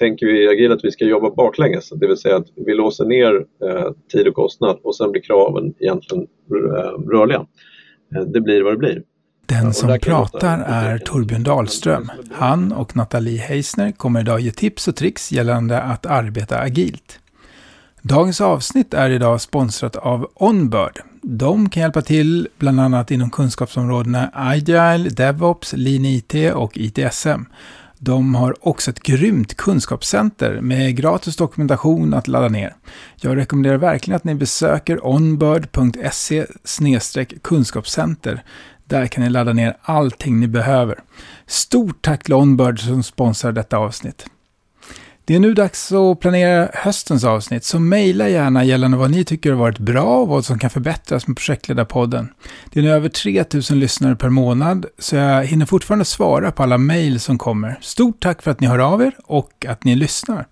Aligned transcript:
tänker 0.00 0.26
vi 0.26 0.44
i 0.44 0.48
Agil 0.48 0.72
att 0.72 0.84
vi 0.84 0.90
ska 0.90 1.04
jobba 1.04 1.30
baklänges, 1.30 1.90
det 1.90 2.06
vill 2.06 2.16
säga 2.16 2.36
att 2.36 2.46
vi 2.66 2.74
låser 2.74 3.04
ner 3.04 3.34
eh, 3.64 3.92
tid 4.12 4.28
och 4.28 4.34
kostnad 4.34 4.78
och 4.82 4.96
sen 4.96 5.12
blir 5.12 5.22
kraven 5.22 5.74
egentligen 5.78 6.26
eh, 6.50 7.10
rörliga. 7.10 7.46
Eh, 8.14 8.22
det 8.22 8.40
blir 8.40 8.62
vad 8.62 8.72
det 8.72 8.78
blir. 8.78 9.02
Den 9.46 9.74
som 9.74 9.98
pratar 10.02 10.64
är 10.66 10.98
Torbjörn 10.98 11.42
Dahlström. 11.42 12.10
Han 12.32 12.72
och 12.72 12.96
Nathalie 12.96 13.38
Heisner 13.38 13.92
kommer 13.92 14.20
idag 14.20 14.40
ge 14.40 14.50
tips 14.50 14.88
och 14.88 14.96
tricks 14.96 15.32
gällande 15.32 15.80
att 15.80 16.06
arbeta 16.06 16.58
agilt. 16.58 17.20
Dagens 18.02 18.40
avsnitt 18.40 18.94
är 18.94 19.10
idag 19.10 19.40
sponsrat 19.40 19.96
av 19.96 20.30
Onbird. 20.34 21.00
De 21.22 21.70
kan 21.70 21.82
hjälpa 21.82 22.02
till 22.02 22.48
bland 22.58 22.80
annat 22.80 23.10
inom 23.10 23.30
kunskapsområdena 23.30 24.30
Agile, 24.34 25.08
DevOps, 25.08 25.74
Lean 25.76 26.04
IT 26.04 26.34
och 26.54 26.78
ITSM. 26.78 27.44
De 28.02 28.34
har 28.34 28.68
också 28.68 28.90
ett 28.90 29.02
grymt 29.02 29.56
kunskapscenter 29.56 30.60
med 30.60 30.96
gratis 30.96 31.36
dokumentation 31.36 32.14
att 32.14 32.28
ladda 32.28 32.48
ner. 32.48 32.76
Jag 33.16 33.36
rekommenderar 33.36 33.76
verkligen 33.76 34.16
att 34.16 34.24
ni 34.24 34.34
besöker 34.34 35.06
onbird.se 35.06 36.46
kunskapscenter. 37.42 38.44
Där 38.84 39.06
kan 39.06 39.24
ni 39.24 39.30
ladda 39.30 39.52
ner 39.52 39.76
allting 39.82 40.40
ni 40.40 40.48
behöver. 40.48 40.98
Stort 41.46 42.02
tack 42.02 42.24
till 42.24 42.34
Onbird 42.34 42.80
som 42.80 43.02
sponsrar 43.02 43.52
detta 43.52 43.76
avsnitt. 43.76 44.26
Det 45.24 45.34
är 45.34 45.40
nu 45.40 45.54
dags 45.54 45.92
att 45.92 46.20
planera 46.20 46.68
höstens 46.74 47.24
avsnitt, 47.24 47.64
så 47.64 47.78
mejla 47.78 48.28
gärna 48.28 48.64
gällande 48.64 48.96
vad 48.96 49.10
ni 49.10 49.24
tycker 49.24 49.50
har 49.50 49.58
varit 49.58 49.78
bra 49.78 50.20
och 50.20 50.28
vad 50.28 50.44
som 50.44 50.58
kan 50.58 50.70
förbättras 50.70 51.26
med 51.26 51.36
Projektledarpodden. 51.36 52.28
Det 52.72 52.80
är 52.80 52.84
nu 52.84 52.90
över 52.90 53.08
3000 53.08 53.78
lyssnare 53.80 54.16
per 54.16 54.28
månad, 54.28 54.86
så 54.98 55.16
jag 55.16 55.44
hinner 55.44 55.66
fortfarande 55.66 56.04
svara 56.04 56.50
på 56.50 56.62
alla 56.62 56.78
mejl 56.78 57.20
som 57.20 57.38
kommer. 57.38 57.78
Stort 57.80 58.20
tack 58.20 58.42
för 58.42 58.50
att 58.50 58.60
ni 58.60 58.66
hör 58.66 58.78
av 58.78 59.02
er 59.02 59.12
och 59.24 59.66
att 59.68 59.84
ni 59.84 59.96
lyssnar. 59.96 60.46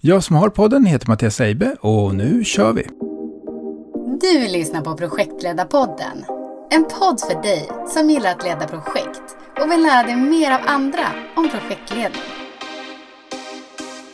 Jag 0.00 0.24
som 0.24 0.36
har 0.36 0.48
podden 0.48 0.86
heter 0.86 1.08
Mattias 1.08 1.40
Eibe 1.40 1.76
och 1.80 2.14
nu 2.14 2.44
kör 2.44 2.72
vi! 2.72 2.86
Du 4.20 4.48
lyssnar 4.48 4.80
på 4.80 4.94
Projektledarpodden. 4.94 6.24
En 6.70 6.84
podd 6.84 7.20
för 7.20 7.42
dig 7.42 7.68
som 7.94 8.10
gillar 8.10 8.30
att 8.30 8.44
leda 8.44 8.66
projekt 8.66 9.36
och 9.60 9.70
vill 9.70 9.82
lära 9.82 10.02
dig 10.02 10.16
mer 10.16 10.50
av 10.52 10.60
andra 10.66 11.06
om 11.36 11.48
projektledning. 11.50 12.37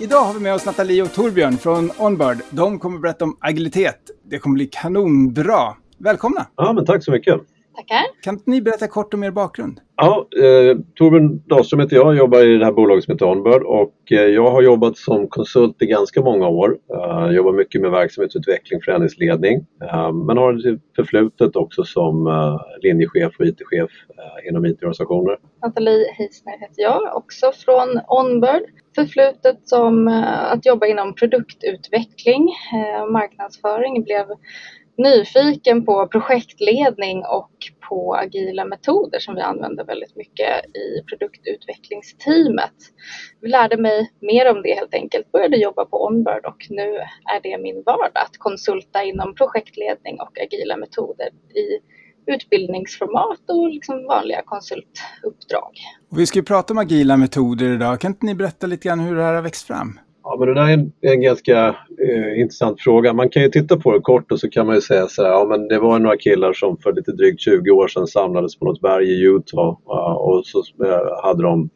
Idag 0.05 0.25
har 0.25 0.35
vi 0.35 0.41
med 0.41 0.55
oss 0.55 0.67
Nathalie 0.67 1.03
och 1.03 1.13
Torbjörn 1.13 1.59
från 1.59 1.91
Onbird. 1.99 2.39
De 2.51 2.79
kommer 2.79 2.99
berätta 2.99 3.25
om 3.25 3.37
agilitet. 3.41 4.11
Det 4.25 4.39
kommer 4.39 4.55
bli 4.55 4.67
kanonbra. 4.67 5.75
Välkomna! 5.99 6.47
Ja, 6.57 6.73
men 6.73 6.87
tack 6.87 7.05
så 7.05 7.11
mycket. 7.11 7.41
Tackar. 7.77 8.05
Kan 8.23 8.41
ni 8.47 8.63
berätta 8.63 8.87
kort 8.89 9.15
om 9.15 9.25
er 9.25 9.31
bakgrund? 9.31 9.81
Ja, 9.97 10.27
eh, 10.37 10.77
Torbjörn 10.95 11.43
Dahlström 11.47 11.81
heter 11.81 11.97
jag, 11.97 12.17
jobbar 12.17 12.45
i 12.47 12.59
det 12.59 12.65
här 12.65 12.73
bolaget 12.73 13.05
som 13.05 13.13
heter 13.13 13.27
Onbird 13.27 13.63
och 13.63 14.13
eh, 14.13 14.19
jag 14.19 14.51
har 14.51 14.63
jobbat 14.63 14.97
som 14.97 15.29
konsult 15.29 15.83
i 15.83 15.87
ganska 15.87 16.21
många 16.23 16.49
år. 16.49 16.79
Eh, 16.95 17.31
jobbar 17.31 17.53
mycket 17.53 17.81
med 17.81 17.91
verksamhetsutveckling, 17.91 18.81
förändringsledning 18.81 19.67
eh, 19.83 20.13
men 20.13 20.39
har 20.39 20.75
ett 20.75 20.81
förflutet 20.97 21.57
också 21.57 21.85
som 21.85 22.27
eh, 22.27 22.61
linjechef 22.83 23.33
och 23.39 23.47
IT-chef 23.47 23.91
eh, 24.19 24.49
inom 24.49 24.67
IT-organisationer. 24.67 25.37
Nathalie 25.63 26.13
Heisner 26.19 26.59
heter 26.61 26.83
jag, 26.83 27.17
också 27.17 27.53
från 27.53 28.01
Onbird. 28.09 28.63
Förflutet 28.95 29.69
som 29.69 30.09
eh, 30.09 30.53
att 30.53 30.67
jobba 30.67 30.87
inom 30.87 31.15
produktutveckling, 31.15 32.49
eh, 32.75 33.07
marknadsföring, 33.13 34.03
blev 34.03 34.27
nyfiken 34.99 35.85
på 35.85 36.09
projektledning 36.09 37.19
och 37.25 37.51
på 37.89 38.15
agila 38.15 38.65
metoder 38.65 39.19
som 39.19 39.35
vi 39.35 39.41
använder 39.41 39.85
väldigt 39.85 40.17
mycket 40.17 40.65
i 40.77 41.03
produktutvecklingsteamet. 41.09 42.75
Jag 43.41 43.51
lärde 43.51 43.77
mig 43.77 44.13
mer 44.21 44.51
om 44.51 44.63
det 44.63 44.75
helt 44.75 44.95
enkelt, 44.95 45.33
började 45.33 45.57
jobba 45.57 45.85
på 45.85 46.07
Onbird 46.07 46.45
och 46.47 46.67
nu 46.71 46.97
är 47.35 47.43
det 47.43 47.63
min 47.63 47.83
vardag 47.87 48.23
att 48.25 48.39
konsulta 48.39 49.03
inom 49.03 49.35
projektledning 49.35 50.21
och 50.21 50.39
agila 50.43 50.77
metoder 50.77 51.29
i 51.55 51.79
utbildningsformat 52.27 53.41
och 53.49 53.69
liksom 53.69 54.07
vanliga 54.07 54.43
konsultuppdrag. 54.43 55.73
Och 56.11 56.19
vi 56.19 56.27
ska 56.27 56.39
ju 56.39 56.45
prata 56.45 56.73
om 56.73 56.79
agila 56.79 57.17
metoder 57.17 57.75
idag. 57.75 58.01
Kan 58.01 58.11
inte 58.11 58.27
ni 58.27 58.35
berätta 58.35 58.67
lite 58.67 58.89
grann 58.89 59.01
hur 59.01 59.17
det 59.17 59.23
här 59.23 59.35
har 59.35 59.43
växt 59.43 59.67
fram? 59.67 59.99
Ja, 60.27 60.37
men 60.39 60.49
det 60.49 60.55
där 60.55 60.69
är 60.69 60.73
en, 60.73 60.93
en 61.01 61.21
ganska 61.21 61.77
eh, 62.09 62.41
intressant 62.41 62.81
fråga. 62.81 63.13
Man 63.13 63.29
kan 63.29 63.43
ju 63.43 63.49
titta 63.49 63.77
på 63.77 63.93
det 63.93 64.01
kort 64.01 64.33
och 64.33 64.41
så 64.41 64.51
kan 64.51 64.67
man 64.67 64.75
ju 64.75 64.81
säga 64.81 65.07
så 65.07 65.23
här, 65.23 65.31
ja 65.31 65.45
men 65.45 65.69
det 65.69 65.79
var 65.79 65.99
några 65.99 66.17
killar 66.17 66.53
som 66.53 66.77
för 66.77 66.93
lite 66.93 67.13
drygt 67.13 67.41
20 67.41 67.71
år 67.71 67.89
sedan 67.89 68.07
samlades 68.07 68.57
på 68.57 68.65
något 68.65 68.81
berg 68.81 69.09
i 69.09 69.23
Utah 69.25 69.77
och 70.17 70.47
så 70.47 70.59
eh, 70.85 71.23
hade 71.23 71.43
de 71.43 71.71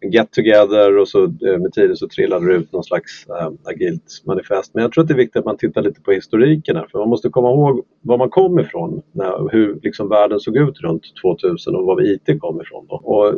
en 0.00 0.10
get 0.10 0.32
together 0.32 0.98
och 0.98 1.08
så 1.08 1.24
eh, 1.24 1.58
med 1.58 1.72
tiden 1.72 1.96
så 1.96 2.08
trillade 2.08 2.46
det 2.46 2.54
ut 2.54 2.72
någon 2.72 2.84
slags 2.84 3.26
eh, 3.28 3.50
agilt 3.64 4.22
manifest. 4.24 4.74
Men 4.74 4.82
jag 4.82 4.92
tror 4.92 5.02
att 5.02 5.08
det 5.08 5.14
är 5.14 5.18
viktigt 5.18 5.36
att 5.36 5.44
man 5.44 5.56
tittar 5.56 5.82
lite 5.82 6.00
på 6.00 6.12
historiken 6.12 6.76
här 6.76 6.86
för 6.90 6.98
man 6.98 7.08
måste 7.08 7.28
komma 7.28 7.50
ihåg 7.50 7.84
var 8.00 8.18
man 8.18 8.30
kom 8.30 8.58
ifrån, 8.58 9.02
när, 9.12 9.52
hur 9.52 9.80
liksom 9.82 10.08
världen 10.08 10.40
såg 10.40 10.56
ut 10.56 10.80
runt 10.80 11.02
2000 11.22 11.74
och 11.74 11.86
var 11.86 12.12
IT 12.12 12.40
kom 12.40 12.60
ifrån. 12.60 12.86
Då. 12.88 12.94
Och 12.94 13.34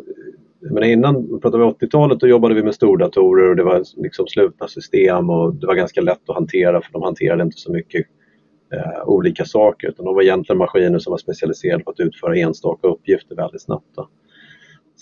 men 0.61 0.85
innan, 0.85 1.41
pratar 1.41 1.59
vi 1.59 1.65
80-talet, 1.65 2.21
då 2.21 2.27
jobbade 2.27 2.55
vi 2.55 2.63
med 2.63 2.75
stordatorer 2.75 3.51
och 3.51 3.57
det 3.57 3.63
var 3.63 3.83
liksom 3.97 4.27
slutna 4.27 4.69
system 4.69 5.31
och 5.31 5.55
det 5.55 5.67
var 5.67 5.75
ganska 5.75 6.01
lätt 6.01 6.31
att 6.31 6.35
hantera 6.35 6.81
för 6.81 6.93
de 6.93 7.03
hanterade 7.03 7.43
inte 7.43 7.59
så 7.59 7.73
mycket 7.73 8.07
eh, 8.75 9.09
olika 9.09 9.45
saker 9.45 9.89
utan 9.89 10.05
de 10.05 10.15
var 10.15 10.23
egentligen 10.23 10.59
maskiner 10.59 10.99
som 10.99 11.11
var 11.11 11.19
specialiserade 11.19 11.85
på 11.85 11.91
att 11.91 12.01
utföra 12.01 12.37
enstaka 12.37 12.89
uppgifter 12.89 13.37
väldigt 13.37 13.63
snabbt. 13.63 13.87
Då. 13.97 14.09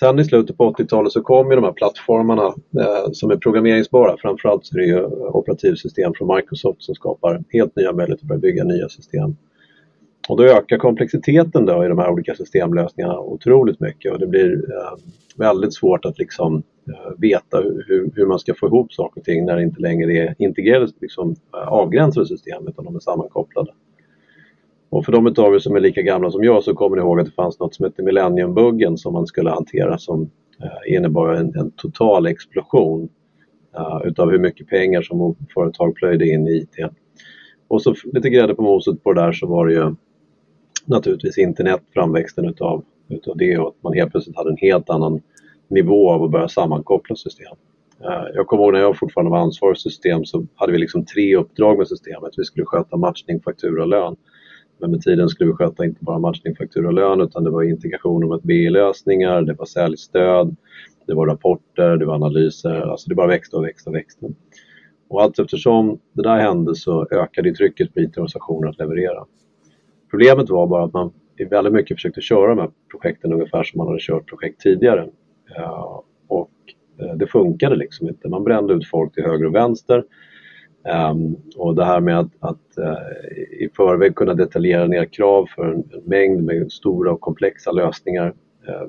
Sen 0.00 0.18
i 0.18 0.24
slutet 0.24 0.56
på 0.56 0.72
80-talet 0.72 1.12
så 1.12 1.22
kom 1.22 1.50
ju 1.50 1.56
de 1.56 1.64
här 1.64 1.72
plattformarna 1.72 2.46
eh, 2.80 3.12
som 3.12 3.30
är 3.30 3.36
programmeringsbara. 3.36 4.16
Framförallt 4.18 4.66
så 4.66 4.76
är 4.76 4.80
det 4.80 4.86
ju 4.86 5.04
operativsystem 5.06 6.12
från 6.14 6.36
Microsoft 6.36 6.82
som 6.82 6.94
skapar 6.94 7.44
helt 7.48 7.76
nya 7.76 7.92
möjligheter 7.92 8.34
att 8.34 8.40
bygga 8.40 8.64
nya 8.64 8.88
system. 8.88 9.36
Och 10.28 10.36
då 10.36 10.44
ökar 10.44 10.78
komplexiteten 10.78 11.66
då 11.66 11.84
i 11.84 11.88
de 11.88 11.98
här 11.98 12.10
olika 12.10 12.34
systemlösningarna 12.34 13.18
otroligt 13.18 13.80
mycket 13.80 14.12
och 14.12 14.18
det 14.18 14.26
blir 14.26 14.52
eh, 14.52 14.98
väldigt 15.36 15.74
svårt 15.74 16.04
att 16.04 16.18
liksom 16.18 16.62
eh, 16.88 17.18
veta 17.18 17.60
hur, 17.60 18.12
hur, 18.14 18.26
man 18.26 18.38
ska 18.38 18.54
få 18.54 18.66
ihop 18.66 18.92
saker 18.92 19.20
och 19.20 19.24
ting 19.24 19.44
när 19.44 19.56
det 19.56 19.62
inte 19.62 19.80
längre 19.80 20.12
är 20.12 20.34
integrerade, 20.38 20.92
liksom, 21.00 21.36
eh, 21.54 21.68
avgränsade 21.68 22.26
system 22.26 22.68
utan 22.68 22.84
de 22.84 22.96
är 22.96 23.00
sammankopplade. 23.00 23.72
Och 24.90 25.04
för 25.04 25.12
de 25.12 25.26
av 25.26 25.54
er 25.54 25.58
som 25.58 25.76
är 25.76 25.80
lika 25.80 26.02
gamla 26.02 26.30
som 26.30 26.44
jag 26.44 26.64
så 26.64 26.74
kommer 26.74 26.96
ni 26.96 27.02
ihåg 27.02 27.20
att 27.20 27.26
det 27.26 27.32
fanns 27.32 27.60
något 27.60 27.74
som 27.74 27.84
hette 27.84 28.02
millenniumbuggen 28.02 28.98
som 28.98 29.12
man 29.12 29.26
skulle 29.26 29.50
hantera 29.50 29.98
som 29.98 30.30
eh, 30.62 30.94
innebar 30.96 31.34
en, 31.34 31.58
en 31.58 31.70
total 31.70 32.26
explosion 32.26 33.08
uh, 33.78 34.08
utav 34.08 34.30
hur 34.30 34.38
mycket 34.38 34.68
pengar 34.68 35.02
som 35.02 35.36
företag 35.54 35.94
plöjde 35.94 36.28
in 36.28 36.46
i 36.46 36.50
IT. 36.50 36.76
Och 37.68 37.82
så 37.82 37.94
lite 38.12 38.30
grädde 38.30 38.54
på 38.54 38.62
moset 38.62 39.02
på 39.02 39.12
det 39.12 39.20
där 39.20 39.32
så 39.32 39.46
var 39.46 39.66
det 39.66 39.72
ju 39.72 39.94
naturligtvis 40.88 41.38
internet, 41.38 41.80
framväxten 41.94 42.44
utav, 42.44 42.84
utav 43.08 43.36
det 43.36 43.58
och 43.58 43.68
att 43.68 43.82
man 43.82 43.92
helt 43.92 44.10
plötsligt 44.10 44.36
hade 44.36 44.50
en 44.50 44.56
helt 44.56 44.90
annan 44.90 45.20
nivå 45.68 46.10
av 46.10 46.22
att 46.22 46.30
börja 46.30 46.48
sammankoppla 46.48 47.16
system. 47.16 47.56
Eh, 48.04 48.26
jag 48.34 48.46
kommer 48.46 48.64
ihåg 48.64 48.72
när 48.72 48.80
jag 48.80 48.98
fortfarande 48.98 49.30
var 49.30 49.38
ansvarig 49.38 49.76
för 49.76 49.80
system 49.80 50.24
så 50.24 50.46
hade 50.54 50.72
vi 50.72 50.78
liksom 50.78 51.04
tre 51.04 51.36
uppdrag 51.36 51.78
med 51.78 51.88
systemet. 51.88 52.30
Vi 52.36 52.44
skulle 52.44 52.66
sköta 52.66 52.96
matchning, 52.96 53.40
faktura 53.40 53.82
och 53.82 53.88
lön. 53.88 54.16
Men 54.80 54.90
med 54.90 55.00
tiden 55.00 55.28
skulle 55.28 55.50
vi 55.50 55.56
sköta 55.56 55.84
inte 55.84 56.04
bara 56.04 56.18
matchning, 56.18 56.56
faktura 56.56 56.86
och 56.86 56.94
lön 56.94 57.20
utan 57.20 57.44
det 57.44 57.50
var 57.50 57.62
integration 57.62 58.28
med 58.28 58.40
BI-lösningar, 58.42 59.42
det 59.42 59.54
var 59.54 59.66
säljstöd, 59.66 60.56
det 61.06 61.14
var 61.14 61.26
rapporter, 61.26 61.96
det 61.96 62.06
var 62.06 62.14
analyser. 62.14 62.90
Alltså 62.90 63.08
det 63.08 63.14
bara 63.14 63.26
växte 63.26 63.56
och 63.56 63.64
växte 63.64 63.90
och 63.90 63.96
växte. 63.96 64.26
Och 65.08 65.22
allt 65.22 65.38
eftersom 65.38 65.98
det 66.12 66.22
där 66.22 66.38
hände 66.38 66.74
så 66.74 67.06
ökade 67.10 67.54
trycket 67.54 67.94
på 67.94 68.00
IT-organisationer 68.00 68.68
att 68.68 68.78
leverera. 68.78 69.24
Problemet 70.10 70.50
var 70.50 70.66
bara 70.66 70.84
att 70.84 70.92
man 70.92 71.12
väldigt 71.50 71.72
mycket 71.72 71.96
försökte 71.96 72.20
köra 72.20 72.54
de 72.54 72.58
här 72.58 72.70
projekten 72.90 73.32
ungefär 73.32 73.62
som 73.62 73.78
man 73.78 73.86
hade 73.86 74.00
kört 74.00 74.28
projekt 74.28 74.60
tidigare. 74.60 75.08
Eh, 75.56 76.00
och 76.28 76.50
eh, 77.00 77.14
det 77.14 77.26
funkade 77.26 77.76
liksom 77.76 78.08
inte. 78.08 78.28
Man 78.28 78.44
brände 78.44 78.74
ut 78.74 78.86
folk 78.86 79.14
till 79.14 79.24
höger 79.24 79.46
och 79.46 79.54
vänster. 79.54 80.04
Um, 81.12 81.36
och 81.56 81.74
det 81.74 81.84
här 81.84 82.00
med 82.00 82.18
att, 82.18 82.30
att 82.40 82.78
uh, 82.78 83.62
i 83.64 83.68
förväg 83.76 84.14
kunna 84.14 84.34
detaljera 84.34 84.86
ner 84.86 85.04
krav 85.04 85.46
för 85.56 85.64
en, 85.66 85.74
en 85.74 86.02
mängd 86.04 86.44
med 86.44 86.72
stora 86.72 87.12
och 87.12 87.20
komplexa 87.20 87.72
lösningar 87.72 88.34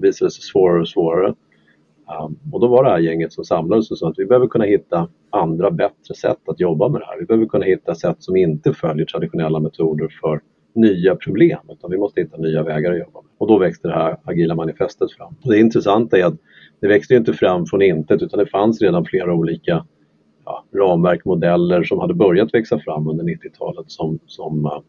visade 0.02 0.32
sig 0.32 0.42
svårare 0.42 0.82
och 0.82 0.88
svårare. 0.88 1.28
Um, 1.28 2.40
och 2.52 2.60
då 2.60 2.68
var 2.68 2.84
det 2.84 2.90
här 2.90 3.00
gänget 3.00 3.34
som 3.34 3.44
samlades 3.44 3.92
och 3.92 3.98
sa 3.98 4.10
att 4.10 4.20
vi 4.20 4.26
behöver 4.26 4.48
kunna 4.48 4.66
hitta 4.66 5.08
andra 5.30 5.72
bättre 5.72 6.16
sätt 6.16 6.40
att 6.48 6.60
jobba 6.60 6.90
med 6.90 7.02
det 7.02 7.06
här. 7.06 7.20
Vi 7.20 7.26
behöver 7.26 7.46
kunna 7.46 7.66
hitta 7.66 7.96
sätt 7.96 8.16
som 8.20 8.36
inte 8.36 8.74
följer 8.74 9.06
traditionella 9.06 9.60
metoder 9.60 10.08
för 10.22 10.42
nya 10.74 11.16
problem 11.16 11.60
utan 11.70 11.92
vi 11.92 11.98
måste 11.98 12.22
hitta 12.22 12.38
nya 12.38 12.64
vägar 12.64 12.92
att 12.92 13.00
jobba 13.00 13.22
med. 13.22 13.32
Och 13.38 13.48
då 13.48 13.58
växte 13.58 13.88
det 13.88 13.94
här 13.94 14.18
agila 14.24 14.56
manifestet 14.56 15.12
fram. 15.12 15.36
Och 15.44 15.52
det 15.52 15.60
intressanta 15.60 16.18
är 16.18 16.26
att 16.26 16.38
det 16.82 16.88
växte 16.88 17.16
inte 17.16 17.34
fram 17.34 17.66
från 17.66 17.82
intet 17.82 18.22
utan 18.22 18.40
det 18.40 18.46
fanns 18.46 18.82
redan 18.82 19.06
flera 19.06 19.34
olika 19.34 19.86
ja, 20.46 20.66
ramverk, 20.76 21.26
modeller 21.26 21.84
som 21.84 22.00
hade 22.00 22.14
börjat 22.14 22.54
växa 22.54 22.80
fram 22.80 23.08
under 23.08 23.24
90-talet 23.24 23.92
som, 23.92 24.20
som 24.26 24.66
uh, 24.66 24.80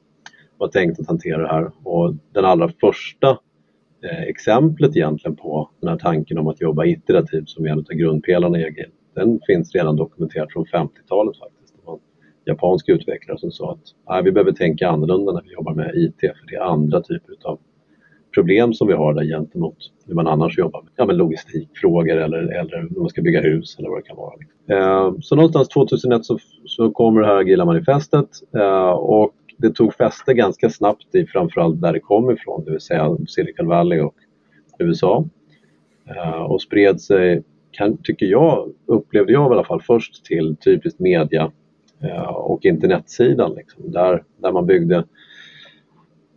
var 0.58 0.68
tänkt 0.68 1.00
att 1.00 1.06
hantera 1.06 1.42
det 1.42 1.48
här. 1.48 1.70
Och 1.82 2.14
den 2.32 2.44
allra 2.44 2.68
första 2.80 3.28
eh, 4.04 4.22
exemplet 4.22 4.96
egentligen 4.96 5.36
på 5.36 5.70
den 5.80 5.90
här 5.90 5.96
tanken 5.96 6.38
om 6.38 6.46
att 6.46 6.60
jobba 6.60 6.84
iterativt 6.84 7.48
som 7.48 7.66
är 7.66 7.70
en 7.70 7.78
av 7.78 7.84
grundpelarna 7.84 8.60
i 8.60 8.64
agil 8.64 8.90
den 9.14 9.40
finns 9.46 9.74
redan 9.74 9.96
dokumenterad 9.96 10.48
från 10.52 10.64
50-talet 10.64 11.38
faktiskt. 11.38 11.59
Japansk 12.44 12.88
utvecklare 12.88 13.38
som 13.38 13.50
sa 13.50 13.72
att 13.72 13.84
nej, 14.08 14.22
vi 14.22 14.32
behöver 14.32 14.52
tänka 14.52 14.88
annorlunda 14.88 15.32
när 15.32 15.42
vi 15.42 15.52
jobbar 15.52 15.74
med 15.74 15.94
IT 15.94 16.20
för 16.20 16.46
det 16.46 16.54
är 16.54 16.60
andra 16.60 17.00
typer 17.00 17.34
av 17.44 17.58
problem 18.34 18.74
som 18.74 18.88
vi 18.88 18.94
har 18.94 19.14
där 19.14 19.24
gentemot 19.24 19.76
hur 20.06 20.14
man 20.14 20.26
annars 20.26 20.58
jobbar 20.58 20.82
med 20.82 20.92
ja, 20.96 21.06
men 21.06 21.16
logistikfrågor 21.16 22.16
eller, 22.16 22.38
eller 22.38 22.88
hur 22.90 23.00
man 23.00 23.08
ska 23.08 23.22
bygga 23.22 23.40
hus 23.40 23.78
eller 23.78 23.88
vad 23.88 23.98
det 23.98 24.08
kan 24.08 24.16
vara. 24.16 24.34
Liksom. 24.36 24.76
Eh, 24.76 25.20
så 25.20 25.36
någonstans 25.36 25.68
2001 25.68 26.24
så, 26.24 26.38
så 26.64 26.90
kommer 26.90 27.20
det 27.20 27.26
här 27.26 27.36
agila 27.36 27.64
manifestet 27.64 28.28
eh, 28.56 28.90
och 28.90 29.34
det 29.56 29.74
tog 29.74 29.94
fäste 29.94 30.34
ganska 30.34 30.70
snabbt 30.70 31.14
i 31.14 31.26
framförallt 31.26 31.80
där 31.80 31.92
det 31.92 32.00
kom 32.00 32.30
ifrån, 32.30 32.64
det 32.64 32.70
vill 32.70 32.80
säga 32.80 33.16
Silicon 33.28 33.66
Valley 33.66 34.00
och 34.00 34.14
USA. 34.78 35.24
Eh, 36.16 36.42
och 36.42 36.62
spred 36.62 37.00
sig, 37.00 37.42
kan, 37.70 37.96
tycker 37.96 38.26
jag, 38.26 38.72
upplevde 38.86 39.32
jag 39.32 39.50
i 39.50 39.54
alla 39.54 39.64
fall 39.64 39.82
först 39.82 40.24
till 40.24 40.56
typiskt 40.64 41.00
media 41.00 41.52
Eh, 42.02 42.30
och 42.30 42.64
internetsidan 42.64 43.54
liksom, 43.54 43.90
där, 43.90 44.24
där 44.36 44.52
man 44.52 44.66
byggde 44.66 45.04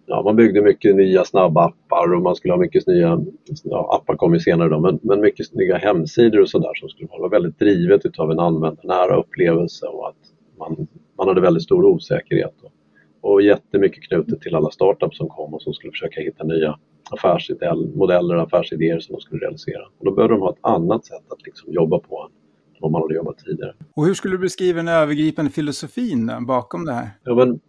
ja, 0.05 0.21
man 0.23 0.35
byggde 0.35 0.61
mycket 0.61 0.95
nya 0.95 1.25
snabba 1.25 1.65
appar 1.65 2.13
och 2.13 2.21
man 2.21 2.35
skulle 2.35 2.53
ha 2.53 2.59
mycket 2.59 2.87
nya, 2.87 3.21
ja, 3.63 4.01
appar 4.01 4.15
kom 4.15 4.33
ju 4.33 4.39
senare 4.39 4.69
då, 4.69 4.79
men, 4.79 4.99
men 5.01 5.21
mycket 5.21 5.47
snygga 5.47 5.77
hemsidor 5.77 6.41
och 6.41 6.49
sådär 6.49 6.73
som 6.75 6.89
skulle 6.89 7.09
vara 7.09 7.29
väldigt 7.29 7.59
drivet 7.59 8.05
utav 8.05 8.31
en 8.31 8.39
användarnära 8.39 9.15
upplevelse 9.15 9.85
och 9.85 10.07
att 10.07 10.15
man, 10.57 10.87
man 11.17 11.27
hade 11.27 11.41
väldigt 11.41 11.63
stor 11.63 11.85
osäkerhet. 11.85 12.55
Och, 12.61 12.71
och 13.31 13.41
jättemycket 13.41 14.03
knutet 14.03 14.41
till 14.41 14.55
alla 14.55 14.69
startups 14.69 15.17
som 15.17 15.29
kom 15.29 15.53
och 15.53 15.61
som 15.61 15.73
skulle 15.73 15.91
försöka 15.91 16.21
hitta 16.21 16.43
nya 16.43 16.79
affärsmodeller 17.11 18.35
och 18.35 18.41
affärsidéer 18.41 18.99
som 18.99 19.13
de 19.13 19.21
skulle 19.21 19.41
realisera. 19.41 19.83
Och 19.99 20.05
då 20.05 20.11
behövde 20.11 20.35
de 20.35 20.41
ha 20.41 20.51
ett 20.51 20.59
annat 20.61 21.05
sätt 21.05 21.31
att 21.31 21.45
liksom 21.45 21.73
jobba 21.73 21.99
på 21.99 22.21
än 22.21 22.31
vad 22.83 22.91
man 22.91 23.01
hade 23.01 23.15
jobbat 23.15 23.37
tidigare. 23.37 23.73
Och 23.95 24.05
hur 24.05 24.13
skulle 24.13 24.33
du 24.33 24.37
beskriva 24.37 24.77
den 24.77 24.87
övergripande 24.87 25.51
filosofin 25.51 26.31
bakom 26.47 26.85
det 26.85 26.93
här? 26.93 27.09
Ja, 27.23 27.35
men 27.35 27.59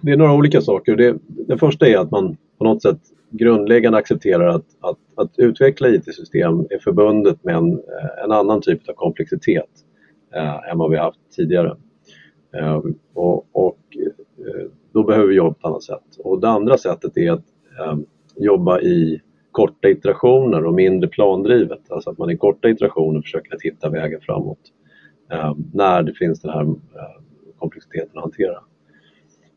det 0.00 0.12
är 0.12 0.16
några 0.16 0.32
olika 0.32 0.60
saker. 0.60 0.96
Det, 0.96 1.16
det 1.26 1.58
första 1.58 1.88
är 1.88 1.98
att 1.98 2.10
man 2.10 2.36
på 2.58 2.64
något 2.64 2.82
sätt 2.82 3.00
grundläggande 3.30 3.98
accepterar 3.98 4.46
att, 4.46 4.64
att, 4.80 4.98
att 5.16 5.38
utveckla 5.38 5.88
IT-system 5.88 6.60
är 6.70 6.78
förbundet 6.78 7.44
med 7.44 7.54
en, 7.54 7.80
en 8.24 8.32
annan 8.32 8.60
typ 8.60 8.88
av 8.88 8.92
komplexitet 8.92 9.70
eh, 10.34 10.70
än 10.70 10.78
vad 10.78 10.90
vi 10.90 10.96
haft 10.96 11.18
tidigare. 11.36 11.76
Eh, 12.56 12.80
och, 13.14 13.46
och 13.52 13.78
eh, 14.38 14.66
då 14.92 15.04
behöver 15.04 15.28
vi 15.28 15.34
jobba 15.34 15.54
på 15.54 15.58
ett 15.58 15.64
annat 15.64 15.82
sätt. 15.82 16.16
Och 16.18 16.40
det 16.40 16.48
andra 16.48 16.78
sättet 16.78 17.16
är 17.16 17.32
att 17.32 17.44
eh, 17.78 17.98
jobba 18.36 18.80
i 18.80 19.20
korta 19.52 19.88
iterationer 19.88 20.64
och 20.64 20.74
mindre 20.74 21.08
plandrivet. 21.08 21.90
Alltså 21.90 22.10
att 22.10 22.18
man 22.18 22.30
i 22.30 22.36
korta 22.36 22.68
iterationer 22.68 23.20
försöker 23.20 23.54
att 23.54 23.62
hitta 23.62 23.90
vägen 23.90 24.20
framåt 24.20 24.58
eh, 25.32 25.54
när 25.72 26.02
det 26.02 26.14
finns 26.14 26.40
den 26.40 26.50
här 26.50 26.62
eh, 26.62 27.22
komplexiteten 27.58 28.18
att 28.18 28.22
hantera. 28.22 28.58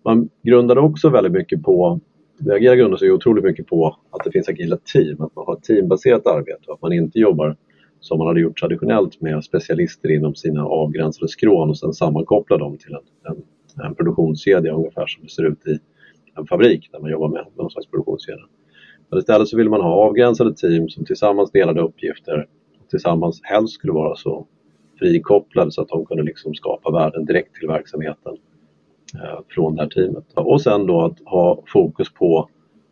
Man 0.04 0.30
grundade 0.44 0.82
också 0.82 1.10
väldigt 1.10 1.34
mycket 1.34 1.64
på, 1.64 2.00
det 2.38 2.54
agila 2.54 2.76
grundar 2.76 2.98
sig 2.98 3.12
otroligt 3.12 3.44
mycket 3.44 3.68
på 3.68 3.98
att 4.12 4.24
det 4.26 4.32
finns 4.32 4.50
agila 4.50 4.78
team, 4.94 5.22
att 5.22 5.36
man 5.36 5.46
har 5.46 5.58
ett 5.58 5.64
teambaserat 5.64 6.28
arbete 6.28 6.62
och 6.68 6.74
att 6.74 6.82
man 6.82 6.94
inte 6.94 7.20
jobbar 7.20 7.58
som 8.00 8.18
man 8.18 8.28
hade 8.28 8.40
gjort 8.40 8.60
traditionellt 8.60 9.22
med 9.22 9.44
specialister 9.44 10.12
inom 10.12 10.36
sina 10.36 10.66
avgränsade 10.66 11.28
skrån 11.28 11.70
och 11.70 11.78
sen 11.78 11.94
sammankoppla 11.94 12.58
dem 12.58 12.78
till 12.78 12.94
en, 12.94 13.34
en, 13.34 13.86
en 13.86 13.96
produktionskedja 13.96 14.74
ungefär 14.74 15.08
som 15.08 15.24
det 15.24 15.30
ser 15.30 15.44
ut 15.44 15.68
i 15.68 15.80
en 16.38 16.48
fabrik 16.48 16.90
där 16.92 17.00
man 17.00 17.12
jobbar 17.12 17.30
med 17.30 17.46
någon 17.56 17.72
slags 17.72 17.88
produktionskedja. 17.88 18.44
Men 19.10 19.20
istället 19.20 19.48
så 19.48 19.58
vill 19.58 19.70
man 19.70 19.82
ha 19.82 19.94
avgränsade 19.94 20.56
team 20.56 20.90
som 20.90 21.06
tillsammans 21.06 21.52
delade 21.52 21.82
uppgifter 21.82 22.48
och 22.84 22.90
tillsammans 22.90 23.42
helst 23.44 23.74
skulle 23.74 23.94
vara 23.94 24.16
så 24.16 24.48
frikopplade 25.00 25.72
så 25.72 25.82
att 25.82 25.88
de 25.88 26.06
kunde 26.06 26.24
liksom 26.24 26.56
skapa 26.56 26.92
värden 26.92 27.26
direkt 27.26 27.56
till 27.56 27.68
verksamheten 27.68 28.38
eh, 29.16 29.40
från 29.50 29.76
det 29.76 29.82
här 29.82 29.90
teamet. 29.90 30.26
Och 30.34 30.62
sen 30.62 30.86
då 30.88 31.02
att 31.02 31.20
ha 31.26 31.64
fokus 31.68 32.14
på 32.14 32.50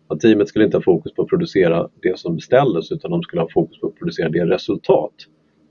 att 0.07 0.19
teamet 0.19 0.47
skulle 0.47 0.65
inte 0.65 0.77
ha 0.77 0.81
fokus 0.81 1.13
på 1.13 1.21
att 1.21 1.27
producera 1.27 1.89
det 2.01 2.19
som 2.19 2.35
beställdes 2.35 2.91
utan 2.91 3.11
de 3.11 3.21
skulle 3.21 3.41
ha 3.41 3.49
fokus 3.53 3.79
på 3.79 3.87
att 3.87 3.95
producera 3.95 4.29
det 4.29 4.45
resultat 4.45 5.13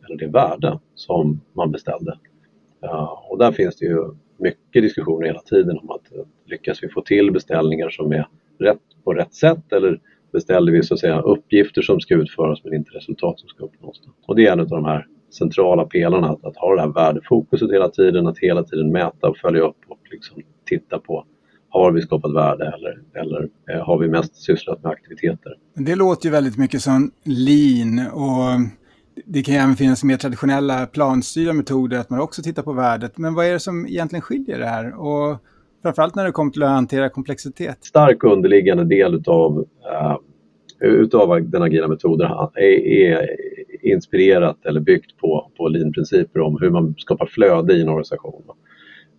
eller 0.07 0.19
det 0.19 0.27
värde 0.27 0.79
som 0.95 1.41
man 1.53 1.71
beställde. 1.73 2.19
Eh, 2.85 3.31
och 3.31 3.39
där 3.39 3.53
finns 3.53 3.77
det 3.77 3.87
ju 3.87 4.15
mycket 4.37 4.83
diskussioner 4.83 5.27
hela 5.27 5.41
tiden 5.41 5.79
om 5.79 5.91
att 5.91 6.13
eh, 6.13 6.25
lyckas 6.47 6.83
vi 6.83 6.89
få 6.89 7.03
till 7.03 7.33
beställningar 7.33 7.91
som 7.91 8.13
är 8.13 8.29
rätt 8.59 8.79
på 9.05 9.13
rätt 9.13 9.35
sätt 9.35 9.73
eller 9.73 10.01
beställer 10.33 10.73
vi 10.73 10.83
så 10.83 10.95
att 10.95 11.01
säga 11.01 11.21
uppgifter 11.21 11.83
som 11.83 12.01
ska 12.01 12.15
utföras 12.15 12.65
men 12.65 12.75
inte 12.75 12.91
resultat 12.91 13.41
som 13.41 13.49
ska 13.49 13.65
uppnås. 13.65 14.03
Och 14.27 14.37
det 14.37 14.47
är 14.47 14.53
en 14.53 14.61
av 14.61 14.69
de 14.69 14.85
här 14.85 15.07
centrala 15.39 15.85
pelarna, 15.85 16.29
att, 16.29 16.45
att 16.45 16.57
ha 16.57 16.75
det 16.75 16.81
här 16.81 16.89
värdefokuset 16.89 17.73
hela 17.73 17.89
tiden, 17.89 18.27
att 18.27 18.39
hela 18.39 18.63
tiden 18.63 18.93
mäta 18.93 19.29
och 19.29 19.37
följa 19.37 19.63
upp 19.63 19.77
och 19.89 19.99
liksom 20.11 20.43
titta 20.67 20.99
på 20.99 21.25
har 21.69 21.93
vi 21.93 22.03
skapat 22.03 22.35
värde 22.35 22.73
eller, 22.77 23.23
eller 23.23 23.49
eh, 23.71 23.87
har 23.87 23.99
vi 23.99 24.09
mest 24.09 24.37
sysslat 24.37 24.83
med 24.83 24.93
aktiviteter? 24.93 25.53
Det 25.75 25.95
låter 25.95 26.27
ju 26.27 26.33
väldigt 26.33 26.59
mycket 26.59 26.83
som 26.83 27.11
lean 27.25 28.07
och 28.13 28.61
det 29.27 29.43
kan 29.43 29.55
ju 29.55 29.61
även 29.61 29.77
finnas 29.77 30.05
mer 30.05 30.17
traditionella 30.17 30.87
planstyrda 30.87 31.53
metoder 31.53 31.99
att 31.99 32.11
man 32.11 32.21
också 32.21 32.43
tittar 32.43 32.63
på 32.63 32.73
värdet. 32.73 33.19
Men 33.19 33.35
vad 33.35 33.47
är 33.47 33.53
det 33.53 33.61
som 33.61 33.87
egentligen 33.87 34.23
skiljer 34.23 34.59
det 34.59 34.67
här? 34.67 34.95
Och 34.95 35.39
framförallt 35.83 36.15
när 36.15 36.25
det 36.25 36.33
kommer 36.33 36.51
till 36.51 36.63
att 36.63 36.69
hantera 36.69 37.09
komplexitet. 37.09 37.85
Stark 37.85 38.25
underliggande 38.25 38.85
del 38.85 39.15
utav, 39.15 39.59
uh, 39.59 40.17
utav 40.81 41.51
den 41.51 41.63
agila 41.63 41.89
metoden 41.89 42.31
är, 42.55 42.87
är, 42.87 43.29
inspirerat 43.83 44.67
eller 44.67 44.81
byggt 44.81 45.17
på, 45.17 45.51
på 45.57 45.69
lean-principer 45.69 46.41
om 46.41 46.59
hur 46.61 46.71
man 46.71 46.95
skapar 46.99 47.27
flöde 47.27 47.75
i 47.75 47.83
en 47.83 47.89
organisation. 47.89 48.43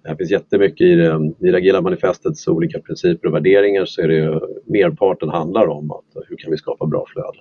Det 0.04 0.18
finns 0.18 0.31
jättemycket 0.31 0.88
i 0.88 0.95
det, 0.95 1.33
i 1.39 1.51
det 1.51 1.57
agila 1.57 1.81
manifestets 1.81 2.48
olika 2.48 2.80
principer 2.80 3.27
och 3.27 3.36
värderingar 3.36 3.86
så 3.86 4.01
är 4.01 4.07
det 4.07 4.15
ju, 4.15 4.39
merparten 4.65 5.30
handlar 5.30 5.68
om 5.68 5.92
att 5.92 6.06
hur 6.30 6.36
kan 6.36 6.51
vi 6.51 6.57
skapa 6.57 6.86
bra 6.86 7.06
flöde. 7.07 7.38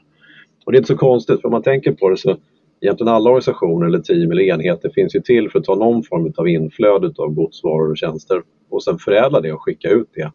Och 0.65 0.73
det 0.73 0.77
är 0.77 0.81
inte 0.81 0.93
så 0.93 0.97
konstigt 0.97 1.41
för 1.41 1.49
om 1.49 1.53
man 1.53 1.63
tänker 1.63 1.93
på 1.93 2.09
det 2.09 2.17
så 2.17 2.37
egentligen 2.83 3.13
alla 3.13 3.31
organisationer 3.31 3.87
eller 3.87 3.99
team 3.99 4.31
eller 4.31 4.43
enheter 4.43 4.91
finns 4.95 5.15
ju 5.17 5.21
till 5.21 5.51
för 5.51 5.59
att 5.59 5.65
ta 5.65 5.75
någon 5.75 6.03
form 6.03 6.33
av 6.37 6.49
inflöde 6.49 7.13
av 7.17 7.35
gods, 7.35 7.65
varor 7.65 7.91
och 7.91 7.97
tjänster 7.97 8.43
och 8.71 8.85
sen 8.85 8.99
förädla 8.99 9.41
det 9.41 9.53
och 9.53 9.63
skicka 9.63 9.89
ut 9.89 10.09
det 10.15 10.33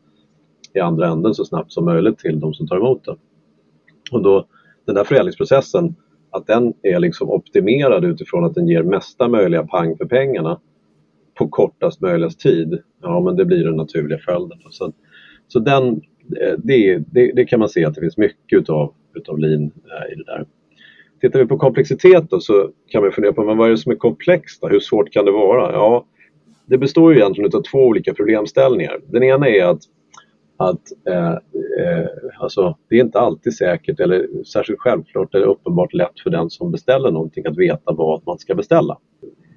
i 0.74 0.80
andra 0.80 1.08
änden 1.08 1.34
så 1.34 1.46
snabbt 1.46 1.72
som 1.72 1.86
möjligt 1.86 2.18
till 2.20 2.40
de 2.40 2.54
som 2.54 2.68
tar 2.68 2.78
emot 2.78 3.06
det. 3.06 3.16
Och 4.12 4.24
då, 4.24 4.48
den 4.86 4.96
där 4.96 5.04
förädlingsprocessen, 5.04 5.96
att 6.32 6.48
den 6.48 6.74
är 6.82 7.00
liksom 7.00 7.30
optimerad 7.30 8.06
utifrån 8.06 8.46
att 8.46 8.56
den 8.56 8.68
ger 8.68 8.84
mesta 8.84 9.28
möjliga 9.28 9.64
pang 9.64 9.98
för 9.98 10.06
pengarna 10.06 10.60
på 11.34 11.48
kortast 11.48 12.02
möjliga 12.02 12.30
tid, 12.30 12.82
ja 13.02 13.22
men 13.22 13.36
det 13.36 13.46
blir 13.46 13.64
den 13.64 13.76
naturliga 13.76 14.20
följden. 14.20 14.58
Så, 14.70 14.94
så 15.48 15.60
den, 15.60 15.88
eh, 16.42 16.54
det, 16.58 16.98
det, 16.98 17.32
det, 17.32 17.46
kan 17.46 17.60
man 17.60 17.70
se 17.70 17.86
att 17.86 17.96
det 17.96 18.02
finns 18.02 18.18
mycket 18.18 18.60
utav, 18.60 18.94
utav 19.16 19.40
lean 19.40 19.64
eh, 19.64 20.14
i 20.14 20.16
det 20.16 20.24
där. 20.26 20.46
Tittar 21.22 21.40
vi 21.40 21.46
på 21.46 21.58
komplexitet 21.58 22.30
då, 22.30 22.40
så 22.40 22.70
kan 22.88 23.04
man 23.04 23.12
fundera 23.12 23.34
på 23.34 23.44
men 23.44 23.58
vad 23.58 23.68
är 23.68 23.72
det 23.72 23.78
som 23.78 23.92
är 23.92 23.96
komplext? 23.96 24.62
Då? 24.62 24.68
Hur 24.68 24.80
svårt 24.80 25.12
kan 25.12 25.26
det 25.26 25.32
vara? 25.32 25.72
Ja, 25.72 26.06
det 26.66 26.78
består 26.78 27.14
ju 27.14 27.20
egentligen 27.20 27.52
av 27.56 27.62
två 27.62 27.78
olika 27.78 28.14
problemställningar. 28.14 29.00
Den 29.08 29.24
ena 29.24 29.48
är 29.50 29.66
att, 29.66 29.82
att 30.58 30.82
eh, 31.10 31.32
eh, 31.32 32.08
alltså, 32.40 32.78
det 32.90 32.96
är 32.96 33.00
inte 33.00 33.20
alltid 33.20 33.54
säkert 33.54 34.00
eller 34.00 34.44
särskilt 34.44 34.80
självklart 34.80 35.36
eller 35.36 35.46
uppenbart 35.46 35.94
lätt 35.94 36.20
för 36.24 36.30
den 36.30 36.50
som 36.50 36.72
beställer 36.72 37.12
någonting 37.12 37.46
att 37.46 37.58
veta 37.58 37.92
vad 37.94 38.22
man 38.26 38.40
ska 38.40 38.56
beställa. 38.56 38.98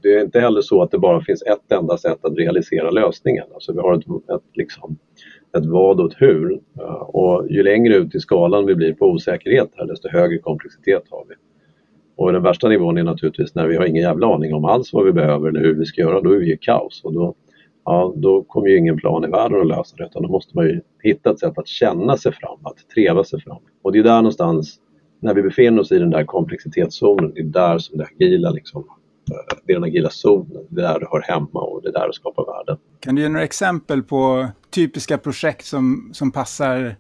Det 0.03 0.15
är 0.15 0.21
inte 0.25 0.41
heller 0.41 0.61
så 0.61 0.83
att 0.83 0.91
det 0.91 0.99
bara 0.99 1.25
finns 1.25 1.43
ett 1.43 1.73
enda 1.73 1.97
sätt 1.97 2.25
att 2.25 2.39
realisera 2.39 2.91
lösningen. 2.91 3.45
Alltså 3.55 3.73
vi 3.73 3.79
har 3.79 3.95
ett, 3.95 4.05
ett, 4.07 4.57
liksom, 4.57 4.97
ett 5.59 5.67
vad 5.67 6.01
och 6.01 6.13
ett 6.13 6.23
hur. 6.23 6.61
Och 7.01 7.47
ju 7.51 7.63
längre 7.63 7.97
ut 7.97 8.15
i 8.15 8.21
skalan 8.21 8.67
vi 8.67 8.75
blir 8.75 8.93
på 8.93 9.07
osäkerhet 9.07 9.71
här, 9.77 9.87
desto 9.87 10.09
högre 10.09 10.39
komplexitet 10.39 11.03
har 11.11 11.25
vi. 11.29 11.35
Och 12.21 12.33
den 12.33 12.43
värsta 12.43 12.69
nivån 12.69 12.99
är 12.99 13.03
naturligtvis 13.03 13.55
när 13.55 13.67
vi 13.67 13.77
har 13.77 13.85
ingen 13.85 14.03
jävla 14.03 14.35
aning 14.35 14.55
om 14.55 14.65
alls 14.65 14.93
vad 14.93 15.05
vi 15.05 15.13
behöver 15.13 15.49
eller 15.49 15.61
hur 15.61 15.75
vi 15.75 15.85
ska 15.85 16.01
göra. 16.01 16.21
Då 16.21 16.33
är 16.33 16.39
vi 16.39 16.53
i 16.53 16.57
kaos 16.57 17.01
och 17.05 17.13
då, 17.13 17.35
ja, 17.85 18.13
då 18.17 18.43
kommer 18.43 18.69
ju 18.69 18.79
ingen 18.79 18.97
plan 18.97 19.25
i 19.25 19.29
världen 19.29 19.61
att 19.61 19.67
lösa 19.67 19.97
det 19.97 20.05
utan 20.05 20.23
då 20.23 20.29
måste 20.29 20.57
man 20.57 20.65
ju 20.65 20.81
hitta 21.03 21.31
ett 21.31 21.39
sätt 21.39 21.59
att 21.59 21.69
känna 21.69 22.17
sig 22.17 22.33
fram, 22.33 22.59
att 22.63 22.89
treva 22.95 23.25
sig 23.25 23.41
fram. 23.41 23.59
Och 23.83 23.93
det 23.93 23.99
är 23.99 24.03
där 24.03 24.17
någonstans, 24.17 24.79
när 25.21 25.35
vi 25.35 25.43
befinner 25.43 25.81
oss 25.81 25.93
i 25.93 25.99
den 25.99 26.11
där 26.11 26.25
komplexitetszonen, 26.25 27.33
det 27.35 27.41
är 27.41 27.45
där 27.45 27.79
som 27.79 27.99
det 27.99 28.05
agila 28.05 28.51
liksom, 28.51 28.85
eh, 29.31 29.57
det 29.67 29.73
är 29.73 29.77
den 29.77 29.85
agila 29.85 30.11
zonen, 30.11 30.67
det 30.69 30.81
är 30.81 30.89
där 30.89 31.01
det 31.01 31.07
hör 31.11 31.23
hemma 31.23 31.61
och 31.61 31.83
det 31.83 31.89
är 31.89 31.93
där 31.93 32.07
det 32.07 32.15
skapar 32.15 32.47
värden. 32.47 32.77
Kan 33.01 33.15
du 33.15 33.23
ge 33.23 33.29
några 33.29 33.45
exempel 33.45 34.03
på 34.03 34.47
typiska 34.71 35.19
projekt 35.19 35.67
som, 35.67 36.11
som 36.13 36.33
passar 36.33 36.97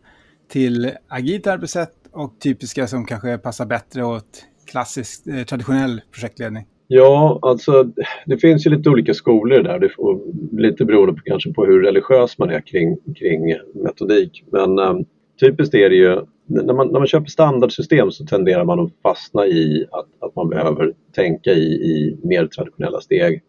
till 0.48 0.90
agilt 1.08 1.46
arbetssätt 1.46 1.94
och 2.12 2.40
typiska 2.40 2.86
som 2.86 3.06
kanske 3.06 3.38
passar 3.38 3.66
bättre 3.66 4.04
åt 4.04 4.46
klassisk 4.70 5.26
eh, 5.26 5.44
traditionell 5.44 6.00
projektledning? 6.12 6.66
Ja, 6.92 7.38
alltså 7.42 7.92
det 8.26 8.38
finns 8.38 8.66
ju 8.66 8.70
lite 8.70 8.90
olika 8.90 9.14
skolor 9.14 9.62
där. 9.62 9.78
Det 9.78 9.88
får, 9.88 10.20
lite 10.60 10.84
beroende 10.84 11.14
på 11.14 11.20
kanske 11.24 11.52
på 11.52 11.64
hur 11.64 11.82
religiös 11.82 12.38
man 12.38 12.50
är 12.50 12.60
kring, 12.60 12.96
kring 13.16 13.56
metodik. 13.74 14.44
Men 14.52 14.78
äm, 14.78 15.04
typiskt 15.40 15.74
är 15.74 15.90
det 15.90 15.96
ju 15.96 16.20
när 16.46 16.74
man, 16.74 16.88
när 16.88 17.00
man 17.00 17.06
köper 17.06 17.26
standardsystem 17.26 18.10
så 18.10 18.24
tenderar 18.24 18.64
man 18.64 18.80
att 18.80 18.92
fastna 19.02 19.46
i 19.46 19.86
att, 19.90 20.08
att 20.18 20.36
man 20.36 20.48
behöver 20.48 20.94
tänka 21.14 21.50
i, 21.50 21.64
i 21.64 22.18
mer 22.22 22.46
traditionella 22.46 23.00
steg. 23.00 23.42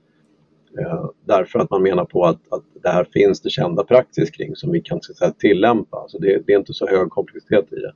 Äh, 0.80 1.06
därför 1.26 1.60
att 1.60 1.70
man 1.70 1.84
menar 1.84 2.06
på 2.06 2.26
att, 2.26 2.54
att 2.54 2.64
det 2.84 2.90
här 2.90 3.08
finns 3.14 3.42
det 3.42 3.50
kända 3.50 3.84
praxis 3.84 4.30
kring 4.30 4.56
som 4.56 4.72
vi 4.72 4.82
kan 4.82 5.02
så 5.02 5.14
säga, 5.14 5.32
tillämpa. 5.32 5.98
Alltså 5.98 6.18
det, 6.18 6.42
det 6.48 6.54
är 6.54 6.58
inte 6.58 6.74
så 6.74 6.88
hög 6.88 7.10
komplexitet 7.10 7.74
i 7.74 7.76
det. 7.76 7.94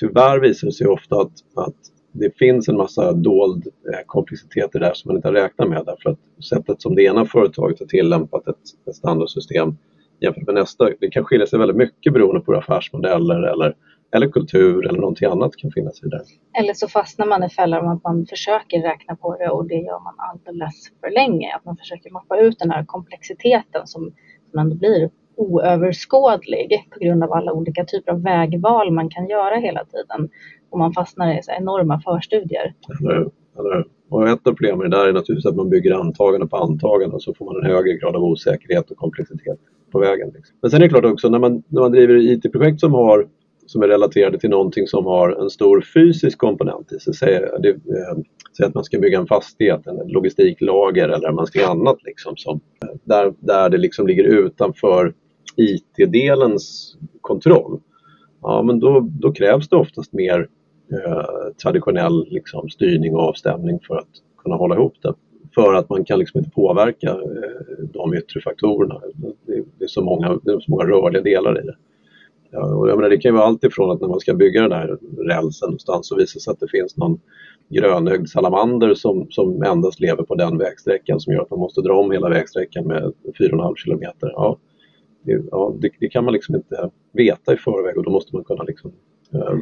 Tyvärr 0.00 0.40
visar 0.40 0.66
det 0.66 0.72
sig 0.72 0.86
ofta 0.86 1.16
att, 1.16 1.32
att 1.54 1.76
det 2.18 2.38
finns 2.38 2.68
en 2.68 2.76
massa 2.76 3.12
dold 3.12 3.66
eh, 3.66 4.00
komplexiteter 4.06 4.80
där 4.80 4.94
som 4.94 5.08
man 5.08 5.16
inte 5.16 5.28
har 5.28 5.32
räknat 5.32 5.68
med 5.68 5.82
därför 5.86 6.10
att 6.10 6.44
sättet 6.44 6.82
som 6.82 6.94
det 6.94 7.02
ena 7.02 7.24
företaget 7.24 7.80
har 7.80 7.86
tillämpat 7.86 8.48
ett, 8.48 8.56
ett 8.88 8.94
standardsystem 8.94 9.76
jämfört 10.20 10.46
med 10.46 10.54
nästa, 10.54 10.90
det 11.00 11.10
kan 11.10 11.24
skilja 11.24 11.46
sig 11.46 11.58
väldigt 11.58 11.76
mycket 11.76 12.12
beroende 12.12 12.40
på 12.40 12.54
affärsmodeller 12.54 13.42
eller, 13.42 13.76
eller 14.14 14.28
kultur 14.28 14.88
eller 14.88 14.98
någonting 14.98 15.28
annat 15.28 15.56
kan 15.56 15.70
finnas 15.70 16.02
i 16.02 16.08
det. 16.08 16.22
Eller 16.60 16.74
så 16.74 16.88
fastnar 16.88 17.26
man 17.26 17.44
i 17.44 17.48
fällan 17.48 17.84
om 17.84 17.96
att 17.96 18.04
man 18.04 18.26
försöker 18.26 18.82
räkna 18.82 19.16
på 19.16 19.36
det 19.38 19.48
och 19.48 19.66
det 19.66 19.74
gör 19.74 20.00
man 20.00 20.14
alldeles 20.18 20.92
för 21.00 21.10
länge. 21.10 21.54
Att 21.56 21.64
man 21.64 21.76
försöker 21.76 22.10
mappa 22.10 22.40
ut 22.40 22.58
den 22.58 22.70
här 22.70 22.84
komplexiteten 22.84 23.86
som, 23.86 24.12
som 24.50 24.58
ändå 24.58 24.76
blir 24.76 25.10
oöverskådlig 25.36 26.88
på 26.90 26.98
grund 26.98 27.24
av 27.24 27.32
alla 27.32 27.52
olika 27.52 27.84
typer 27.84 28.12
av 28.12 28.22
vägval 28.22 28.92
man 28.92 29.08
kan 29.08 29.28
göra 29.28 29.56
hela 29.56 29.84
tiden. 29.84 30.28
Och 30.70 30.78
man 30.78 30.92
fastnar 30.92 31.38
i 31.38 31.42
så 31.42 31.52
enorma 31.52 32.00
förstudier. 32.00 32.74
Eller, 33.00 33.30
eller, 33.58 33.84
och 34.08 34.28
ett 34.28 34.46
av 34.46 34.52
problemen 34.52 34.90
där 34.90 35.06
är 35.06 35.12
naturligtvis 35.12 35.46
att 35.46 35.56
man 35.56 35.70
bygger 35.70 35.94
antagande 35.94 36.46
på 36.46 36.56
antagande 36.56 37.14
och 37.14 37.22
så 37.22 37.34
får 37.34 37.44
man 37.44 37.56
en 37.56 37.70
högre 37.70 37.92
grad 37.92 38.16
av 38.16 38.24
osäkerhet 38.24 38.90
och 38.90 38.96
komplexitet 38.96 39.58
på 39.92 39.98
vägen. 39.98 40.30
Liksom. 40.34 40.56
Men 40.62 40.70
sen 40.70 40.80
är 40.80 40.84
det 40.84 40.88
klart 40.88 41.04
också 41.04 41.28
när 41.28 41.38
man, 41.38 41.62
när 41.68 41.80
man 41.80 41.92
driver 41.92 42.16
IT-projekt 42.16 42.80
som, 42.80 42.94
har, 42.94 43.28
som 43.66 43.82
är 43.82 43.88
relaterade 43.88 44.38
till 44.38 44.50
någonting 44.50 44.86
som 44.86 45.06
har 45.06 45.42
en 45.42 45.50
stor 45.50 45.84
fysisk 45.94 46.38
komponent 46.38 46.92
i 46.92 46.98
sig. 46.98 47.14
Säg, 47.14 47.40
det, 47.58 47.68
eh, 47.68 48.18
säg 48.56 48.66
att 48.66 48.74
man 48.74 48.84
ska 48.84 48.98
bygga 48.98 49.18
en 49.18 49.26
fastighet, 49.26 49.86
en 49.86 50.08
logistiklager 50.08 51.08
eller 51.08 51.32
man 51.32 51.46
ska 51.46 51.58
göra 51.58 51.70
annat 51.70 51.98
liksom 52.04 52.36
som, 52.36 52.60
eh, 52.82 52.96
där, 53.04 53.34
där 53.38 53.68
det 53.68 53.78
liksom 53.78 54.06
ligger 54.06 54.24
utanför 54.24 55.12
IT-delens 55.56 56.96
kontroll. 57.20 57.80
Ja, 58.42 58.62
men 58.62 58.80
då, 58.80 59.08
då 59.20 59.32
krävs 59.32 59.68
det 59.68 59.76
oftast 59.76 60.12
mer 60.12 60.48
eh, 60.92 61.52
traditionell 61.62 62.26
liksom, 62.30 62.68
styrning 62.68 63.14
och 63.14 63.20
avstämning 63.20 63.80
för 63.86 63.96
att 63.96 64.08
kunna 64.42 64.56
hålla 64.56 64.74
ihop 64.74 64.94
det 65.02 65.14
för 65.56 65.74
att 65.74 65.90
man 65.90 66.04
kan 66.04 66.18
liksom 66.18 66.38
inte 66.38 66.50
påverka 66.50 67.10
eh, 67.10 67.84
de 67.92 68.14
yttre 68.14 68.40
faktorerna. 68.40 69.00
Det 69.78 69.84
är 69.84 69.88
så 69.88 70.04
många, 70.04 70.38
det 70.42 70.52
är 70.52 70.60
så 70.60 70.70
många 70.70 70.84
rörliga 70.84 71.22
delar 71.22 71.60
i 71.60 71.66
det. 71.66 71.76
Ja, 72.50 72.74
och 72.74 72.88
jag 72.88 72.96
menar, 72.96 73.10
det 73.10 73.18
kan 73.18 73.28
ju 73.28 73.36
vara 73.36 73.46
allt 73.46 73.64
ifrån 73.64 73.90
att 73.90 74.00
när 74.00 74.08
man 74.08 74.20
ska 74.20 74.34
bygga 74.34 74.62
den 74.62 74.72
här 74.72 74.98
rälsen 75.18 75.66
någonstans 75.66 76.08
så 76.08 76.16
visar 76.16 76.38
det 76.38 76.42
sig 76.42 76.50
att 76.50 76.60
det 76.60 76.68
finns 76.68 76.96
någon 76.96 77.20
grönögd 77.68 78.28
salamander 78.28 78.94
som, 78.94 79.26
som 79.30 79.62
endast 79.62 80.00
lever 80.00 80.22
på 80.22 80.34
den 80.34 80.58
vägsträckan 80.58 81.20
som 81.20 81.32
gör 81.32 81.42
att 81.42 81.50
man 81.50 81.58
måste 81.58 81.80
dra 81.80 81.98
om 81.98 82.10
hela 82.10 82.28
vägsträckan 82.28 82.86
med 82.86 83.12
4,5 83.38 83.74
kilometer. 83.76 84.32
Ja, 84.34 84.58
det, 85.26 85.42
ja, 85.50 85.74
det, 85.78 85.90
det, 86.00 86.08
kan 86.08 86.24
man 86.24 86.34
liksom 86.34 86.54
inte 86.54 86.90
veta 87.12 87.54
i 87.54 87.56
förväg 87.56 87.96
och 87.96 88.04
då 88.04 88.10
måste 88.10 88.34
man 88.34 88.44
kunna 88.44 88.62
liksom, 88.62 88.92
eh, 89.34 89.58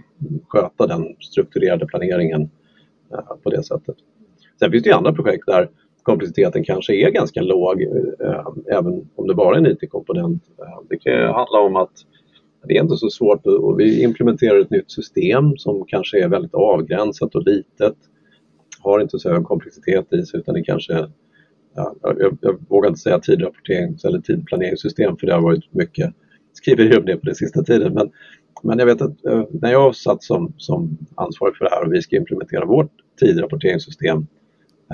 sköta 0.48 0.86
den 0.86 1.16
strukturerade 1.20 1.86
planeringen 1.86 2.50
eh, 3.12 3.36
på 3.42 3.50
det 3.50 3.62
sättet. 3.62 3.96
Sen 4.58 4.70
finns 4.70 4.82
det 4.82 4.90
ju 4.90 4.96
andra 4.96 5.12
projekt 5.12 5.46
där 5.46 5.68
komplexiteten 6.02 6.64
kanske 6.64 6.94
är 6.94 7.10
ganska 7.10 7.42
låg, 7.42 7.82
eh, 7.82 8.46
även 8.70 9.08
om 9.14 9.28
det 9.28 9.34
bara 9.34 9.56
är 9.56 9.58
en 9.58 9.66
IT-komponent. 9.66 10.42
Eh, 10.58 10.82
det 10.88 10.98
kan 10.98 11.12
handla 11.12 11.58
om 11.60 11.76
att 11.76 11.92
det 12.66 12.76
är 12.76 12.82
inte 12.82 12.96
så 12.96 13.10
svårt 13.10 13.46
och 13.46 13.80
vi 13.80 14.02
implementerar 14.02 14.60
ett 14.60 14.70
nytt 14.70 14.90
system 14.90 15.56
som 15.56 15.84
kanske 15.86 16.24
är 16.24 16.28
väldigt 16.28 16.54
avgränsat 16.54 17.34
och 17.34 17.42
litet. 17.42 17.96
Har 18.80 19.00
inte 19.00 19.18
så 19.18 19.30
hög 19.30 19.44
komplexitet 19.44 20.12
i 20.12 20.22
sig 20.22 20.40
utan 20.40 20.54
det 20.54 20.62
kanske 20.62 21.08
Ja, 21.74 21.94
jag, 22.02 22.38
jag, 22.40 22.58
vågar 22.68 22.88
inte 22.88 23.00
säga 23.00 23.18
tidrapporterings 23.18 24.04
eller 24.04 24.18
tidplaneringssystem 24.18 25.16
för 25.16 25.26
det 25.26 25.34
har 25.34 25.42
varit 25.42 25.74
mycket 25.74 26.14
skriverier 26.52 26.98
om 26.98 27.04
det 27.04 27.16
på 27.16 27.26
den 27.26 27.34
sista 27.34 27.62
tiden. 27.62 27.94
Men, 27.94 28.10
men 28.62 28.78
jag 28.78 28.86
vet 28.86 29.02
att 29.02 29.24
eh, 29.24 29.44
när 29.50 29.72
jag 29.72 29.96
satt 29.96 30.22
som, 30.22 30.52
som 30.56 30.98
ansvarig 31.14 31.56
för 31.56 31.64
det 31.64 31.70
här 31.70 31.86
och 31.86 31.92
vi 31.92 32.02
ska 32.02 32.16
implementera 32.16 32.64
vårt 32.64 32.90
tidrapporteringssystem 33.20 34.26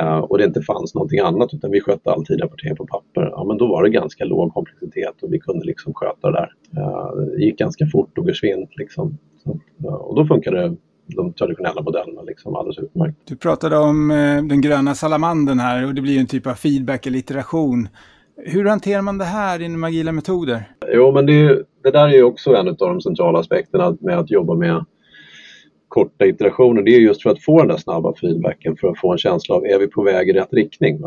eh, 0.01 0.19
och 0.19 0.39
det 0.39 0.45
inte 0.45 0.63
fanns 0.63 0.95
någonting 0.95 1.19
annat 1.19 1.55
utan 1.55 1.71
vi 1.71 1.81
skötte 1.81 2.11
all 2.11 2.27
tidrapportering 2.27 2.77
på 2.77 2.87
papper. 2.87 3.23
Ja, 3.23 3.45
men 3.45 3.57
då 3.57 3.67
var 3.67 3.83
det 3.83 3.91
ganska 3.91 4.25
låg 4.25 4.55
komplexitet 4.55 5.23
och 5.23 5.33
vi 5.33 5.39
kunde 5.39 5.67
liksom 5.67 5.95
sköta 5.95 6.31
det 6.31 6.39
där. 6.39 6.53
Eh, 6.77 7.11
det 7.37 7.45
gick 7.45 7.59
ganska 7.59 7.87
fort 7.87 8.19
och 8.19 8.27
försvint 8.27 8.71
liksom. 8.77 9.19
Så, 9.45 9.61
eh, 9.85 9.95
och 9.95 10.17
då 10.17 10.27
funkade 10.27 10.57
det 10.57 10.77
de 11.17 11.33
traditionella 11.33 11.83
modellerna 11.83 12.23
liksom 12.23 12.57
alldeles 12.57 12.79
utmärkt. 12.79 13.17
Du 13.25 13.37
pratade 13.37 13.77
om 13.77 14.11
eh, 14.11 14.17
den 14.43 14.61
gröna 14.61 14.95
salamanden 14.95 15.59
här 15.59 15.87
och 15.87 15.95
det 15.95 16.03
blir 16.03 16.21
en 16.21 16.27
typ 16.27 16.47
av 16.47 16.55
feedback 16.55 17.07
eller 17.07 17.19
iteration. 17.19 17.89
Hur 18.37 18.65
hanterar 18.65 19.03
man 19.03 19.19
det 19.19 19.25
här 19.25 19.63
inom 19.63 19.85
agila 19.85 20.13
metoder? 20.13 20.63
Jo, 20.93 21.13
men 21.13 21.27
det, 21.27 21.63
det 21.83 21.91
där 21.91 22.09
är 22.09 22.13
ju 22.13 22.23
också 22.23 22.55
en 22.55 22.69
av 22.69 22.77
de 22.77 23.01
centrala 23.01 23.39
aspekterna 23.39 23.97
med 24.01 24.19
att 24.19 24.31
jobba 24.31 24.55
med 24.55 24.85
korta 25.89 26.27
iterationer, 26.27 26.83
det 26.83 26.95
är 26.95 27.01
just 27.01 27.23
för 27.23 27.31
att 27.31 27.43
få 27.43 27.59
den 27.59 27.69
där 27.69 27.77
snabba 27.77 28.15
feedbacken 28.15 28.77
för 28.77 28.89
att 28.89 28.99
få 28.99 29.13
en 29.13 29.19
känsla 29.19 29.55
av, 29.55 29.65
är 29.65 29.79
vi 29.79 29.87
på 29.87 30.03
väg 30.03 30.29
i 30.29 30.33
rätt 30.33 30.53
riktning? 30.53 31.01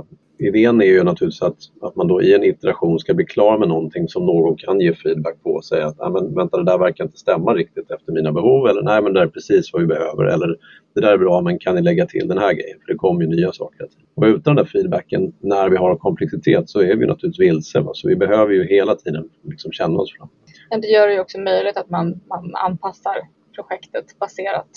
Idén 0.47 0.81
är 0.81 0.85
ju 0.85 1.03
naturligtvis 1.03 1.41
att, 1.41 1.57
att 1.81 1.95
man 1.95 2.07
då 2.07 2.21
i 2.21 2.33
en 2.33 2.43
iteration 2.43 2.99
ska 2.99 3.13
bli 3.13 3.25
klar 3.25 3.57
med 3.57 3.67
någonting 3.67 4.07
som 4.07 4.25
någon 4.25 4.57
kan 4.57 4.79
ge 4.79 4.93
feedback 4.93 5.43
på 5.43 5.49
och 5.49 5.65
säga 5.65 5.87
att 5.87 6.13
men, 6.13 6.35
vänta 6.35 6.57
det 6.57 6.63
där 6.63 6.77
verkar 6.77 7.03
inte 7.03 7.17
stämma 7.17 7.53
riktigt 7.53 7.91
efter 7.91 8.11
mina 8.11 8.31
behov 8.31 8.67
eller 8.67 8.81
nej 8.81 9.01
men 9.01 9.13
det 9.13 9.21
är 9.21 9.27
precis 9.27 9.73
vad 9.73 9.81
vi 9.81 9.87
behöver 9.87 10.25
eller 10.25 10.57
det 10.95 11.01
där 11.01 11.13
är 11.13 11.17
bra 11.17 11.41
men 11.41 11.59
kan 11.59 11.75
ni 11.75 11.81
lägga 11.81 12.05
till 12.05 12.27
den 12.27 12.37
här 12.37 12.53
grejen 12.53 12.79
för 12.79 12.93
det 12.93 12.97
kommer 12.97 13.21
ju 13.21 13.27
nya 13.27 13.51
saker. 13.51 13.87
Och 14.15 14.23
utan 14.23 14.55
den 14.55 14.65
där 14.65 14.71
feedbacken 14.71 15.33
när 15.39 15.69
vi 15.69 15.77
har 15.77 15.95
komplexitet 15.95 16.69
så 16.69 16.81
är 16.81 16.95
vi 16.95 17.05
naturligtvis 17.05 17.47
vilse 17.49 17.79
va? 17.79 17.91
så 17.93 18.07
vi 18.07 18.15
behöver 18.15 18.53
ju 18.53 18.67
hela 18.67 18.95
tiden 18.95 19.29
liksom 19.43 19.71
känna 19.71 19.99
oss 19.99 20.17
fram. 20.17 20.29
Men 20.69 20.81
det 20.81 20.87
gör 20.87 21.07
det 21.07 21.13
ju 21.13 21.19
också 21.19 21.39
möjligt 21.39 21.77
att 21.77 21.89
man, 21.89 22.21
man 22.27 22.55
anpassar 22.55 23.15
projektet 23.55 24.19
baserat 24.19 24.69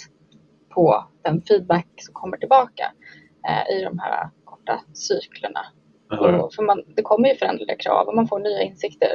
på 0.74 1.04
den 1.24 1.42
feedback 1.42 1.86
som 1.96 2.14
kommer 2.14 2.36
tillbaka 2.36 2.92
eh, 3.48 3.76
i 3.76 3.84
de 3.84 3.98
här 3.98 4.30
korta 4.46 4.80
cyklerna. 4.92 5.60
Mm. 6.12 6.40
Och 6.40 6.54
för 6.54 6.62
man, 6.62 6.82
det 6.96 7.02
kommer 7.02 7.28
ju 7.28 7.34
förändrade 7.34 7.76
krav 7.76 8.08
och 8.08 8.14
man 8.14 8.28
får 8.28 8.38
nya 8.38 8.62
insikter 8.62 9.08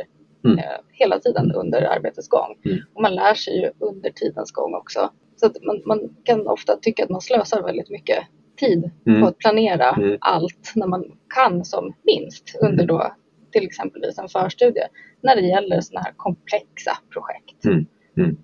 mm. 0.45 0.57
eh, 0.57 0.79
hela 0.91 1.19
tiden 1.19 1.51
under 1.51 1.81
arbetets 1.81 2.29
gång. 2.29 2.57
Mm. 2.65 2.77
Och 2.93 3.01
man 3.01 3.15
lär 3.15 3.33
sig 3.33 3.61
ju 3.61 3.71
under 3.79 4.09
tidens 4.09 4.51
gång 4.51 4.75
också. 4.75 5.09
Så 5.35 5.45
att 5.45 5.63
man, 5.63 5.81
man 5.85 6.15
kan 6.23 6.47
ofta 6.47 6.77
tycka 6.81 7.03
att 7.03 7.09
man 7.09 7.21
slösar 7.21 7.63
väldigt 7.63 7.89
mycket 7.89 8.19
tid 8.59 8.91
mm. 9.05 9.21
på 9.21 9.27
att 9.27 9.37
planera 9.37 9.89
mm. 9.89 10.17
allt 10.21 10.71
när 10.75 10.87
man 10.87 11.05
kan 11.35 11.65
som 11.65 11.93
minst 12.03 12.59
under 12.61 12.85
då 12.85 13.11
till 13.51 13.65
exempelvis 13.65 14.19
en 14.19 14.27
förstudie 14.27 14.87
när 15.21 15.35
det 15.35 15.41
gäller 15.41 15.81
sådana 15.81 16.03
här 16.03 16.13
komplexa 16.17 16.97
projekt. 17.13 17.65
Mm. 17.65 17.85
Mm. 18.17 18.37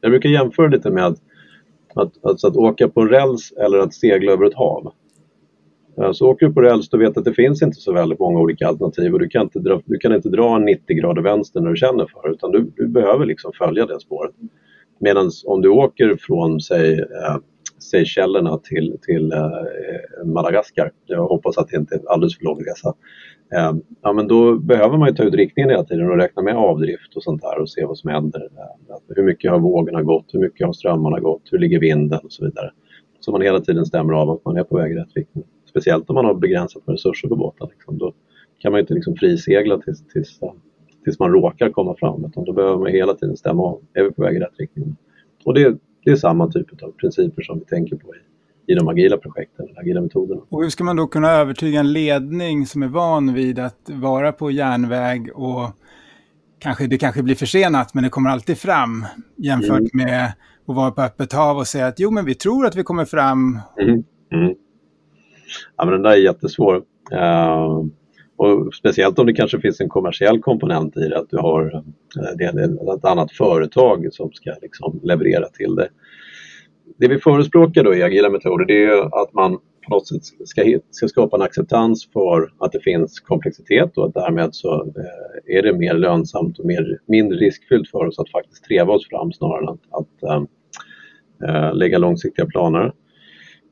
Jag 0.00 0.10
brukar 0.10 0.28
jämföra 0.28 0.68
lite 0.68 0.90
med 0.90 1.06
att, 1.06 1.18
att, 1.94 2.24
alltså 2.24 2.46
att 2.48 2.56
åka 2.56 2.88
på 2.88 3.04
räls 3.04 3.52
eller 3.52 3.78
att 3.78 3.94
segla 3.94 4.32
över 4.32 4.46
ett 4.46 4.54
hav. 4.54 4.92
Eh, 6.02 6.12
så 6.12 6.26
åker 6.30 6.46
du 6.46 6.52
på 6.52 6.60
räls, 6.60 6.88
då 6.88 6.98
vet 6.98 7.16
att 7.16 7.24
det 7.24 7.34
finns 7.34 7.62
inte 7.62 7.76
så 7.76 7.92
väldigt 7.92 8.18
många 8.18 8.40
olika 8.40 8.68
alternativ 8.68 9.12
och 9.12 9.18
du 9.18 9.28
kan 9.28 9.42
inte 9.42 9.58
dra, 9.58 9.82
du 9.84 9.98
kan 9.98 10.14
inte 10.14 10.28
dra 10.28 10.56
en 10.56 10.64
90 10.64 10.96
grader 10.96 11.22
vänster 11.22 11.60
när 11.60 11.70
du 11.70 11.76
känner 11.76 12.06
för 12.06 12.28
det 12.28 12.34
utan 12.34 12.50
du, 12.50 12.72
du 12.76 12.88
behöver 12.88 13.26
liksom 13.26 13.52
följa 13.58 13.86
det 13.86 14.00
spåret. 14.00 14.34
Medan 15.00 15.30
om 15.46 15.62
du 15.62 15.68
åker 15.68 16.16
från, 16.20 16.60
säg, 16.60 16.92
eh, 16.92 17.36
Seychellerna 17.78 18.58
till, 18.58 18.96
till 19.02 19.32
eh, 19.32 20.24
Madagaskar, 20.24 20.90
jag 21.06 21.26
hoppas 21.26 21.58
att 21.58 21.68
det 21.68 21.76
inte 21.76 21.94
är 21.94 21.98
en 21.98 22.08
alldeles 22.08 22.38
för 22.38 22.44
lång 22.44 22.60
resa, 22.60 22.94
eh, 23.54 23.72
ja, 24.02 24.12
men 24.12 24.28
då 24.28 24.58
behöver 24.58 24.98
man 24.98 25.08
ju 25.08 25.14
ta 25.14 25.22
ut 25.22 25.34
riktningen 25.34 25.70
hela 25.70 25.84
tiden 25.84 26.10
och 26.10 26.16
räkna 26.16 26.42
med 26.42 26.56
avdrift 26.56 27.16
och 27.16 27.22
sånt 27.22 27.42
där 27.42 27.60
och 27.60 27.70
se 27.70 27.84
vad 27.84 27.98
som 27.98 28.10
händer. 28.10 28.40
Eh, 28.40 28.96
hur 29.16 29.22
mycket 29.22 29.50
har 29.50 29.58
vågorna 29.58 30.02
gått, 30.02 30.26
hur 30.32 30.40
mycket 30.40 30.66
har 30.66 30.72
strömmarna 30.72 31.20
gått, 31.20 31.42
hur 31.50 31.58
ligger 31.58 31.80
vinden 31.80 32.20
och 32.24 32.32
så 32.32 32.44
vidare. 32.44 32.70
Så 33.20 33.32
man 33.32 33.42
hela 33.42 33.60
tiden 33.60 33.86
stämmer 33.86 34.12
av 34.12 34.30
att 34.30 34.44
man 34.44 34.56
är 34.56 34.64
på 34.64 34.76
väg 34.76 34.92
i 34.92 34.94
rätt 34.94 35.16
riktning. 35.16 35.44
Speciellt 35.70 36.10
om 36.10 36.14
man 36.14 36.24
har 36.24 36.34
begränsat 36.34 36.86
med 36.86 36.94
resurser 36.94 37.28
på 37.28 37.36
båten. 37.36 37.68
Liksom. 37.70 37.98
Då 37.98 38.14
kan 38.58 38.72
man 38.72 38.80
inte 38.80 38.94
liksom 38.94 39.16
frisegla 39.16 39.78
tills, 39.78 40.08
tills, 40.08 40.40
tills 41.04 41.18
man 41.18 41.32
råkar 41.32 41.70
komma 41.70 41.94
fram 41.98 42.24
utan 42.24 42.44
då 42.44 42.52
behöver 42.52 42.78
man 42.78 42.92
hela 42.92 43.14
tiden 43.14 43.36
stämma 43.36 43.62
av, 43.62 43.80
är 43.94 44.02
vi 44.02 44.10
på 44.10 44.22
väg 44.22 44.36
i 44.36 44.40
rätt 44.40 44.58
riktning? 44.58 44.96
Och 45.44 45.54
det, 45.54 45.78
det 46.04 46.10
är 46.10 46.16
samma 46.16 46.50
typ 46.50 46.82
av 46.82 46.90
principer 46.90 47.42
som 47.42 47.58
vi 47.58 47.64
tänker 47.64 47.96
på 47.96 48.14
i 48.14 48.18
i 48.68 48.74
de 48.74 48.88
agila 48.88 49.16
projekten, 49.16 49.66
de 49.66 49.80
agila 49.80 50.00
metoderna. 50.00 50.40
Och 50.48 50.62
hur 50.62 50.70
ska 50.70 50.84
man 50.84 50.96
då 50.96 51.06
kunna 51.06 51.30
övertyga 51.30 51.80
en 51.80 51.92
ledning 51.92 52.66
som 52.66 52.82
är 52.82 52.88
van 52.88 53.34
vid 53.34 53.58
att 53.58 53.90
vara 53.90 54.32
på 54.32 54.50
järnväg 54.50 55.30
och 55.34 55.70
kanske, 56.58 56.86
det 56.86 56.98
kanske 56.98 57.22
blir 57.22 57.34
försenat 57.34 57.94
men 57.94 58.04
det 58.04 58.10
kommer 58.10 58.30
alltid 58.30 58.58
fram 58.58 59.06
jämfört 59.36 59.78
mm. 59.78 59.90
med 59.92 60.24
att 60.66 60.76
vara 60.76 60.90
på 60.90 61.02
öppet 61.02 61.32
hav 61.32 61.56
och 61.56 61.66
säga 61.66 61.86
att 61.86 62.00
jo 62.00 62.10
men 62.10 62.24
vi 62.24 62.34
tror 62.34 62.66
att 62.66 62.76
vi 62.76 62.82
kommer 62.82 63.04
fram. 63.04 63.58
Mm. 63.80 64.04
Mm. 64.32 64.54
Ja 65.76 65.84
men 65.84 65.92
den 65.92 66.02
där 66.02 66.10
är 66.10 66.16
jättesvår. 66.16 66.76
Uh, 67.12 67.84
och 68.38 68.74
speciellt 68.74 69.18
om 69.18 69.26
det 69.26 69.32
kanske 69.32 69.60
finns 69.60 69.80
en 69.80 69.88
kommersiell 69.88 70.40
komponent 70.40 70.96
i 70.96 71.08
det, 71.08 71.18
att 71.18 71.30
du 71.30 71.36
har 71.36 71.74
eh, 71.74 72.36
det 72.38 72.44
ett 72.94 73.04
annat 73.04 73.32
företag 73.32 74.08
som 74.12 74.32
ska 74.32 74.54
liksom 74.62 75.00
leverera 75.02 75.48
till 75.48 75.74
det. 75.74 75.88
Det 76.98 77.08
vi 77.08 77.18
förespråkar 77.18 77.84
då 77.84 77.94
i 77.94 78.02
agila 78.02 78.30
metoder 78.30 78.64
det 78.64 78.84
är 78.84 79.22
att 79.22 79.32
man 79.32 79.52
på 79.88 79.94
något 79.94 80.08
sätt 80.08 80.24
ska, 80.44 80.78
ska 80.90 81.08
skapa 81.08 81.36
en 81.36 81.42
acceptans 81.42 82.08
för 82.12 82.52
att 82.58 82.72
det 82.72 82.80
finns 82.80 83.20
komplexitet 83.20 83.98
och 83.98 84.06
att 84.06 84.14
därmed 84.14 84.54
så 84.54 84.74
eh, 84.74 85.56
är 85.56 85.62
det 85.62 85.72
mer 85.72 85.94
lönsamt 85.94 86.58
och 86.58 86.66
mer, 86.66 86.98
mindre 87.06 87.38
riskfyllt 87.38 87.90
för 87.90 88.06
oss 88.06 88.18
att 88.18 88.30
faktiskt 88.30 88.64
treva 88.64 88.92
oss 88.92 89.08
fram 89.08 89.32
snarare 89.32 89.62
än 89.62 89.68
att, 89.68 89.80
att 89.90 90.48
äh, 91.48 91.74
lägga 91.74 91.98
långsiktiga 91.98 92.46
planer. 92.46 92.92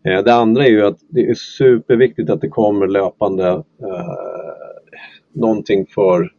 Eh, 0.07 0.25
det 0.25 0.35
andra 0.35 0.65
är 0.65 0.71
ju 0.71 0.87
att 0.87 0.99
det 1.09 1.21
är 1.21 1.35
superviktigt 1.35 2.31
att 2.31 2.41
det 2.41 2.49
kommer 2.49 2.87
löpande 2.87 3.49
eh, 3.83 4.15
någonting 5.33 5.87
för 5.95 6.33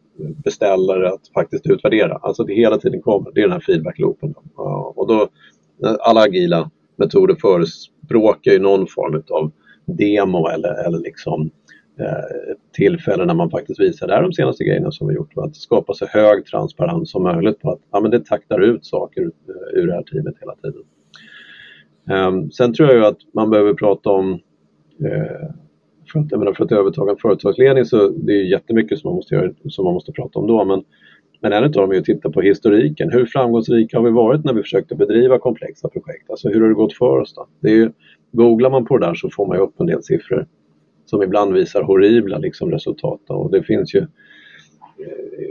beställare 0.44 1.08
att 1.08 1.28
faktiskt 1.34 1.66
utvärdera. 1.66 2.14
Alltså 2.14 2.44
det 2.44 2.54
hela 2.54 2.78
tiden 2.78 3.02
kommer, 3.02 3.32
det 3.32 3.40
är 3.40 3.42
den 3.42 3.52
här 3.52 3.60
feedbackloopen. 3.60 4.34
Och 4.94 5.08
då, 5.08 5.28
alla 6.00 6.20
agila 6.20 6.70
metoder 6.96 7.34
förespråkar 7.34 8.52
ju 8.52 8.58
någon 8.58 8.86
form 8.86 9.22
av 9.30 9.52
demo 9.86 10.48
eller, 10.48 10.86
eller 10.86 10.98
liksom 10.98 11.50
eh, 12.00 12.54
tillfällen 12.72 13.26
när 13.26 13.34
man 13.34 13.50
faktiskt 13.50 13.80
visar, 13.80 14.06
det 14.06 14.14
är 14.14 14.22
de 14.22 14.32
senaste 14.32 14.64
grejerna 14.64 14.90
som 14.90 15.08
vi 15.08 15.14
gjort, 15.14 15.32
att 15.36 15.56
skapa 15.56 15.94
så 15.94 16.06
hög 16.06 16.46
transparens 16.46 17.10
som 17.10 17.22
möjligt 17.22 17.60
på 17.60 17.70
att 17.70 17.80
ja, 17.90 18.00
men 18.00 18.10
det 18.10 18.26
taktar 18.26 18.60
ut 18.60 18.86
saker 18.86 19.22
eh, 19.22 19.80
ur 19.80 19.86
det 19.86 19.94
här 19.94 20.02
teamet 20.02 20.34
hela 20.40 20.54
tiden. 20.54 20.82
Ehm, 22.10 22.50
sen 22.50 22.74
tror 22.74 22.88
jag 22.88 22.96
ju 22.96 23.04
att 23.04 23.18
man 23.34 23.50
behöver 23.50 23.74
prata 23.74 24.10
om 24.10 24.32
eh, 25.04 25.48
för, 26.12 26.20
att, 26.20 26.30
menar, 26.30 26.52
för 26.52 26.64
att 26.64 26.72
överta 26.72 27.10
en 27.10 27.16
företagsledning 27.16 27.84
så 27.84 28.08
det 28.08 28.32
är 28.32 28.44
jättemycket 28.44 28.98
som 28.98 29.08
man 29.08 29.16
måste, 29.16 29.34
göra, 29.34 29.52
som 29.68 29.84
man 29.84 29.94
måste 29.94 30.12
prata 30.12 30.38
om 30.38 30.46
då. 30.46 30.64
Men, 30.64 30.84
men 31.40 31.52
en 31.52 31.64
av 31.64 31.70
dem 31.70 31.92
är 31.92 31.98
att 31.98 32.04
titta 32.04 32.30
på 32.30 32.40
historiken. 32.40 33.12
Hur 33.12 33.26
framgångsrika 33.26 33.98
har 33.98 34.04
vi 34.04 34.10
varit 34.10 34.44
när 34.44 34.52
vi 34.52 34.62
försökte 34.62 34.94
bedriva 34.94 35.38
komplexa 35.38 35.88
projekt? 35.88 36.30
Alltså 36.30 36.48
hur 36.48 36.60
har 36.60 36.68
det 36.68 36.74
gått 36.74 36.96
för 36.96 37.18
oss 37.18 37.34
då? 37.34 37.46
Det 37.60 37.68
är 37.68 37.74
ju, 37.74 37.90
googlar 38.32 38.70
man 38.70 38.84
på 38.84 38.98
det 38.98 39.06
där 39.06 39.14
så 39.14 39.30
får 39.30 39.46
man 39.46 39.56
ju 39.56 39.62
upp 39.62 39.80
en 39.80 39.86
del 39.86 40.02
siffror 40.02 40.46
som 41.04 41.22
ibland 41.22 41.52
visar 41.52 41.82
horribla 41.82 42.38
liksom, 42.38 42.70
resultat. 42.70 43.20
Då. 43.28 43.34
Och 43.34 43.50
det 43.50 43.62
finns 43.62 43.94
ju 43.94 43.98
eh, 43.98 45.47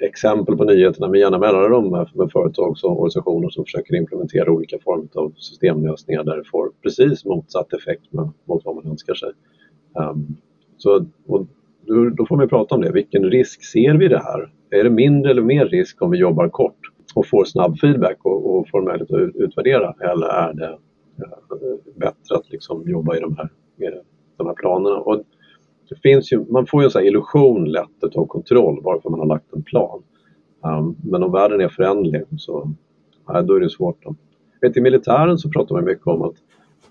exempel 0.00 0.56
på 0.56 0.64
nyheterna 0.64 1.08
med 1.08 1.20
jämna 1.20 1.38
mellanrum 1.38 1.90
med, 1.90 2.32
företag 2.32 2.76
och 2.82 2.90
organisationer 2.90 3.48
som 3.48 3.64
försöker 3.64 3.94
implementera 3.94 4.50
olika 4.50 4.78
former 4.84 5.08
av 5.14 5.32
systemlösningar 5.36 6.24
där 6.24 6.36
det 6.36 6.44
får 6.44 6.70
precis 6.82 7.24
motsatt 7.24 7.72
effekt 7.72 8.12
mot 8.44 8.64
vad 8.64 8.74
man 8.74 8.86
önskar 8.86 9.14
sig. 9.14 9.30
Ehm, 10.00 10.36
så, 10.76 11.06
och 11.26 11.46
då, 12.16 12.26
får 12.26 12.36
man 12.36 12.48
prata 12.48 12.74
om 12.74 12.80
det. 12.80 12.92
Vilken 12.92 13.24
risk 13.24 13.64
ser 13.64 13.94
vi 13.94 14.04
i 14.04 14.08
det 14.08 14.22
här? 14.22 14.52
Är 14.70 14.84
det 14.84 14.90
mindre 14.90 15.30
eller 15.30 15.42
mer 15.42 15.66
risk 15.66 16.02
om 16.02 16.10
vi 16.10 16.18
jobbar 16.18 16.48
kort 16.48 16.80
och 17.14 17.26
får 17.26 17.44
snabb 17.44 17.78
feedback 17.78 18.18
och, 18.22 18.56
och 18.56 18.68
får 18.68 18.82
möjlighet 18.82 19.10
att 19.10 19.42
utvärdera? 19.42 19.94
Eller 20.00 20.26
är 20.26 20.52
det 20.52 20.68
eh, 20.68 21.96
bättre 21.96 22.36
att 22.36 22.50
liksom 22.50 22.90
jobba 22.90 23.16
i 23.16 23.20
de 23.20 23.36
här, 23.36 23.50
de 24.36 24.46
här 24.46 24.54
planerna? 24.54 24.96
Och 24.96 25.22
det 25.88 26.00
finns 26.02 26.32
ju, 26.32 26.44
man 26.48 26.66
får 26.66 26.82
ju 26.82 26.84
en 26.84 26.90
sån 26.90 27.04
illusion 27.04 27.64
lätt 27.64 28.04
att 28.04 28.12
ta 28.12 28.26
kontroll 28.26 28.80
varför 28.82 29.10
man 29.10 29.20
har 29.20 29.26
lagt 29.26 29.52
en 29.52 29.62
plan. 29.62 30.02
Um, 30.64 30.96
men 31.04 31.22
om 31.22 31.32
världen 31.32 31.60
är 31.60 31.68
förändlig 31.68 32.22
så 32.38 32.72
nej, 33.28 33.44
då 33.44 33.54
är 33.54 33.60
det 33.60 33.70
svårt. 33.70 34.04
Då. 34.04 34.14
Vet, 34.60 34.76
I 34.76 34.80
militären 34.80 35.38
så 35.38 35.50
pratar 35.50 35.74
man 35.74 35.84
mycket 35.84 36.06
om 36.06 36.22
att 36.22 36.34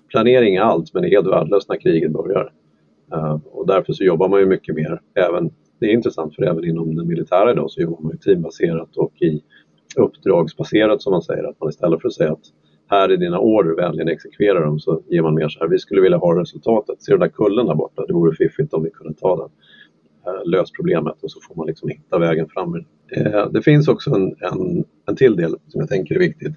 planering 0.08 0.56
är 0.56 0.60
allt 0.60 0.94
men 0.94 1.04
är 1.04 1.08
helt 1.08 1.26
värdelöst 1.26 1.68
när 1.68 1.76
kriget 1.76 2.12
börjar. 2.12 2.52
Uh, 3.14 3.38
och 3.44 3.66
därför 3.66 3.92
så 3.92 4.04
jobbar 4.04 4.28
man 4.28 4.40
ju 4.40 4.46
mycket 4.46 4.74
mer, 4.74 5.00
även, 5.14 5.50
det 5.80 5.86
är 5.86 5.92
intressant 5.92 6.34
för 6.34 6.42
även 6.42 6.64
inom 6.64 6.96
den 6.96 7.06
militära 7.06 7.50
idag 7.50 7.70
så 7.70 7.80
jobbar 7.80 8.00
man 8.00 8.12
ju 8.12 8.18
teambaserat 8.18 8.96
och 8.96 9.22
i 9.22 9.42
uppdragsbaserat 9.96 11.02
som 11.02 11.10
man 11.10 11.22
säger. 11.22 11.44
Att 11.44 11.60
man 11.60 11.68
istället 11.68 12.00
för 12.00 12.08
att 12.08 12.14
säga 12.14 12.32
att 12.32 12.44
här 12.90 13.08
är 13.08 13.16
dina 13.16 13.38
order, 13.38 13.74
vänligen 13.74 14.08
exekvera 14.08 14.60
dem, 14.60 14.80
så 14.80 15.02
ger 15.08 15.22
man 15.22 15.34
mer 15.34 15.48
så 15.48 15.60
här, 15.60 15.68
vi 15.68 15.78
skulle 15.78 16.00
vilja 16.00 16.18
ha 16.18 16.40
resultatet. 16.40 17.02
Ser 17.02 17.12
du 17.12 17.18
den 17.18 17.28
där 17.28 17.34
kullen 17.34 17.66
där 17.66 17.74
borta? 17.74 18.04
Det 18.06 18.12
vore 18.12 18.36
fiffigt 18.36 18.74
om 18.74 18.82
vi 18.82 18.90
kunde 18.90 19.14
ta 19.14 19.36
den. 19.36 19.48
Eh, 20.26 20.44
Lös 20.50 20.72
problemet 20.72 21.22
och 21.22 21.30
så 21.30 21.40
får 21.40 21.54
man 21.54 21.66
liksom 21.66 21.88
hitta 21.88 22.18
vägen 22.18 22.48
fram. 22.48 22.84
Eh, 23.16 23.50
det 23.50 23.62
finns 23.62 23.88
också 23.88 24.10
en, 24.10 24.34
en, 24.40 24.84
en 25.06 25.16
till 25.16 25.36
del 25.36 25.50
som 25.50 25.80
jag 25.80 25.88
tänker 25.88 26.14
är 26.14 26.18
viktigt. 26.18 26.54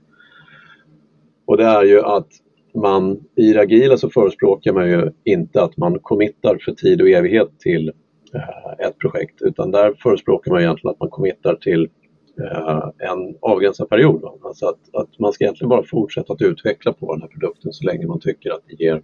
Och 1.46 1.58
det 1.58 1.64
är 1.64 1.84
ju 1.84 2.02
att 2.02 2.28
man 2.76 3.20
i 3.36 3.54
det 3.54 3.62
agila 3.62 3.98
så 3.98 4.10
förespråkar 4.10 4.74
man 4.74 4.90
ju 4.90 5.12
inte 5.24 5.62
att 5.64 5.78
man 5.78 6.00
committar 6.00 6.58
för 6.66 6.72
tid 6.72 7.02
och 7.02 7.10
evighet 7.10 7.60
till 7.60 7.92
eh, 8.34 8.88
ett 8.88 8.98
projekt 8.98 9.42
utan 9.42 9.72
där 9.72 9.94
förespråkar 10.04 10.52
man 10.52 10.62
egentligen 10.62 10.92
att 10.92 11.00
man 11.00 11.10
committar 11.10 11.56
till 11.56 11.90
Eh, 12.40 13.10
en 13.10 13.36
avgränsad 13.42 13.90
period. 13.90 14.24
Alltså 14.44 14.66
att, 14.66 14.96
att 14.96 15.20
man 15.20 15.34
ska 15.34 15.44
egentligen 15.44 15.70
bara 15.70 15.84
fortsätta 15.84 16.34
att 16.34 16.42
utveckla 16.42 16.94
på 16.94 17.14
den 17.14 17.22
här 17.22 17.30
produkten 17.30 17.74
så 17.74 17.86
länge 17.86 18.08
man 18.08 18.20
tycker 18.20 18.52
att 18.52 18.62
det 18.68 18.84
ger 18.84 19.02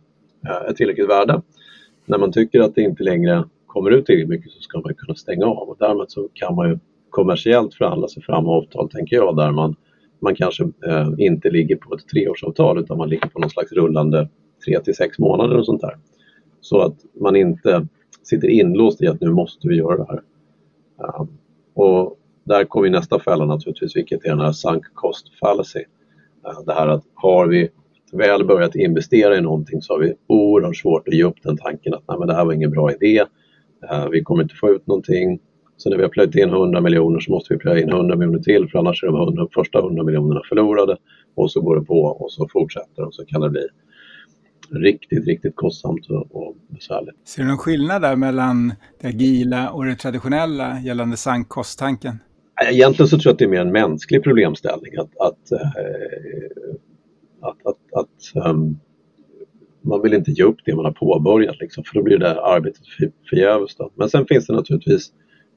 eh, 0.48 0.70
ett 0.70 0.76
tillräckligt 0.76 1.10
värde. 1.10 1.42
När 2.06 2.18
man 2.18 2.32
tycker 2.32 2.60
att 2.60 2.76
det 2.76 2.82
inte 2.82 3.04
längre 3.04 3.44
kommer 3.66 3.92
ut 3.92 4.06
tillräckligt 4.06 4.30
mycket 4.30 4.52
så 4.52 4.62
ska 4.62 4.80
man 4.80 4.94
kunna 4.94 5.16
stänga 5.16 5.46
av 5.46 5.70
och 5.70 5.78
därmed 5.80 6.06
så 6.10 6.30
kan 6.34 6.56
man 6.56 6.70
ju 6.70 6.80
kommersiellt 7.10 7.74
förhandla 7.74 8.08
sig 8.08 8.24
fram 8.24 8.48
avtal, 8.48 8.90
tänker 8.90 9.16
jag, 9.16 9.36
där 9.36 9.52
man, 9.52 9.76
man 10.20 10.36
kanske 10.36 10.64
eh, 10.64 11.10
inte 11.18 11.50
ligger 11.50 11.76
på 11.76 11.96
ett 11.96 12.08
treårsavtal 12.08 12.80
utan 12.80 12.98
man 12.98 13.10
ligger 13.10 13.30
på 13.30 13.40
någon 13.40 13.50
slags 13.50 13.72
rullande 13.72 14.30
tre 14.66 14.80
till 14.80 14.96
sex 14.96 15.20
månader 15.20 15.58
och 15.58 15.66
sånt 15.66 15.82
där. 15.82 15.98
Så 16.62 16.82
att 16.82 16.96
man 17.22 17.36
inte 17.36 17.88
sitter 18.24 18.48
inlåst 18.48 19.02
i 19.02 19.08
att 19.08 19.22
nu 19.22 19.30
måste 19.30 19.68
vi 19.68 19.76
göra 19.76 19.98
det 19.98 20.08
här. 20.10 20.22
Um, 21.20 21.38
och 21.74 22.18
där 22.48 22.66
kommer 22.66 22.90
nästa 22.90 23.20
fälla 23.20 23.46
naturligtvis, 23.46 23.96
vilket 23.96 24.26
är 24.26 24.30
den 24.30 24.40
här 24.40 24.52
sunk 24.52 24.84
cost 24.94 25.40
fallacy. 25.40 25.84
Eh, 26.48 26.66
det 26.66 26.74
här 26.74 26.88
att 26.88 27.04
har 27.14 27.48
vi 27.48 27.70
väl 28.12 28.46
börjat 28.46 28.76
investera 28.76 29.38
i 29.38 29.42
någonting 29.42 29.82
så 29.82 29.94
har 29.94 30.00
vi 30.00 30.14
oerhört 30.28 30.78
svårt 30.78 31.08
att 31.08 31.14
ge 31.14 31.24
upp 31.24 31.44
den 31.44 31.58
tanken 31.58 31.94
att 31.94 32.04
Nej, 32.08 32.20
men 32.20 32.28
det 32.28 32.34
här 32.34 32.46
var 32.46 32.54
ingen 32.54 32.72
bra 32.72 32.92
idé. 32.92 33.24
Eh, 33.92 34.10
vi 34.10 34.24
kommer 34.24 34.44
inte 34.44 34.56
få 34.56 34.70
ut 34.70 34.88
någonting. 34.88 35.40
Så 35.78 35.90
när 35.90 35.98
vi 35.98 36.04
har 36.04 36.10
plöjt 36.10 36.36
in 36.36 36.50
100 36.50 36.82
miljoner 36.82 37.20
så 37.20 37.32
måste 37.32 37.54
vi 37.54 37.60
plöja 37.60 37.84
in 37.84 37.90
100 37.90 38.16
miljoner 38.16 38.40
till 38.40 38.70
för 38.70 38.80
annars 38.80 39.04
är 39.04 39.08
de 39.08 39.16
100, 39.16 39.48
första 39.54 39.80
100 39.80 40.04
miljonerna 40.04 40.42
förlorade. 40.50 40.98
Och 41.36 41.52
så 41.52 41.62
går 41.62 41.76
det 41.80 41.86
på 41.86 42.02
och 42.04 42.32
så 42.32 42.48
fortsätter 42.52 43.06
och 43.06 43.14
så 43.14 43.26
kan 43.26 43.42
det 43.42 43.50
bli 43.50 43.68
riktigt, 44.70 45.28
riktigt 45.28 45.56
kostsamt 45.56 46.08
och, 46.10 46.56
besvärligt. 46.70 47.28
Ser 47.28 47.42
du 47.42 47.48
någon 47.48 47.58
skillnad 47.58 48.02
där 48.02 48.16
mellan 48.16 48.74
det 49.02 49.08
agila 49.08 49.70
och 49.70 49.86
det 49.86 49.96
traditionella 49.96 50.80
gällande 50.80 51.18
sank 51.18 51.50
kosttanken? 51.50 52.20
Egentligen 52.66 53.08
så 53.08 53.18
tror 53.18 53.30
jag 53.30 53.34
att 53.34 53.40
det 53.40 53.46
är 53.46 53.50
mer 53.50 53.62
en 53.62 53.72
mänsklig 53.72 54.24
problemställning. 54.24 54.98
Att, 54.98 55.18
att, 55.18 55.52
eh, 55.52 55.68
att, 57.42 57.66
att, 57.66 57.94
att 57.94 58.50
um, 58.50 58.80
man 59.82 60.02
vill 60.02 60.14
inte 60.14 60.32
ge 60.32 60.44
upp 60.44 60.58
det 60.66 60.76
man 60.76 60.86
har 60.86 60.92
påbörjat 60.92 61.60
liksom, 61.60 61.84
för 61.84 61.94
då 61.94 62.04
blir 62.04 62.18
det 62.18 62.42
arbetet 62.42 62.82
förgäves. 63.30 63.72
Men 63.96 64.10
sen 64.10 64.26
finns 64.26 64.48
det 64.48 64.54
naturligtvis 64.54 65.12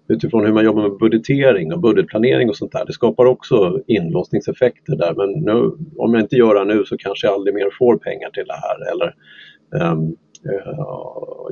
utifrån 0.08 0.46
hur 0.46 0.52
man 0.52 0.64
jobbar 0.64 0.82
med 0.82 0.98
budgetering 0.98 1.72
och 1.72 1.80
budgetplanering 1.80 2.48
och 2.48 2.56
sånt 2.56 2.72
där. 2.72 2.86
Det 2.86 2.92
skapar 2.92 3.24
också 3.24 3.80
inlåsningseffekter 3.86 4.96
där. 4.96 5.14
Men 5.14 5.30
nu, 5.30 5.72
om 5.96 6.14
jag 6.14 6.22
inte 6.22 6.36
gör 6.36 6.54
det 6.54 6.74
nu 6.74 6.84
så 6.84 6.96
kanske 6.96 7.26
jag 7.26 7.34
aldrig 7.34 7.54
mer 7.54 7.68
får 7.78 7.96
pengar 7.96 8.30
till 8.30 8.44
det 8.46 8.54
här. 8.54 8.92
Eller, 8.92 9.14
um, 9.92 10.16
Eh, 10.44 10.84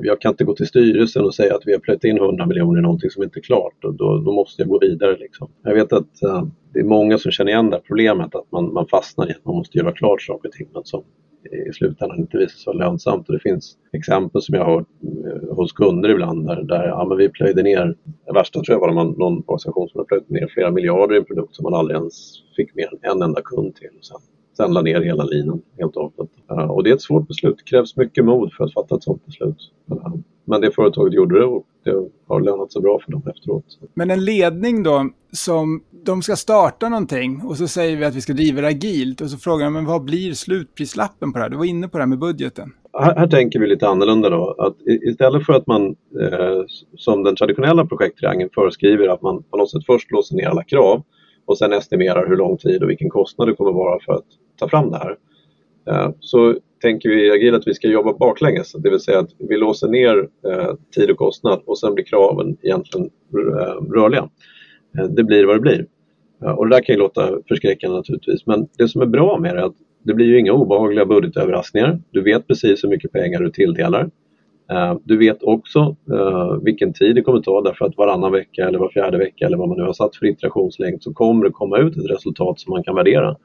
jag 0.01 0.21
kan 0.21 0.29
inte 0.29 0.43
gå 0.43 0.55
till 0.55 0.67
styrelsen 0.67 1.25
och 1.25 1.35
säga 1.35 1.55
att 1.55 1.61
vi 1.65 1.71
har 1.71 1.79
plöjt 1.79 2.03
in 2.03 2.17
100 2.17 2.45
miljoner 2.45 2.79
i 2.79 2.81
någonting 2.81 3.09
som 3.09 3.23
inte 3.23 3.39
är 3.39 3.41
klart 3.41 3.83
och 3.83 3.93
då, 3.93 4.17
då 4.17 4.31
måste 4.31 4.61
jag 4.61 4.69
gå 4.69 4.79
vidare. 4.79 5.17
Liksom. 5.17 5.49
Jag 5.63 5.73
vet 5.73 5.93
att 5.93 6.23
eh, 6.23 6.47
det 6.73 6.79
är 6.79 6.83
många 6.83 7.17
som 7.17 7.31
känner 7.31 7.51
igen 7.51 7.69
det 7.69 7.75
här 7.75 7.83
problemet 7.87 8.35
att 8.35 8.51
man, 8.51 8.73
man 8.73 8.87
fastnar 8.87 9.29
i 9.29 9.31
att 9.31 9.45
man 9.45 9.55
måste 9.55 9.77
göra 9.77 9.91
klart 9.91 10.21
saker 10.21 10.47
och 10.47 10.53
ting 10.53 10.67
men 10.73 10.83
som 10.85 11.03
i 11.69 11.73
slutändan 11.73 12.19
inte 12.19 12.37
visar 12.37 12.57
sig 12.57 12.73
vara 12.73 12.89
lönsamt. 12.89 13.27
Och 13.27 13.33
det 13.33 13.39
finns 13.39 13.77
exempel 13.93 14.41
som 14.41 14.55
jag 14.55 14.65
har 14.65 14.75
hört 14.75 14.87
hos 15.49 15.73
kunder 15.73 16.09
ibland 16.09 16.47
där, 16.47 16.63
där 16.63 16.87
ja, 16.87 17.05
men 17.09 17.17
vi 17.17 17.29
plöjde 17.29 17.63
ner, 17.63 17.95
det 18.25 18.33
värsta 18.33 18.61
tror 18.61 18.75
jag 18.75 18.79
var 18.79 18.93
någon, 18.93 19.17
någon 19.17 19.43
organisation 19.47 19.89
som 19.89 19.99
har 19.99 20.05
plöjt 20.05 20.29
ner 20.29 20.47
flera 20.47 20.71
miljarder 20.71 21.15
i 21.15 21.17
en 21.17 21.25
produkt 21.25 21.55
som 21.55 21.63
man 21.63 21.73
aldrig 21.73 21.97
ens 21.97 22.15
fick 22.55 22.75
mer 22.75 22.89
än 22.91 23.11
en 23.11 23.21
enda 23.21 23.41
kund 23.41 23.75
till. 23.75 23.89
Och 23.97 24.05
sen 24.05 24.17
sen 24.59 24.73
la 24.73 24.81
ner 24.81 25.01
hela 25.01 25.23
linan 25.23 25.61
helt 25.77 25.95
och 25.95 26.13
hållet. 26.17 26.31
Uh, 26.51 26.71
och 26.71 26.83
det 26.83 26.89
är 26.89 26.93
ett 26.93 27.01
svårt 27.01 27.27
beslut. 27.27 27.57
Det 27.57 27.63
krävs 27.63 27.97
mycket 27.97 28.25
mod 28.25 28.53
för 28.53 28.63
att 28.63 28.73
fatta 28.73 28.95
ett 28.95 29.03
sådant 29.03 29.25
beslut. 29.25 29.57
Uh, 29.91 30.15
men 30.45 30.61
det 30.61 30.71
företaget 30.71 31.13
gjorde 31.13 31.39
det 31.39 31.45
och 31.45 31.65
det 31.83 32.09
har 32.27 32.41
lönat 32.41 32.71
sig 32.71 32.81
bra 32.81 32.99
för 33.05 33.11
dem 33.11 33.23
efteråt. 33.35 33.65
Men 33.93 34.11
en 34.11 34.25
ledning 34.25 34.83
då, 34.83 35.09
som 35.31 35.83
de 36.05 36.21
ska 36.21 36.35
starta 36.35 36.89
någonting 36.89 37.41
och 37.45 37.57
så 37.57 37.67
säger 37.67 37.97
vi 37.97 38.05
att 38.05 38.15
vi 38.15 38.21
ska 38.21 38.33
driva 38.33 38.61
det 38.61 38.67
agilt 38.67 39.21
och 39.21 39.29
så 39.29 39.37
frågar 39.37 39.65
de 39.65 39.73
men 39.73 39.85
vad 39.85 40.03
blir 40.03 40.33
slutprislappen 40.33 41.33
på 41.33 41.37
det 41.37 41.43
här? 41.43 41.49
Du 41.49 41.57
var 41.57 41.65
inne 41.65 41.87
på 41.87 41.97
det 41.97 42.01
här 42.01 42.07
med 42.07 42.19
budgeten. 42.19 42.73
Här, 42.99 43.15
här 43.15 43.27
tänker 43.27 43.59
vi 43.59 43.67
lite 43.67 43.87
annorlunda 43.87 44.29
då. 44.29 44.55
Att 44.57 44.75
istället 44.87 45.45
för 45.45 45.53
att 45.53 45.67
man 45.67 45.95
eh, 46.21 46.63
som 46.97 47.23
den 47.23 47.35
traditionella 47.35 47.85
projekttriangeln 47.85 48.49
föreskriver 48.55 49.07
att 49.07 49.21
man 49.21 49.43
på 49.43 49.57
något 49.57 49.71
sätt 49.71 49.85
först 49.85 50.11
låser 50.11 50.35
ner 50.35 50.47
alla 50.47 50.63
krav 50.63 51.03
och 51.49 51.57
sen 51.57 51.73
estimerar 51.73 52.27
hur 52.27 52.37
lång 52.37 52.57
tid 52.57 52.83
och 52.83 52.89
vilken 52.89 53.09
kostnad 53.09 53.47
det 53.47 53.53
kommer 53.53 53.71
vara 53.71 53.99
för 54.05 54.13
att 54.13 54.25
ta 54.59 54.69
fram 54.69 54.91
det 54.91 54.97
här. 54.97 55.15
Eh, 55.89 56.11
så 56.19 56.55
tänker 56.81 57.09
vi 57.09 57.27
i 57.27 57.31
agil 57.31 57.55
att 57.55 57.67
vi 57.67 57.73
ska 57.73 57.87
jobba 57.87 58.13
baklänges, 58.13 58.71
det 58.71 58.89
vill 58.89 58.99
säga 58.99 59.19
att 59.19 59.29
vi 59.37 59.57
låser 59.57 59.87
ner 59.87 60.27
eh, 60.47 60.73
tid 60.95 61.11
och 61.11 61.17
kostnad 61.17 61.61
och 61.65 61.79
sen 61.79 61.93
blir 61.93 62.05
kraven 62.05 62.57
egentligen 62.61 63.09
eh, 63.33 63.93
rörliga. 63.93 64.29
Det 65.09 65.23
blir 65.23 65.45
vad 65.45 65.55
det 65.55 65.59
blir. 65.59 65.85
Och 66.57 66.69
det 66.69 66.75
där 66.75 66.83
kan 66.83 66.95
ju 66.95 66.99
låta 66.99 67.29
förskräckande 67.47 67.97
naturligtvis, 67.97 68.45
men 68.45 68.67
det 68.77 68.87
som 68.87 69.01
är 69.01 69.05
bra 69.05 69.39
med 69.39 69.55
det 69.55 69.61
är 69.61 69.65
att 69.65 69.75
det 70.03 70.13
blir 70.13 70.25
ju 70.25 70.39
inga 70.39 70.53
obehagliga 70.53 71.05
budgetöverraskningar. 71.05 72.01
Du 72.11 72.21
vet 72.21 72.47
precis 72.47 72.83
hur 72.83 72.89
mycket 72.89 73.11
pengar 73.11 73.39
du 73.39 73.51
tilldelar. 73.51 74.09
Eh, 74.71 74.97
du 75.03 75.17
vet 75.17 75.43
också 75.43 75.95
eh, 76.13 76.57
vilken 76.63 76.93
tid 76.93 77.15
det 77.15 77.21
kommer 77.21 77.41
ta 77.41 77.61
därför 77.61 77.85
att 77.85 77.97
varannan 77.97 78.31
vecka 78.31 78.67
eller 78.67 78.79
var 78.79 78.89
fjärde 78.89 79.17
vecka 79.17 79.45
eller 79.45 79.57
vad 79.57 79.67
man 79.67 79.77
nu 79.77 79.83
har 79.83 79.93
satt 79.93 80.15
för 80.15 80.25
iterationslängd 80.25 81.03
så 81.03 81.13
kommer 81.13 81.45
det 81.45 81.51
komma 81.51 81.77
ut 81.77 81.97
ett 81.97 82.11
resultat 82.11 82.59
som 82.59 82.71
man 82.71 82.83
kan 82.83 82.95
värdera 82.95 83.35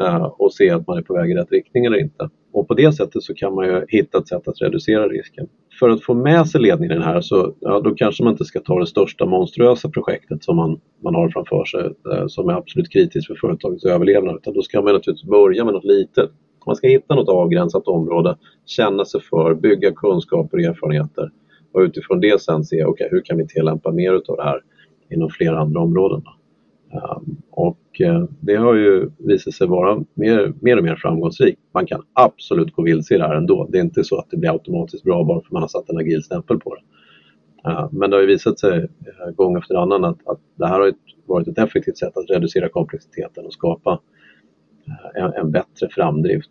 eh, 0.00 0.24
och 0.24 0.52
se 0.52 0.70
att 0.70 0.86
man 0.86 0.98
är 0.98 1.02
på 1.02 1.14
väg 1.14 1.30
i 1.30 1.34
rätt 1.34 1.52
riktning 1.52 1.84
eller 1.84 2.00
inte. 2.00 2.30
Och 2.52 2.68
på 2.68 2.74
det 2.74 2.92
sättet 2.92 3.22
så 3.22 3.34
kan 3.34 3.54
man 3.54 3.66
ju 3.66 3.84
hitta 3.88 4.18
ett 4.18 4.28
sätt 4.28 4.48
att 4.48 4.62
reducera 4.62 5.08
risken. 5.08 5.48
För 5.80 5.88
att 5.88 6.02
få 6.02 6.14
med 6.14 6.48
sig 6.48 6.60
ledningen 6.60 7.02
här 7.02 7.20
så 7.20 7.54
ja, 7.60 7.80
då 7.80 7.94
kanske 7.94 8.24
man 8.24 8.32
inte 8.32 8.44
ska 8.44 8.60
ta 8.60 8.78
det 8.78 8.86
största 8.86 9.26
monstruösa 9.26 9.88
projektet 9.88 10.44
som 10.44 10.56
man, 10.56 10.80
man 11.02 11.14
har 11.14 11.28
framför 11.28 11.64
sig 11.64 11.84
eh, 12.12 12.26
som 12.26 12.48
är 12.48 12.52
absolut 12.52 12.92
kritiskt 12.92 13.26
för 13.26 13.34
företagets 13.34 13.84
överlevnad 13.84 14.36
utan 14.36 14.54
då 14.54 14.62
ska 14.62 14.82
man 14.82 14.92
naturligtvis 14.94 15.30
börja 15.30 15.64
med 15.64 15.74
något 15.74 15.84
litet. 15.84 16.30
Man 16.66 16.76
ska 16.76 16.88
hitta 16.88 17.14
något 17.14 17.28
avgränsat 17.28 17.88
område, 17.88 18.36
känna 18.66 19.04
sig 19.04 19.20
för, 19.20 19.54
bygga 19.54 19.92
kunskaper 19.92 20.58
och 20.58 20.64
erfarenheter 20.64 21.30
och 21.72 21.80
utifrån 21.80 22.20
det 22.20 22.40
sen 22.40 22.64
se 22.64 22.84
okay, 22.84 23.08
hur 23.10 23.20
kan 23.20 23.38
vi 23.38 23.46
tillämpa 23.46 23.90
mer 23.90 24.12
av 24.12 24.36
det 24.36 24.42
här 24.42 24.60
inom 25.10 25.30
flera 25.30 25.58
andra 25.58 25.80
områden. 25.80 26.22
Ehm, 26.92 27.36
och 27.50 28.00
eh, 28.00 28.24
det 28.40 28.54
har 28.54 28.74
ju 28.74 29.10
visat 29.18 29.54
sig 29.54 29.66
vara 29.66 30.04
mer, 30.14 30.52
mer 30.60 30.78
och 30.78 30.84
mer 30.84 30.96
framgångsrikt. 30.96 31.60
Man 31.74 31.86
kan 31.86 32.02
absolut 32.12 32.72
gå 32.74 32.82
vilse 32.82 33.14
i 33.14 33.18
det 33.18 33.26
här 33.26 33.34
ändå. 33.34 33.68
Det 33.70 33.78
är 33.78 33.82
inte 33.82 34.04
så 34.04 34.18
att 34.18 34.30
det 34.30 34.36
blir 34.36 34.50
automatiskt 34.50 35.04
bra 35.04 35.24
bara 35.24 35.40
för 35.40 35.46
att 35.46 35.52
man 35.52 35.62
har 35.62 35.68
satt 35.68 35.88
en 35.88 35.98
agil 35.98 36.22
stämpel 36.22 36.58
på 36.58 36.74
det. 36.74 36.82
Ehm, 37.70 37.88
men 37.92 38.10
det 38.10 38.16
har 38.16 38.20
ju 38.20 38.26
visat 38.26 38.58
sig 38.58 38.78
eh, 38.78 39.30
gång 39.34 39.56
efter 39.56 39.74
annan 39.74 40.04
att, 40.04 40.26
att 40.26 40.40
det 40.54 40.66
här 40.66 40.80
har 40.80 40.92
varit 41.26 41.48
ett 41.48 41.58
effektivt 41.58 41.98
sätt 41.98 42.16
att 42.16 42.30
reducera 42.30 42.68
komplexiteten 42.68 43.46
och 43.46 43.52
skapa 43.52 44.00
en, 45.14 45.32
en, 45.32 45.50
bättre 45.50 45.88
framdrift. 45.90 46.50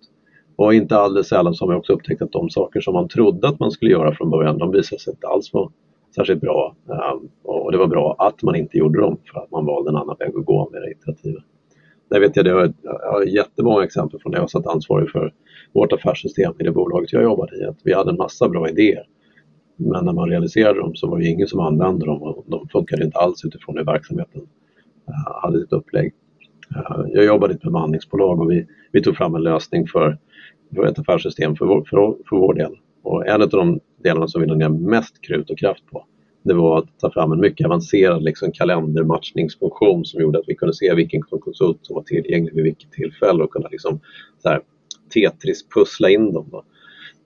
Och 0.56 0.74
inte 0.74 0.98
alldeles 0.98 1.28
sällan 1.28 1.54
så 1.54 1.64
har 1.64 1.68
man 1.68 1.78
också 1.78 1.94
upptäckt 1.94 2.22
att 2.22 2.32
de 2.32 2.50
saker 2.50 2.82
som 2.82 2.94
man 2.94 3.08
trodde 3.08 3.48
att 3.48 3.60
man 3.60 3.72
skulle 3.72 3.92
göra 3.92 4.16
från 4.16 4.30
början, 4.30 4.58
de 4.58 4.72
visar 4.72 4.98
sig 4.98 5.14
inte 5.14 5.28
alls 5.28 5.54
vara 5.54 5.72
särskilt 6.16 6.42
bra. 6.42 6.76
Ehm, 6.90 7.30
och 7.44 7.72
det 7.72 7.78
var 7.78 7.88
bra 7.88 8.16
att 8.20 8.44
man 8.44 8.56
inte 8.56 8.78
gjorde 8.78 9.02
dem 9.02 9.18
för 9.34 9.40
att 9.40 9.52
man 9.52 9.66
valde 9.66 9.90
en 9.90 9.96
annan 9.96 10.16
väg 10.20 10.36
att 10.36 10.46
gå 10.46 10.70
med 10.72 10.82
det 10.82 10.92
iterativet. 10.92 11.44
Där 12.10 12.20
vet 12.20 12.36
jag, 12.36 12.46
det 12.46 12.52
har, 12.52 12.74
jag 12.84 13.12
har 13.12 13.24
jättemånga 13.24 13.84
exempel 13.84 14.20
från 14.20 14.32
när 14.32 14.40
jag 14.40 14.50
satt 14.50 14.68
ansvarig 14.68 15.10
för 15.10 15.34
vårt 15.74 15.94
affärssystem 15.94 16.54
i 16.60 16.64
det 16.64 16.72
bolaget 16.72 17.14
jag 17.14 17.24
jobbade 17.24 17.58
i. 17.58 17.66
Att 17.66 17.80
vi 17.84 17.94
hade 17.94 18.12
en 18.12 18.18
massa 18.18 18.50
bra 18.50 18.70
idéer. 18.70 19.06
Men 19.78 20.06
när 20.06 20.14
man 20.14 20.30
realiserade 20.30 20.80
dem 20.80 20.96
så 20.96 21.08
var 21.08 21.20
det 21.20 21.28
ingen 21.28 21.48
som 21.48 21.60
använde 21.60 22.06
dem 22.06 22.22
och 22.22 22.46
de 22.48 22.68
funkade 22.68 23.04
inte 23.04 23.18
alls 23.18 23.46
utifrån 23.46 23.78
hur 23.78 23.86
verksamheten 23.86 24.42
eh, 25.08 25.42
hade 25.42 25.60
sitt 25.60 25.74
upplägg. 25.74 26.14
Jag 27.14 27.26
jobbade 27.26 27.54
i 27.54 27.56
ett 27.56 27.62
bemanningsbolag 27.62 28.40
och 28.40 28.52
vi, 28.52 28.68
vi 28.92 29.04
tog 29.04 29.18
fram 29.18 29.36
en 29.36 29.44
lösning 29.44 29.88
för, 29.88 30.18
för 30.76 30.86
ett 30.86 31.00
affärssystem 31.00 31.56
för 31.56 31.66
vår, 31.66 31.84
för, 31.90 32.16
för 32.30 32.36
vår 32.38 32.54
del. 32.54 32.72
Och 33.04 33.28
en 33.28 33.42
av 33.42 33.50
de 33.50 33.80
delarna 34.04 34.28
som 34.28 34.42
vi 34.42 34.48
la 34.48 34.56
ner 34.56 34.70
mest 34.70 35.22
krut 35.22 35.50
och 35.50 35.58
kraft 35.58 35.86
på 35.92 36.06
det 36.44 36.54
var 36.54 36.78
att 36.78 37.00
ta 37.00 37.12
fram 37.12 37.32
en 37.32 37.40
mycket 37.40 37.66
avancerad 37.66 38.24
liksom, 38.24 38.52
kalendermatchningsfunktion 38.52 40.06
som 40.06 40.22
gjorde 40.22 40.40
att 40.40 40.48
vi 40.48 40.56
kunde 40.56 40.74
se 40.74 40.96
vilken 40.96 41.22
konsult 41.22 41.80
som 41.82 41.96
var 41.96 42.04
tillgänglig 42.04 42.56
vid 42.56 42.64
vilket 42.64 42.92
tillfälle 42.92 43.44
och 43.44 43.52
kunna 43.52 43.68
liksom, 43.68 44.00
så 44.44 44.50
här, 44.50 44.62
Tetris-pussla 45.14 46.10
in 46.10 46.34
dem. 46.34 46.48
Då. 46.52 46.64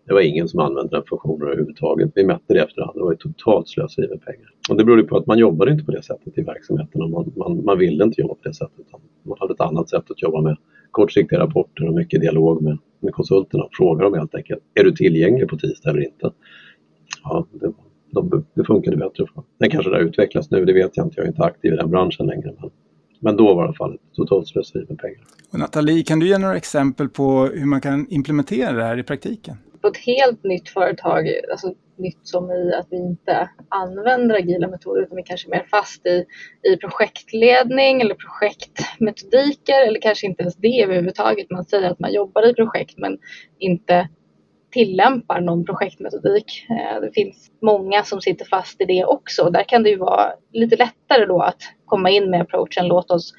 Det 0.07 0.13
var 0.13 0.21
ingen 0.21 0.47
som 0.47 0.59
använde 0.59 0.95
den 0.95 1.03
funktionen 1.09 1.47
överhuvudtaget. 1.47 2.11
Vi 2.15 2.23
mätte 2.23 2.53
det 2.53 2.59
efterhand. 2.59 2.95
Det 2.95 3.03
var 3.03 3.11
ju 3.11 3.17
totalt 3.17 3.67
slöseri 3.67 4.07
med 4.07 4.21
pengar. 4.21 4.49
Och 4.69 4.77
det 4.77 4.83
berodde 4.83 5.03
på 5.03 5.17
att 5.17 5.27
man 5.27 5.37
jobbade 5.37 5.71
inte 5.71 5.85
på 5.85 5.91
det 5.91 6.03
sättet 6.03 6.37
i 6.37 6.41
verksamheten 6.41 7.01
och 7.01 7.09
man, 7.09 7.33
man, 7.35 7.65
man 7.65 7.77
ville 7.77 8.03
inte 8.03 8.21
jobba 8.21 8.33
på 8.33 8.41
det 8.43 8.53
sättet. 8.53 8.85
Man 9.23 9.37
hade 9.39 9.53
ett 9.53 9.61
annat 9.61 9.89
sätt 9.89 10.11
att 10.11 10.21
jobba 10.21 10.41
med 10.41 10.57
kortsiktiga 10.91 11.39
rapporter 11.39 11.87
och 11.87 11.93
mycket 11.93 12.21
dialog 12.21 12.61
med, 12.61 12.77
med 12.99 13.13
konsulterna 13.13 13.67
fråga 13.71 14.03
dem 14.03 14.13
helt 14.13 14.35
enkelt. 14.35 14.61
Är 14.73 14.83
du 14.83 14.91
tillgänglig 14.91 15.47
på 15.47 15.57
tisdag 15.57 15.89
eller 15.89 16.05
inte? 16.05 16.31
Ja, 17.23 17.47
det, 17.51 17.71
de, 18.11 18.45
det 18.53 18.63
funkade 18.63 18.97
bättre. 18.97 19.25
För. 19.33 19.43
Det 19.59 19.69
kanske 19.69 19.91
det 19.91 19.95
har 19.95 20.03
utvecklats 20.03 20.51
nu, 20.51 20.65
det 20.65 20.73
vet 20.73 20.97
jag 20.97 21.05
inte. 21.05 21.15
Jag 21.17 21.25
är 21.25 21.27
inte 21.27 21.43
aktiv 21.43 21.73
i 21.73 21.75
den 21.75 21.89
branschen 21.89 22.25
längre. 22.25 22.53
Men, 22.61 22.69
men 23.19 23.37
då 23.37 23.53
var 23.53 23.53
det 23.53 23.65
i 23.65 23.67
alla 23.67 23.73
fall 23.73 23.97
totalt 24.13 24.47
slöseri 24.47 24.85
med 24.89 24.99
pengar. 24.99 25.19
Och 25.51 25.59
Nathalie, 25.59 26.03
kan 26.03 26.19
du 26.19 26.27
ge 26.27 26.37
några 26.37 26.55
exempel 26.55 27.09
på 27.09 27.45
hur 27.45 27.65
man 27.65 27.81
kan 27.81 28.07
implementera 28.09 28.71
det 28.71 28.83
här 28.83 28.99
i 28.99 29.03
praktiken? 29.03 29.55
På 29.85 29.89
ett 29.89 29.97
helt 29.97 30.43
nytt 30.43 30.69
företag, 30.69 31.29
alltså 31.51 31.73
nytt 31.97 32.27
som 32.27 32.51
i 32.51 32.73
att 32.73 32.87
vi 32.89 32.97
inte 32.97 33.49
använder 33.69 34.35
agila 34.35 34.67
metoder 34.67 35.01
utan 35.01 35.15
vi 35.15 35.23
kanske 35.23 35.47
är 35.47 35.51
mer 35.51 35.65
fast 35.71 36.05
i, 36.05 36.25
i 36.63 36.77
projektledning 36.77 38.01
eller 38.01 38.15
projektmetodiker 38.15 39.87
eller 39.87 40.01
kanske 40.01 40.27
inte 40.27 40.41
ens 40.41 40.55
det 40.55 40.83
överhuvudtaget. 40.83 41.51
Man 41.51 41.65
säger 41.65 41.91
att 41.91 41.99
man 41.99 42.13
jobbar 42.13 42.49
i 42.49 42.53
projekt 42.53 42.97
men 42.97 43.17
inte 43.59 44.09
tillämpar 44.71 45.41
någon 45.41 45.65
projektmetodik. 45.65 46.65
Eh, 46.69 47.01
det 47.01 47.11
finns 47.13 47.51
många 47.61 48.03
som 48.03 48.21
sitter 48.21 48.45
fast 48.45 48.81
i 48.81 48.85
det 48.85 49.05
också. 49.05 49.49
Där 49.49 49.63
kan 49.63 49.83
det 49.83 49.89
ju 49.89 49.97
vara 49.97 50.33
lite 50.53 50.75
lättare 50.75 51.25
då 51.25 51.41
att 51.41 51.61
komma 51.85 52.09
in 52.09 52.29
med 52.29 52.41
approachen 52.41 52.87
låt 52.87 53.11
oss 53.11 53.33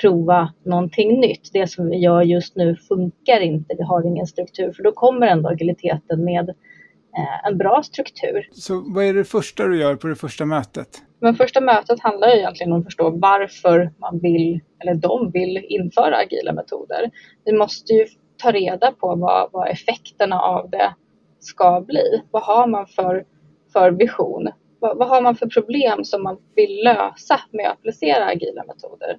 prova 0.00 0.52
någonting 0.64 1.20
nytt. 1.20 1.50
Det 1.52 1.66
som 1.66 1.90
vi 1.90 1.96
gör 1.96 2.22
just 2.22 2.56
nu 2.56 2.76
funkar 2.76 3.40
inte, 3.40 3.74
vi 3.78 3.82
har 3.82 4.06
ingen 4.06 4.26
struktur. 4.26 4.72
För 4.72 4.82
då 4.82 4.92
kommer 4.92 5.26
ändå 5.26 5.48
agiliteten 5.48 6.24
med 6.24 6.48
eh, 6.48 7.48
en 7.48 7.58
bra 7.58 7.82
struktur. 7.82 8.48
Så 8.52 8.84
vad 8.94 9.04
är 9.04 9.14
det 9.14 9.24
första 9.24 9.66
du 9.66 9.80
gör 9.80 9.96
på 9.96 10.06
det 10.06 10.16
första 10.16 10.44
mötet? 10.44 10.88
Men 11.20 11.34
första 11.34 11.60
mötet 11.60 12.00
handlar 12.00 12.28
ju 12.28 12.38
egentligen 12.38 12.72
om 12.72 12.78
att 12.80 12.84
förstå 12.84 13.10
varför 13.10 13.92
man 13.98 14.18
vill, 14.18 14.60
eller 14.82 14.94
de 14.94 15.30
vill 15.30 15.66
införa 15.68 16.16
agila 16.16 16.52
metoder. 16.52 17.10
Vi 17.44 17.52
måste 17.52 17.92
ju 17.92 18.06
ta 18.36 18.52
reda 18.52 18.92
på 18.92 19.14
vad, 19.16 19.50
vad 19.52 19.68
effekterna 19.68 20.40
av 20.40 20.70
det 20.70 20.94
ska 21.38 21.80
bli. 21.80 22.22
Vad 22.30 22.42
har 22.42 22.66
man 22.66 22.86
för, 22.86 23.24
för 23.72 23.90
vision? 23.90 24.48
Vad, 24.78 24.98
vad 24.98 25.08
har 25.08 25.22
man 25.22 25.36
för 25.36 25.46
problem 25.46 26.04
som 26.04 26.22
man 26.22 26.38
vill 26.54 26.84
lösa 26.84 27.40
med 27.50 27.66
att 27.66 27.72
applicera 27.72 28.26
agila 28.26 28.64
metoder? 28.64 29.18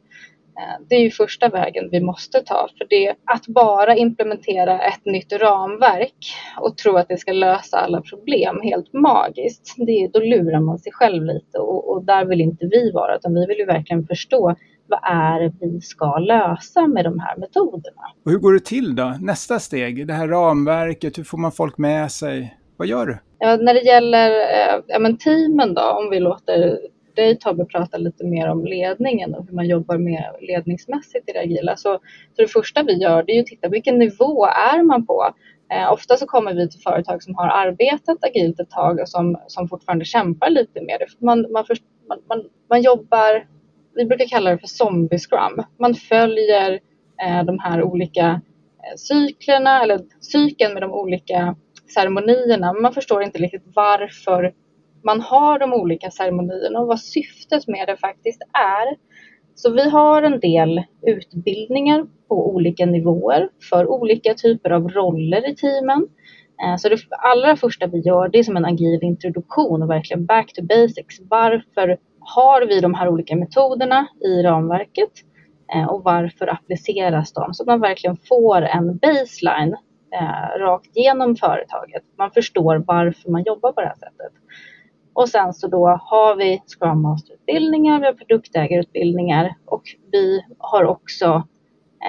Eh, 0.57 0.85
det 0.89 0.95
är 0.95 0.99
ju 0.99 1.11
första 1.11 1.49
vägen 1.49 1.89
vi 1.91 2.01
måste 2.01 2.41
ta 2.41 2.69
för 2.77 2.87
det 2.89 3.15
att 3.25 3.47
bara 3.47 3.95
implementera 3.95 4.79
ett 4.79 5.05
nytt 5.05 5.33
ramverk 5.33 6.33
och 6.61 6.77
tro 6.77 6.97
att 6.97 7.07
det 7.07 7.17
ska 7.17 7.31
lösa 7.31 7.77
alla 7.77 8.01
problem 8.01 8.61
helt 8.63 8.93
magiskt, 8.93 9.75
det, 9.77 10.09
då 10.13 10.19
lurar 10.19 10.59
man 10.59 10.79
sig 10.79 10.91
själv 10.91 11.23
lite 11.23 11.57
och, 11.57 11.91
och 11.91 12.05
där 12.05 12.25
vill 12.25 12.41
inte 12.41 12.65
vi 12.71 12.91
vara 12.91 13.15
utan 13.15 13.33
vi 13.33 13.45
vill 13.45 13.57
ju 13.57 13.65
verkligen 13.65 14.07
förstå 14.07 14.55
vad 14.87 14.99
är 15.03 15.39
det 15.39 15.53
vi 15.59 15.81
ska 15.81 16.19
lösa 16.19 16.87
med 16.87 17.05
de 17.05 17.19
här 17.19 17.37
metoderna. 17.37 18.01
Och 18.25 18.31
hur 18.31 18.39
går 18.39 18.53
det 18.53 18.65
till 18.65 18.95
då? 18.95 19.13
Nästa 19.21 19.59
steg, 19.59 20.07
det 20.07 20.13
här 20.13 20.27
ramverket, 20.27 21.17
hur 21.17 21.23
får 21.23 21.37
man 21.37 21.51
folk 21.51 21.77
med 21.77 22.11
sig? 22.11 22.57
Vad 22.77 22.87
gör 22.87 23.05
du? 23.05 23.17
Ja, 23.39 23.55
när 23.55 23.73
det 23.73 23.81
gäller 23.81 24.29
eh, 24.29 24.81
ja, 24.87 24.99
men 24.99 25.17
teamen 25.17 25.73
då, 25.73 25.81
om 25.81 26.09
vi 26.09 26.19
låter 26.19 26.79
dig 27.17 27.39
Tobbe 27.39 27.65
prata 27.65 27.97
lite 27.97 28.25
mer 28.25 28.49
om 28.49 28.65
ledningen 28.65 29.35
och 29.35 29.45
hur 29.47 29.55
man 29.55 29.67
jobbar 29.67 29.97
med 29.97 30.23
ledningsmässigt 30.41 31.29
i 31.29 31.31
det 31.31 31.39
agila. 31.39 31.75
Så, 31.75 31.99
så 32.35 32.41
det 32.41 32.47
första 32.47 32.83
vi 32.83 32.93
gör 32.93 33.23
det 33.23 33.31
är 33.31 33.41
att 33.41 33.47
titta 33.47 33.67
på 33.67 33.71
vilken 33.71 33.99
nivå 33.99 34.45
är 34.45 34.83
man 34.83 35.05
på? 35.05 35.33
Eh, 35.73 35.91
ofta 35.93 36.17
så 36.17 36.25
kommer 36.25 36.53
vi 36.53 36.69
till 36.69 36.81
företag 36.81 37.23
som 37.23 37.35
har 37.35 37.47
arbetat 37.47 38.23
agilt 38.23 38.59
ett 38.59 38.69
tag 38.69 38.99
och 38.99 39.09
som, 39.09 39.37
som 39.47 39.67
fortfarande 39.67 40.05
kämpar 40.05 40.49
lite 40.49 40.81
med 40.81 40.99
det. 40.99 41.25
Man, 41.25 41.41
man, 41.41 41.65
man, 42.07 42.19
man, 42.29 42.43
man 42.69 42.81
jobbar 42.81 43.45
vi 43.97 44.05
brukar 44.05 44.25
kalla 44.25 44.51
det 44.51 44.57
för 44.57 44.67
zombie 44.67 45.19
scrum. 45.19 45.63
Man 45.79 45.93
följer 45.95 46.79
eh, 47.23 47.43
de 47.43 47.59
här 47.59 47.83
olika 47.83 48.41
eh, 48.83 48.95
cyklerna 48.97 49.83
eller 49.83 49.99
cykeln 50.21 50.73
med 50.73 50.83
de 50.83 50.91
olika 50.91 51.55
ceremonierna. 51.93 52.73
Men 52.73 52.81
man 52.81 52.93
förstår 52.93 53.23
inte 53.23 53.39
riktigt 53.39 53.63
varför 53.65 54.53
man 55.07 55.21
har 55.21 55.59
de 55.59 55.73
olika 55.73 56.11
ceremonierna 56.11 56.79
och 56.79 56.87
vad 56.87 56.99
syftet 56.99 57.67
med 57.67 57.87
det 57.87 57.97
faktiskt 57.97 58.41
är. 58.53 58.97
Så 59.55 59.71
vi 59.71 59.89
har 59.89 60.23
en 60.23 60.39
del 60.39 60.83
utbildningar 61.07 62.05
på 62.27 62.55
olika 62.55 62.85
nivåer 62.85 63.49
för 63.69 63.87
olika 63.87 64.33
typer 64.33 64.69
av 64.69 64.89
roller 64.89 65.49
i 65.49 65.55
teamen. 65.55 66.07
Eh, 66.63 66.75
så 66.77 66.89
det 66.89 66.97
allra 67.11 67.55
första 67.55 67.87
vi 67.87 67.99
gör 67.99 68.29
det 68.29 68.39
är 68.39 68.43
som 68.43 68.57
en 68.57 68.65
agil 68.65 68.99
introduktion 69.03 69.83
och 69.83 69.89
verkligen 69.89 70.25
back 70.25 70.53
to 70.53 70.61
basics. 70.61 71.15
Varför 71.29 71.97
har 72.19 72.67
vi 72.67 72.79
de 72.79 72.93
här 72.93 73.09
olika 73.09 73.35
metoderna 73.35 74.07
i 74.25 74.43
ramverket 74.43 75.11
eh, 75.75 75.87
och 75.87 76.03
varför 76.03 76.53
appliceras 76.53 77.33
de? 77.33 77.53
Så 77.53 77.63
att 77.63 77.67
man 77.67 77.81
verkligen 77.81 78.17
får 78.17 78.61
en 78.61 78.97
baseline 78.97 79.75
eh, 80.13 80.59
rakt 80.59 80.95
genom 80.95 81.35
företaget. 81.35 82.03
Man 82.17 82.31
förstår 82.31 82.83
varför 82.87 83.29
man 83.29 83.43
jobbar 83.43 83.71
på 83.71 83.81
det 83.81 83.87
här 83.87 83.95
sättet. 83.95 84.33
Och 85.17 85.29
sen 85.29 85.53
så 85.53 85.67
då 85.67 85.87
har 85.87 86.35
vi 86.35 86.61
Scrum 86.67 87.01
Master-utbildningar, 87.01 87.99
vi 87.99 88.05
har 88.05 88.13
produktägarutbildningar 88.13 89.55
och 89.65 89.83
vi 90.11 90.41
har 90.57 90.83
också 90.83 91.43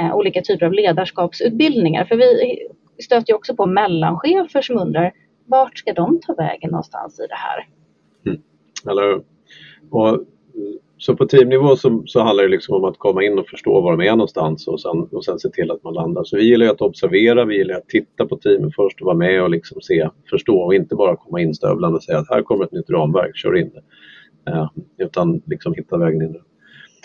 eh, 0.01 0.17
olika 0.17 0.43
typer 0.43 0.67
av 0.67 0.73
ledarskapsutbildningar. 0.73 2.05
För 2.05 2.17
vi 2.17 2.59
stöter 3.05 3.33
ju 3.33 3.35
också 3.35 3.57
på 3.57 3.67
mellanchefer 3.67 4.63
som 4.63 4.79
undrar 4.79 5.13
vart 5.45 5.79
ska 5.79 5.93
de 5.93 6.21
ta 6.21 6.35
vägen 6.35 6.71
någonstans 6.71 7.21
i 7.21 7.27
det 7.27 7.35
här? 7.35 7.69
Mm. 8.27 8.43
Eller, 8.91 9.23
och, 9.91 10.25
så 10.99 11.17
på 11.17 11.27
teamnivå 11.27 11.77
så, 11.77 12.03
så 12.07 12.21
handlar 12.21 12.45
det 12.45 12.51
liksom 12.51 12.77
om 12.77 12.85
att 12.85 12.99
komma 12.99 13.25
in 13.25 13.39
och 13.39 13.49
förstå 13.49 13.81
var 13.81 13.97
de 13.97 14.05
är 14.05 14.11
någonstans 14.11 14.69
och 14.69 14.81
sen, 14.81 15.09
och 15.13 15.25
sen 15.25 15.39
se 15.39 15.49
till 15.49 15.71
att 15.71 15.85
man 15.85 15.95
landar. 15.95 16.25
Så 16.25 16.37
vi 16.37 16.45
gillar 16.45 16.67
att 16.67 16.81
observera, 16.81 17.45
vi 17.45 17.57
gillar 17.57 17.75
att 17.75 17.89
titta 17.89 18.27
på 18.27 18.37
teamen 18.37 18.73
först 18.77 19.01
och 19.01 19.07
vara 19.07 19.17
med 19.17 19.43
och 19.43 19.51
liksom 19.51 19.81
se, 19.81 20.09
förstå 20.31 20.59
och 20.59 20.75
inte 20.75 20.95
bara 20.95 21.17
komma 21.17 21.41
instövlande 21.41 21.97
och 21.97 22.03
säga 22.03 22.19
att 22.19 22.31
här 22.31 22.43
kommer 22.43 22.65
ett 22.65 22.73
nytt 22.73 22.91
ramverk, 22.91 23.37
kör 23.37 23.57
in 23.57 23.71
det. 23.75 23.83
Eh, 24.51 24.69
utan 24.99 25.43
liksom 25.47 25.75
hitta 25.75 25.99
vägen 25.99 26.23
in. 26.23 26.37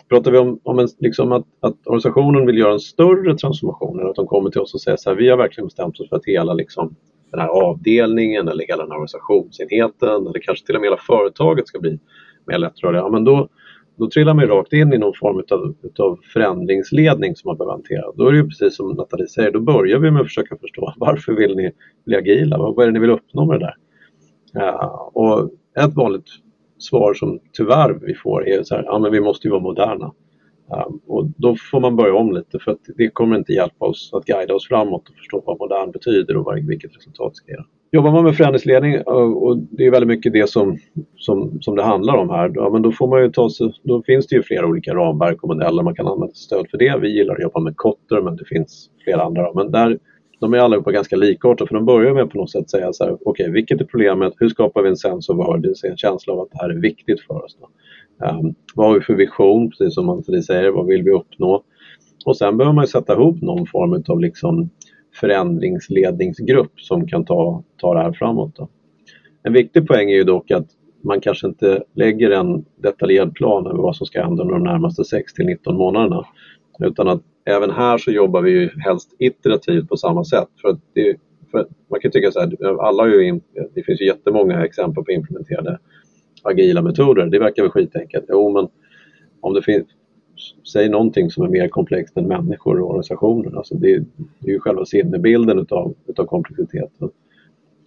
Pratar 0.10 0.32
vi 0.32 0.38
om, 0.38 0.60
om 0.64 0.80
en, 0.80 0.88
liksom 1.00 1.32
att, 1.32 1.46
att, 1.60 1.88
organisationen 1.88 2.46
vill 2.46 2.58
göra 2.58 2.74
en 2.74 2.80
större 2.80 3.38
transformation, 3.38 4.10
att 4.10 4.16
de 4.16 4.28
kommer 4.28 4.50
till 4.50 4.62
oss 4.62 4.74
och 4.74 4.82
säger 4.82 4.98
så 4.98 5.10
här, 5.10 5.18
vi 5.18 5.30
har 5.30 5.38
verkligen 5.38 5.68
bestämt 5.68 6.00
oss 6.00 6.10
för 6.10 6.16
att 6.16 6.26
hela 6.26 6.54
liksom, 6.54 6.96
den 7.32 7.40
här 7.40 7.48
avdelningen 7.48 8.48
eller 8.48 8.66
hela 8.68 8.84
den 8.84 8.92
här 8.92 8.98
organisationsenheten 8.98 10.28
eller 10.28 10.40
kanske 10.40 10.66
till 10.66 10.76
och 10.76 10.82
med 10.82 10.88
hela 10.88 11.02
företaget 11.02 11.68
ska 11.68 11.80
bli 11.80 12.00
mer 12.46 12.58
lättrörliga, 12.58 13.02
ja, 13.02 13.10
men 13.10 13.24
då, 13.24 13.50
då 13.96 14.10
trillar 14.10 14.34
man 14.34 14.44
ju 14.44 14.50
rakt 14.50 14.74
in 14.74 14.94
i 14.94 14.98
någon 14.98 15.14
form 15.14 15.40
utav, 15.40 15.76
utav 15.84 16.20
förändringsledning 16.34 17.36
som 17.36 17.50
man 17.50 17.58
behöver 17.58 17.72
hantera. 17.72 18.12
Då 18.16 18.28
är 18.28 18.32
det 18.32 18.38
ju 18.38 18.48
precis 18.48 18.76
som 18.76 18.90
Nathalie 18.90 19.28
säger, 19.28 19.52
då 19.52 19.60
börjar 19.60 20.00
vi 20.00 20.12
med 20.12 20.22
att 20.22 20.28
försöka 20.28 20.58
förstå 20.58 20.94
varför 20.98 21.34
vill 21.34 21.56
ni 21.56 21.72
bli 22.06 22.16
agila? 22.16 22.58
Vad 22.58 22.80
är 22.80 22.86
det 22.86 22.94
ni 22.94 23.00
vill 23.00 23.10
uppnå 23.10 23.46
med 23.46 23.60
det 23.60 23.66
där? 23.66 23.76
Ja, 24.54 25.12
och 25.14 25.52
ett 25.84 25.96
vanligt 25.96 26.26
svar 26.78 27.14
som 27.14 27.40
tyvärr 27.54 28.00
vi 28.02 28.16
får 28.16 28.48
är 28.48 28.64
så 28.64 28.76
här, 28.76 28.84
ja 28.84 29.00
men 29.00 29.12
vi 29.12 29.22
måste 29.22 29.48
ju 29.48 29.52
vara 29.52 29.62
moderna. 29.62 30.14
Um, 30.68 31.02
och 31.08 31.26
då 31.38 31.56
får 31.72 31.80
man 31.80 31.96
börja 31.96 32.16
om 32.16 32.32
lite 32.32 32.60
för 32.60 32.72
att 32.72 32.80
det 32.98 33.10
kommer 33.10 33.38
inte 33.38 33.54
hjälpa 33.54 33.86
oss 33.86 34.10
att 34.14 34.26
guida 34.26 34.54
oss 34.54 34.68
framåt 34.68 35.10
och 35.10 35.16
förstå 35.16 35.44
vad 35.46 35.60
modern 35.60 35.92
betyder 35.92 36.38
och 36.38 36.58
vilket 36.58 36.96
resultat 36.96 37.36
ska 37.36 37.52
ge. 37.52 37.58
Jobbar 37.96 38.12
man 38.12 38.24
med 38.24 38.36
förändringsledning 38.36 38.94
eh, 38.94 39.04
och 39.14 39.58
det 39.58 39.86
är 39.86 39.92
väldigt 39.92 40.08
mycket 40.08 40.34
det 40.34 40.50
som, 40.50 40.78
som, 41.18 41.62
som 41.62 41.76
det 41.76 41.84
handlar 41.84 42.16
om 42.16 42.30
här, 42.30 42.52
ja, 42.56 42.70
men 42.70 42.82
då, 42.82 42.92
får 42.92 43.08
man 43.08 43.22
ju 43.22 43.32
ta 43.32 43.50
sig, 43.50 43.74
då 43.84 44.04
finns 44.04 44.28
det 44.28 44.36
ju 44.36 44.44
flera 44.44 44.68
olika 44.68 44.96
ramverk 44.96 45.44
och 45.44 45.50
modeller 45.50 45.84
man 45.84 45.96
kan 45.96 46.08
använda 46.08 46.34
stöd 46.34 46.66
för 46.72 46.78
det. 46.78 47.00
Vi 47.02 47.18
gillar 47.18 47.36
att 47.36 47.42
jobba 47.42 47.60
med 47.60 47.78
Kotter 47.78 48.22
men 48.22 48.36
det 48.36 48.46
finns 48.46 48.90
flera 49.04 49.24
andra. 49.24 49.54
Men 49.54 49.72
där, 49.72 50.00
de 50.40 50.54
är 50.54 50.58
allihopa 50.58 50.92
ganska 50.92 51.16
likartade 51.16 51.68
för 51.68 51.76
de 51.76 51.86
börjar 51.86 52.14
med 52.14 52.30
på 52.30 52.38
något 52.38 52.52
sätt 52.52 52.70
säga 52.70 52.94
så 52.94 53.04
här, 53.04 53.14
okej 53.14 53.26
okay, 53.26 53.52
vilket 53.52 53.82
är 53.82 53.86
problemet, 53.86 54.34
hur 54.38 54.50
skapar 54.50 54.82
vi 54.82 54.90
en 54.90 54.98
sensor, 54.98 55.36
vad 55.36 55.48
har 55.48 55.58
det 55.58 55.88
en 55.90 55.98
känsla 55.98 56.34
av 56.34 56.40
att 56.40 56.52
det 56.52 56.58
här 56.62 56.70
är 56.70 56.82
viktigt 56.82 57.22
för 57.22 57.46
oss. 57.46 57.58
Då? 57.60 57.70
Um, 58.28 58.56
vad 58.76 58.88
har 58.88 58.94
vi 58.94 59.02
för 59.02 59.14
vision, 59.14 59.70
precis 59.70 59.94
som 59.94 60.10
Anthony 60.10 60.42
säger, 60.42 60.72
vad 60.72 60.86
vill 60.86 61.04
vi 61.04 61.12
uppnå? 61.12 61.64
Och 62.26 62.38
sen 62.38 62.58
behöver 62.58 62.76
man 62.76 62.88
sätta 62.88 63.14
ihop 63.14 63.42
någon 63.42 63.68
form 63.68 64.04
av 64.08 64.20
liksom 64.20 64.70
förändringsledningsgrupp 65.14 66.80
som 66.80 67.08
kan 67.08 67.26
ta, 67.26 67.64
ta 67.78 67.94
det 67.94 68.00
här 68.00 68.14
framåt. 68.14 68.56
Då. 68.56 68.70
En 69.44 69.54
viktig 69.54 69.88
poäng 69.88 70.12
är 70.12 70.16
ju 70.16 70.24
dock 70.24 70.52
att 70.52 70.68
man 71.04 71.22
kanske 71.22 71.48
inte 71.48 71.84
lägger 71.96 72.32
en 72.32 72.66
detaljerad 72.76 73.34
plan 73.34 73.68
över 73.68 73.78
vad 73.78 73.96
som 73.96 74.08
ska 74.08 74.24
hända 74.24 74.44
under 74.44 74.56
de 74.56 74.64
närmaste 74.64 75.04
6 75.04 75.34
till 75.34 75.46
19 75.46 75.78
månaderna. 75.78 76.26
Utan 76.80 77.08
att 77.08 77.22
även 77.46 77.72
här 77.72 77.98
så 77.98 78.12
jobbar 78.12 78.42
vi 78.42 78.52
ju 78.52 78.70
helst 78.86 79.16
iterativt 79.20 79.90
på 79.90 79.98
samma 79.98 80.24
sätt. 80.24 80.48
För 80.62 80.70
att 80.70 80.80
det, 80.94 81.16
för 81.52 81.58
att 81.58 81.68
man 81.90 82.00
kan 82.00 82.12
tycka 82.12 82.32
så 82.32 82.40
här, 82.40 82.82
alla 82.88 83.08
ju, 83.08 83.40
det 83.76 83.84
finns 83.84 84.02
ju 84.02 84.06
jättemånga 84.06 84.66
exempel 84.66 85.04
på 85.04 85.12
implementerade 85.12 85.80
agila 86.44 86.82
metoder. 86.82 87.26
Det 87.26 87.40
verkar 87.40 87.64
väl 87.64 87.72
skitenkelt. 87.72 88.26
Jo, 88.30 88.50
men 88.50 88.68
om 89.42 89.54
det 89.54 89.62
finns, 89.62 89.88
säg 90.74 90.90
någonting 90.90 91.32
som 91.32 91.44
är 91.44 91.50
mer 91.50 91.68
komplext 91.68 92.18
än 92.18 92.28
människor 92.28 92.80
och 92.80 92.90
organisationer. 92.90 93.58
Alltså 93.58 93.76
det, 93.76 93.98
det 94.40 94.50
är 94.50 94.54
ju 94.54 94.60
själva 94.60 94.86
sinnebilden 94.86 95.60
utav, 95.60 95.94
utav 96.08 96.26
komplexiteten. 96.26 97.10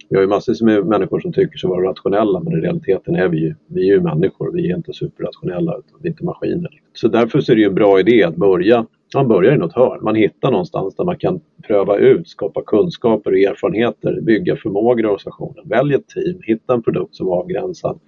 Vi 0.09 0.15
har 0.15 0.23
ju 0.23 0.29
massor 0.29 0.65
med 0.65 0.85
människor 0.85 1.19
som 1.19 1.33
tycker 1.33 1.57
sig 1.57 1.69
vara 1.69 1.89
rationella 1.89 2.39
men 2.39 2.53
i 2.53 2.55
realiteten 2.55 3.15
är 3.15 3.27
vi 3.27 3.37
ju, 3.37 3.55
vi 3.67 3.81
är 3.89 3.93
ju 3.93 4.01
människor, 4.01 4.51
vi 4.51 4.71
är 4.71 4.75
inte 4.75 4.93
superrationella 4.93 5.71
utan 5.71 5.99
vi 6.01 6.07
är 6.07 6.11
inte 6.11 6.25
maskiner. 6.25 6.81
Så 6.93 7.07
därför 7.07 7.41
så 7.41 7.51
är 7.51 7.55
det 7.55 7.61
ju 7.61 7.67
en 7.67 7.75
bra 7.75 7.99
idé 7.99 8.23
att 8.23 8.35
börja, 8.35 8.85
man 9.15 9.27
börjar 9.27 9.55
i 9.55 9.57
något 9.57 9.73
hörn, 9.73 9.99
man 10.03 10.15
hittar 10.15 10.51
någonstans 10.51 10.95
där 10.95 11.03
man 11.03 11.17
kan 11.17 11.39
pröva 11.67 11.97
ut, 11.97 12.27
skapa 12.27 12.61
kunskaper 12.65 13.31
och 13.31 13.37
erfarenheter, 13.37 14.21
bygga 14.21 14.55
förmågor 14.55 14.99
i 14.99 15.05
organisationen. 15.05 15.63
Välj 15.69 15.93
ett 15.93 16.07
team, 16.07 16.39
hitta 16.43 16.73
en 16.73 16.81
produkt 16.81 17.15
som 17.15 17.27
är 17.27 17.31
avgränsad, 17.31 17.99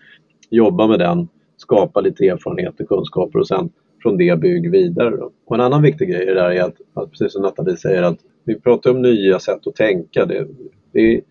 jobba 0.49 0.87
med 0.87 0.99
den, 0.99 1.27
skapa 1.57 2.01
lite 2.01 2.27
erfarenheter, 2.27 2.85
kunskaper 2.85 3.39
och 3.39 3.47
sen 3.47 3.69
från 4.01 4.17
det 4.17 4.39
bygg 4.39 4.71
vidare. 4.71 5.17
Då. 5.17 5.31
Och 5.45 5.55
en 5.55 5.61
annan 5.61 5.81
viktig 5.81 6.09
grej 6.09 6.25
där 6.25 6.51
är 6.51 6.61
att, 6.61 6.75
att 6.93 7.11
precis 7.11 7.33
som 7.33 7.41
Nathalie 7.41 7.77
säger, 7.77 8.03
att 8.03 8.19
vi 8.43 8.59
pratar 8.59 8.91
om 8.91 9.01
nya 9.01 9.39
sätt 9.39 9.67
att 9.67 9.75
tänka. 9.75 10.25
Det, 10.25 10.47
det, 10.91 11.21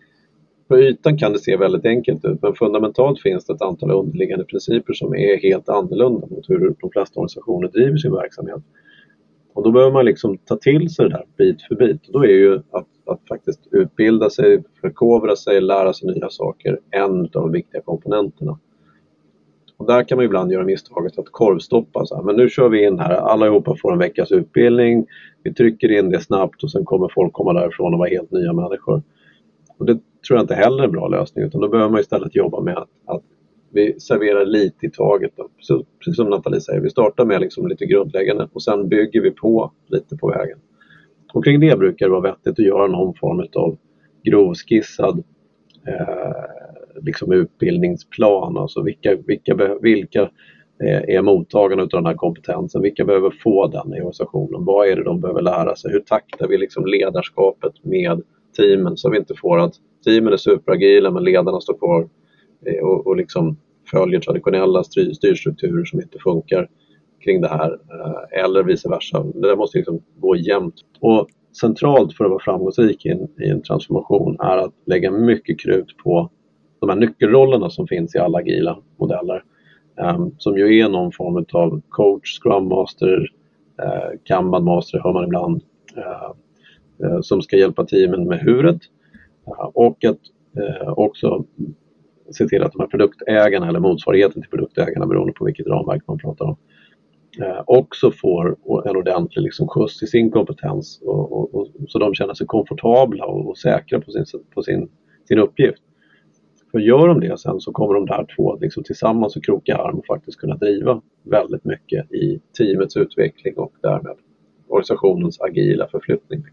på 0.67 0.79
ytan 0.79 1.17
kan 1.17 1.33
det 1.33 1.39
se 1.39 1.57
väldigt 1.57 1.85
enkelt 1.85 2.25
ut 2.25 2.41
men 2.41 2.55
fundamentalt 2.55 3.21
finns 3.21 3.45
det 3.45 3.53
ett 3.53 3.61
antal 3.61 3.91
underliggande 3.91 4.45
principer 4.45 4.93
som 4.93 5.15
är 5.15 5.37
helt 5.37 5.69
annorlunda 5.69 6.27
mot 6.27 6.49
hur 6.49 6.75
de 6.79 6.89
flesta 6.91 7.19
organisationer 7.19 7.67
driver 7.67 7.97
sin 7.97 8.11
verksamhet. 8.11 8.61
Och 9.53 9.63
då 9.63 9.71
behöver 9.71 9.93
man 9.93 10.05
liksom 10.05 10.37
ta 10.37 10.55
till 10.55 10.89
sig 10.89 11.05
det 11.05 11.11
där 11.11 11.25
bit 11.37 11.61
för 11.61 11.75
bit. 11.75 12.07
Och 12.07 12.13
då 12.13 12.23
är 12.23 12.29
ju 12.29 12.55
att, 12.55 12.87
att 13.05 13.27
faktiskt 13.27 13.67
utbilda 13.71 14.29
sig, 14.29 14.63
förkovra 14.81 15.35
sig, 15.35 15.61
lära 15.61 15.93
sig 15.93 16.13
nya 16.13 16.29
saker 16.29 16.79
en 16.91 17.21
av 17.21 17.29
de 17.31 17.51
viktiga 17.51 17.81
komponenterna. 17.81 18.59
Och 19.79 19.87
där 19.87 20.03
kan 20.03 20.15
man 20.15 20.25
ibland 20.25 20.51
göra 20.51 20.63
misstaget 20.63 21.19
att 21.19 21.31
korvstoppa. 21.31 22.05
Så 22.05 22.15
här. 22.15 22.23
Men 22.23 22.35
nu 22.35 22.49
kör 22.49 22.69
vi 22.69 22.83
in 22.83 22.99
här, 22.99 23.11
allihopa 23.15 23.75
får 23.81 23.93
en 23.93 23.99
veckas 23.99 24.31
utbildning. 24.31 25.05
Vi 25.43 25.53
trycker 25.53 25.91
in 25.91 26.09
det 26.09 26.19
snabbt 26.19 26.63
och 26.63 26.71
sen 26.71 26.85
kommer 26.85 27.11
folk 27.13 27.33
komma 27.33 27.53
därifrån 27.53 27.93
och 27.93 27.99
vara 27.99 28.09
helt 28.09 28.31
nya 28.31 28.53
människor. 28.53 29.03
Och 29.77 29.85
det 29.85 29.93
tror 30.27 30.37
jag 30.37 30.43
inte 30.43 30.55
heller 30.55 30.83
är 30.83 30.87
en 30.87 30.91
bra 30.91 31.07
lösning 31.07 31.45
utan 31.45 31.61
då 31.61 31.67
behöver 31.69 31.91
man 31.91 31.99
istället 31.99 32.35
jobba 32.35 32.61
med 32.61 32.77
att, 32.77 32.89
att 33.05 33.23
vi 33.71 33.99
serverar 33.99 34.45
lite 34.45 34.85
i 34.85 34.89
taget. 34.89 35.31
Då. 35.35 35.49
Precis 35.99 36.15
som 36.15 36.29
Nathalie 36.29 36.61
säger, 36.61 36.81
vi 36.81 36.89
startar 36.89 37.25
med 37.25 37.41
liksom 37.41 37.67
lite 37.67 37.85
grundläggande 37.85 38.49
och 38.53 38.63
sen 38.63 38.89
bygger 38.89 39.21
vi 39.21 39.31
på 39.31 39.71
lite 39.87 40.17
på 40.17 40.27
vägen. 40.27 40.59
Och 41.33 41.43
kring 41.43 41.59
det 41.59 41.79
brukar 41.79 42.05
det 42.05 42.11
vara 42.11 42.31
vettigt 42.31 42.59
att 42.59 42.65
göra 42.65 42.87
någon 42.87 43.13
form 43.13 43.47
av 43.55 43.77
grovskissad 44.23 45.23
eh, 45.87 46.58
liksom 47.01 47.31
utbildningsplan, 47.31 48.57
alltså 48.57 48.81
vilka, 48.81 49.15
vilka, 49.27 49.77
vilka 49.81 50.21
eh, 50.83 51.15
är 51.15 51.21
mottagarna 51.21 51.81
av 51.81 51.89
den 51.89 52.05
här 52.05 52.13
kompetensen, 52.13 52.81
vilka 52.81 53.05
behöver 53.05 53.29
få 53.43 53.67
den 53.67 53.87
i 53.87 53.95
organisationen, 53.95 54.65
vad 54.65 54.87
är 54.87 54.95
det 54.95 55.03
de 55.03 55.19
behöver 55.19 55.41
lära 55.41 55.75
sig, 55.75 55.91
hur 55.91 55.99
taktar 55.99 56.47
vi 56.47 56.57
liksom 56.57 56.85
ledarskapet 56.85 57.73
med 57.83 58.21
teamen 58.57 58.97
så 58.97 59.09
vi 59.09 59.17
inte 59.17 59.35
får 59.35 59.59
att 59.59 59.73
teamen 60.05 60.33
är 60.33 60.37
superagila 60.37 61.11
men 61.11 61.23
ledarna 61.23 61.61
står 61.61 61.77
kvar 61.77 62.09
eh, 62.65 62.83
och, 62.83 63.07
och 63.07 63.15
liksom 63.15 63.57
följer 63.91 64.19
traditionella 64.19 64.83
styr, 64.83 65.13
styrstrukturer 65.13 65.85
som 65.85 66.01
inte 66.01 66.19
funkar 66.19 66.69
kring 67.23 67.41
det 67.41 67.47
här 67.47 67.71
eh, 67.71 68.43
eller 68.43 68.63
vice 68.63 68.89
versa. 68.89 69.23
Det 69.23 69.47
där 69.47 69.55
måste 69.55 69.77
liksom 69.77 70.03
gå 70.17 70.35
jämnt. 70.35 70.75
Och 70.99 71.27
centralt 71.61 72.13
för 72.13 72.25
att 72.25 72.31
vara 72.31 72.43
framgångsrik 72.43 73.05
i 73.05 73.09
en, 73.09 73.27
i 73.43 73.49
en 73.49 73.61
transformation 73.61 74.37
är 74.39 74.57
att 74.57 74.73
lägga 74.85 75.11
mycket 75.11 75.59
krut 75.59 75.97
på 76.03 76.29
de 76.79 76.89
här 76.89 76.95
nyckelrollerna 76.95 77.69
som 77.69 77.87
finns 77.87 78.15
i 78.15 78.19
alla 78.19 78.37
agila 78.37 78.77
modeller. 78.97 79.43
Ehm, 79.97 80.31
som 80.37 80.57
ju 80.57 80.79
är 80.79 80.89
någon 80.89 81.11
form 81.11 81.45
av 81.53 81.81
coach, 81.89 82.39
scrum 82.39 82.67
master, 82.67 83.17
uh, 83.83 84.19
kanban 84.23 84.63
master 84.63 85.01
hör 85.03 85.13
man 85.13 85.23
ibland. 85.23 85.61
Eh, 85.97 86.31
eh, 87.03 87.21
som 87.21 87.41
ska 87.41 87.57
hjälpa 87.57 87.85
teamen 87.85 88.27
med 88.27 88.39
huret 88.39 88.81
och 89.73 90.05
att 90.05 90.19
också 90.95 91.45
se 92.31 92.47
till 92.47 92.63
att 92.63 92.71
de 92.71 92.79
här 92.79 92.87
produktägarna 92.87 93.67
eller 93.67 93.79
motsvarigheten 93.79 94.41
till 94.41 94.49
produktägarna 94.49 95.05
beroende 95.05 95.33
på 95.33 95.45
vilket 95.45 95.67
ramverk 95.67 96.03
man 96.07 96.17
pratar 96.17 96.45
om 96.45 96.55
också 97.65 98.11
får 98.11 98.57
en 98.85 98.95
ordentlig 98.95 99.43
liksom, 99.43 99.67
skjuts 99.67 100.03
i 100.03 100.07
sin 100.07 100.31
kompetens 100.31 101.01
och, 101.05 101.31
och, 101.31 101.55
och, 101.55 101.67
så 101.87 101.99
de 101.99 102.13
känner 102.13 102.33
sig 102.33 102.47
komfortabla 102.47 103.25
och, 103.25 103.49
och 103.49 103.57
säkra 103.57 104.01
på 104.01 104.11
sin, 104.11 104.25
på 104.53 104.63
sin, 104.63 104.89
sin 105.27 105.39
uppgift. 105.39 105.83
För 106.71 106.79
gör 106.79 107.07
de 107.07 107.19
det 107.19 107.39
sen 107.39 107.59
så 107.61 107.71
kommer 107.71 107.93
de 107.93 108.05
där 108.05 108.25
två 108.35 108.57
liksom 108.61 108.83
tillsammans 108.83 109.35
och 109.35 109.43
kroka 109.43 109.77
arm 109.77 109.99
och 109.99 110.05
faktiskt 110.05 110.37
kunna 110.37 110.55
driva 110.55 111.01
väldigt 111.23 111.65
mycket 111.65 112.11
i 112.11 112.39
teamets 112.57 112.97
utveckling 112.97 113.53
och 113.57 113.73
därmed 113.81 114.15
organisationens 114.67 115.41
agila 115.41 115.87
förflyttning. 115.87 116.43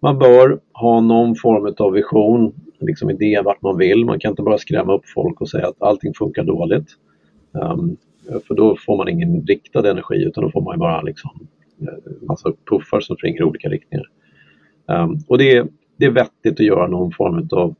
Man 0.00 0.18
bör 0.18 0.60
ha 0.72 1.00
någon 1.00 1.34
form 1.36 1.74
av 1.78 1.92
vision, 1.92 2.54
liksom 2.80 3.10
idé 3.10 3.40
vart 3.44 3.62
man 3.62 3.78
vill. 3.78 4.04
Man 4.04 4.18
kan 4.18 4.30
inte 4.30 4.42
bara 4.42 4.58
skrämma 4.58 4.94
upp 4.94 5.08
folk 5.14 5.40
och 5.40 5.50
säga 5.50 5.66
att 5.68 5.82
allting 5.82 6.14
funkar 6.14 6.44
dåligt. 6.44 6.88
Um, 7.52 7.96
för 8.48 8.54
då 8.54 8.76
får 8.86 8.96
man 8.96 9.08
ingen 9.08 9.46
riktad 9.46 9.90
energi 9.90 10.24
utan 10.24 10.44
då 10.44 10.50
får 10.50 10.60
man 10.60 10.78
bara 10.78 11.02
liksom 11.02 11.30
eh, 11.80 12.26
massa 12.28 12.52
puffar 12.70 13.00
som 13.00 13.16
springer 13.16 13.40
i 13.40 13.44
olika 13.44 13.68
riktningar. 13.68 14.06
Um, 14.86 15.18
och 15.28 15.38
det 15.38 15.56
är, 15.56 15.68
det 15.96 16.06
är 16.06 16.10
vettigt 16.10 16.60
att 16.60 16.66
göra 16.66 16.86
någon 16.86 17.12
form 17.12 17.48
av 17.52 17.74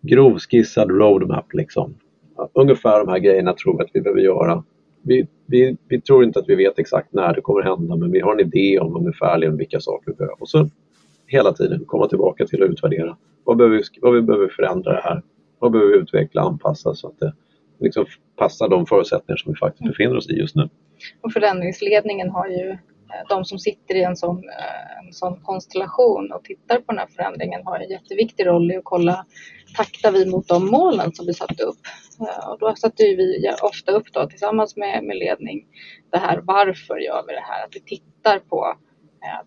grovskissad 0.00 0.90
roadmap 0.90 1.54
liksom. 1.54 1.94
Ungefär 2.52 2.98
de 2.98 3.08
här 3.08 3.18
grejerna 3.18 3.52
tror 3.52 3.78
vi 3.78 3.84
att 3.84 3.90
vi 3.92 4.00
behöver 4.00 4.20
göra. 4.20 4.64
Vi, 5.02 5.26
vi, 5.46 5.76
vi 5.88 6.00
tror 6.00 6.24
inte 6.24 6.38
att 6.38 6.48
vi 6.48 6.54
vet 6.54 6.78
exakt 6.78 7.12
när 7.12 7.34
det 7.34 7.40
kommer 7.40 7.62
hända 7.62 7.96
men 7.96 8.12
vi 8.12 8.20
har 8.20 8.32
en 8.32 8.40
idé 8.40 8.78
om 8.78 8.96
ungefärligen 8.96 9.56
vilka 9.56 9.80
saker 9.80 10.10
vi 10.10 10.16
behöver. 10.16 10.42
Och 10.42 10.48
så 10.48 10.68
hela 11.26 11.52
tiden 11.52 11.84
komma 11.86 12.08
tillbaka 12.08 12.46
till 12.46 12.62
att 12.62 12.70
utvärdera. 12.70 13.16
Vad 13.44 13.56
behöver 13.56 13.76
vi, 13.76 13.82
vad 14.00 14.14
vi 14.14 14.22
behöver 14.22 14.48
förändra 14.48 14.92
det 14.92 15.02
här? 15.04 15.22
Vad 15.58 15.72
behöver 15.72 15.92
vi 15.92 15.98
utveckla 15.98 16.42
och 16.42 16.50
anpassa 16.50 16.94
så 16.94 17.06
att 17.06 17.18
det 17.18 17.32
liksom 17.80 18.06
passar 18.36 18.68
de 18.68 18.86
förutsättningar 18.86 19.36
som 19.36 19.52
vi 19.52 19.58
faktiskt 19.58 19.84
befinner 19.84 20.16
oss 20.16 20.30
i 20.30 20.32
just 20.32 20.56
nu. 20.56 20.68
Och 21.20 21.32
förändringsledningen 21.32 22.30
har 22.30 22.46
ju 22.46 22.78
Eh, 23.14 23.28
de 23.28 23.44
som 23.44 23.58
sitter 23.58 23.94
i 23.94 24.02
en 24.02 24.16
sån, 24.16 24.36
eh, 24.38 25.06
en 25.06 25.12
sån 25.12 25.40
konstellation 25.40 26.32
och 26.32 26.44
tittar 26.44 26.76
på 26.76 26.92
den 26.92 26.98
här 26.98 27.06
förändringen 27.06 27.60
har 27.64 27.78
en 27.78 27.90
jätteviktig 27.90 28.46
roll 28.46 28.70
i 28.72 28.76
att 28.76 28.84
kolla 28.84 29.26
taktar 29.76 30.12
vi 30.12 30.26
mot 30.26 30.48
de 30.48 30.66
målen 30.66 31.14
som 31.14 31.26
vi 31.26 31.34
satte 31.34 31.62
upp. 31.62 31.78
Eh, 32.20 32.48
och 32.48 32.58
då 32.58 32.74
satte 32.76 33.02
vi 33.02 33.50
ofta 33.62 33.92
upp 33.92 34.12
då, 34.12 34.26
tillsammans 34.26 34.76
med, 34.76 35.04
med 35.04 35.16
ledning 35.16 35.66
det 36.12 36.18
här 36.18 36.40
varför 36.42 36.96
gör 36.96 37.24
vi 37.26 37.34
det 37.34 37.44
här? 37.44 37.64
Att 37.64 37.76
vi 37.76 37.80
tittar 37.80 38.38
på 38.38 38.76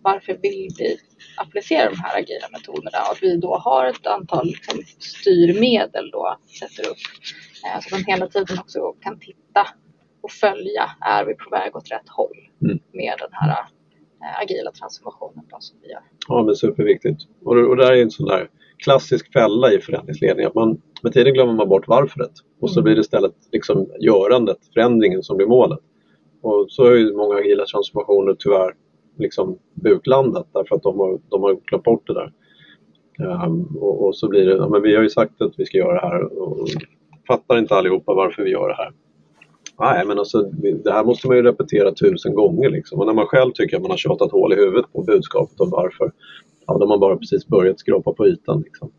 varför 0.00 0.38
vill 0.42 0.68
vi 0.78 0.98
applicera 1.36 1.90
de 1.90 1.96
här 1.96 2.18
agila 2.18 2.48
metoderna 2.52 2.98
och 3.06 3.12
att 3.12 3.22
vi 3.22 3.36
då 3.36 3.56
har 3.56 3.86
ett 3.86 4.06
antal 4.06 4.46
liksom, 4.46 4.78
styrmedel 4.98 6.10
då 6.10 6.38
sätter 6.58 6.90
upp 6.90 6.98
så 7.62 7.68
att 7.78 7.90
man 7.90 8.04
hela 8.06 8.26
tiden 8.26 8.58
också 8.58 8.92
kan 8.92 9.18
titta 9.18 9.68
och 10.22 10.30
följa, 10.30 10.90
är 11.00 11.24
vi 11.24 11.34
på 11.34 11.50
väg 11.50 11.76
åt 11.76 11.90
rätt 11.90 12.08
håll 12.08 12.36
mm. 12.62 12.78
med 12.92 13.14
den 13.18 13.32
här 13.32 13.50
äh, 13.50 14.42
agila 14.42 14.70
transformationen 14.72 15.44
då, 15.50 15.56
som 15.60 15.78
vi 15.82 15.90
gör. 15.90 16.02
Ja, 16.28 16.42
men 16.42 16.56
superviktigt. 16.56 17.22
Och, 17.44 17.56
och 17.56 17.76
det 17.76 17.84
här 17.84 17.92
är 17.92 18.02
en 18.02 18.10
sån 18.10 18.26
där 18.26 18.48
klassisk 18.78 19.32
fälla 19.32 19.72
i 19.72 19.80
förändringsledning, 19.80 20.46
att 20.46 20.54
man, 20.54 20.82
med 21.02 21.12
tiden 21.12 21.34
glömmer 21.34 21.52
man 21.52 21.68
bort 21.68 21.88
varföret 21.88 22.32
och 22.60 22.70
så 22.70 22.80
mm. 22.80 22.84
blir 22.84 22.94
det 22.94 23.00
istället 23.00 23.34
liksom 23.52 23.88
görandet, 24.00 24.58
förändringen 24.74 25.22
som 25.22 25.36
blir 25.36 25.46
målet. 25.46 25.78
Och 26.42 26.66
så 26.68 26.84
har 26.84 26.92
ju 26.92 27.16
många 27.16 27.34
agila 27.34 27.64
transformationer 27.64 28.36
tyvärr 28.38 28.74
liksom 29.18 29.58
buklandat 29.74 30.48
därför 30.52 30.76
att 30.76 30.82
de 30.82 30.98
har, 30.98 31.20
de 31.28 31.42
har 31.42 31.54
glömt 31.54 31.84
bort 31.84 32.06
det 32.06 32.14
där. 32.14 32.32
Um, 33.18 33.76
och, 33.80 34.06
och, 34.06 34.16
så 34.16 34.28
blir 34.28 34.46
det, 34.46 34.56
ja, 34.56 34.68
men 34.68 34.82
vi 34.82 34.94
har 34.94 35.02
ju 35.02 35.10
sagt 35.10 35.40
att 35.42 35.52
vi 35.56 35.66
ska 35.66 35.78
göra 35.78 35.94
det 35.94 36.06
här 36.06 36.38
och 36.38 36.68
fattar 37.26 37.58
inte 37.58 37.74
allihopa 37.74 38.14
varför 38.14 38.42
vi 38.42 38.50
gör 38.50 38.68
det 38.68 38.74
här. 38.74 38.92
Nej, 39.80 40.06
men 40.06 40.18
alltså, 40.18 40.42
det 40.84 40.92
här 40.92 41.04
måste 41.04 41.28
man 41.28 41.36
ju 41.36 41.42
repetera 41.42 41.94
tusen 41.94 42.34
gånger. 42.34 42.70
Liksom. 42.70 43.00
Och 43.00 43.06
när 43.06 43.14
man 43.14 43.26
själv 43.26 43.52
tycker 43.52 43.76
att 43.76 43.82
man 43.82 43.90
har 43.90 43.98
tjatat 43.98 44.32
hål 44.32 44.52
i 44.52 44.56
huvudet 44.56 44.92
på 44.92 45.02
budskapet 45.02 45.60
om 45.60 45.70
varför, 45.70 46.12
ja, 46.66 46.74
då 46.74 46.80
har 46.80 46.86
man 46.86 47.00
bara 47.00 47.16
precis 47.16 47.46
börjat 47.46 47.78
skrapa 47.78 48.12
på 48.12 48.26
ytan. 48.26 48.60
Liksom. 48.60 48.90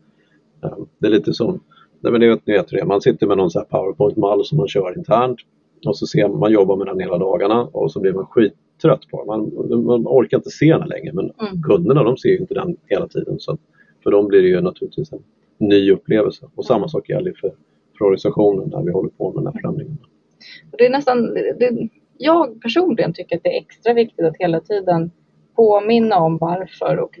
Det 0.98 1.06
är 1.06 1.10
lite 1.10 1.32
som, 1.32 1.60
nej, 2.00 2.12
men 2.12 2.20
det 2.20 2.28
vet, 2.28 2.46
ni 2.46 2.52
vet 2.52 2.68
det, 2.68 2.84
man 2.84 3.00
sitter 3.00 3.26
med 3.26 3.36
någon 3.36 3.50
powerpoint-mall 3.70 4.44
som 4.44 4.58
man 4.58 4.68
kör 4.68 4.98
internt 4.98 5.38
och 5.86 5.96
så 5.96 6.06
ser 6.06 6.28
man, 6.28 6.38
man 6.38 6.52
jobbar 6.52 6.76
med 6.76 6.86
den 6.86 7.00
hela 7.00 7.18
dagarna 7.18 7.64
och 7.64 7.92
så 7.92 8.00
blir 8.00 8.12
man 8.12 8.26
skittrött 8.26 9.08
på 9.10 9.18
den. 9.18 9.26
Man, 9.26 9.84
man 9.84 10.06
orkar 10.06 10.36
inte 10.36 10.50
se 10.50 10.76
den 10.78 10.88
längre 10.88 11.12
men 11.12 11.24
mm. 11.24 11.62
kunderna 11.62 12.02
de 12.02 12.16
ser 12.16 12.28
ju 12.28 12.38
inte 12.38 12.54
den 12.54 12.76
hela 12.86 13.08
tiden. 13.08 13.38
Så 13.38 13.58
för 14.02 14.10
dem 14.10 14.26
blir 14.26 14.42
det 14.42 14.48
ju 14.48 14.60
naturligtvis 14.60 15.12
en 15.12 15.22
ny 15.58 15.92
upplevelse 15.92 16.46
och 16.54 16.64
samma 16.64 16.88
sak 16.88 17.08
gäller 17.08 17.32
för, 17.40 17.52
för 17.98 18.04
organisationen 18.04 18.68
när 18.68 18.82
vi 18.82 18.92
håller 18.92 19.10
på 19.10 19.32
med 19.32 19.44
den 19.44 19.52
här 19.52 19.60
förändringen. 19.60 19.98
Det 20.78 20.86
är 20.86 20.90
nästan, 20.90 21.34
det, 21.34 21.88
jag 22.18 22.62
personligen 22.62 23.12
tycker 23.12 23.36
att 23.36 23.42
det 23.42 23.56
är 23.56 23.60
extra 23.60 23.92
viktigt 23.92 24.26
att 24.26 24.36
hela 24.38 24.60
tiden 24.60 25.10
påminna 25.56 26.16
om 26.16 26.38
varför 26.38 27.00
och 27.00 27.18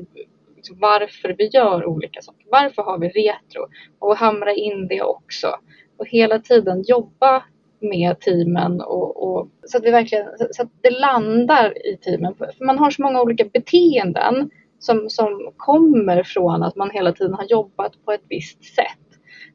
liksom 0.56 0.76
varför 0.80 1.34
vi 1.38 1.46
gör 1.46 1.86
olika 1.86 2.22
saker. 2.22 2.46
Varför 2.50 2.82
har 2.82 2.98
vi 2.98 3.08
retro? 3.08 3.66
Och 3.98 4.16
hamra 4.16 4.52
in 4.52 4.88
det 4.88 5.02
också. 5.02 5.48
Och 5.96 6.08
hela 6.08 6.38
tiden 6.38 6.82
jobba 6.86 7.44
med 7.80 8.20
teamen 8.20 8.80
och, 8.80 9.22
och, 9.22 9.48
så 9.62 9.78
att 9.78 9.84
vi 9.84 9.90
verkligen 9.90 10.26
så 10.50 10.62
att 10.62 10.68
det 10.80 10.90
landar 10.90 11.86
i 11.86 11.96
teamen. 11.96 12.34
För 12.34 12.64
man 12.64 12.78
har 12.78 12.90
så 12.90 13.02
många 13.02 13.22
olika 13.22 13.44
beteenden 13.44 14.50
som, 14.78 15.10
som 15.10 15.52
kommer 15.56 16.22
från 16.22 16.62
att 16.62 16.76
man 16.76 16.90
hela 16.90 17.12
tiden 17.12 17.34
har 17.34 17.44
jobbat 17.44 18.04
på 18.04 18.12
ett 18.12 18.24
visst 18.28 18.64
sätt. 18.64 19.03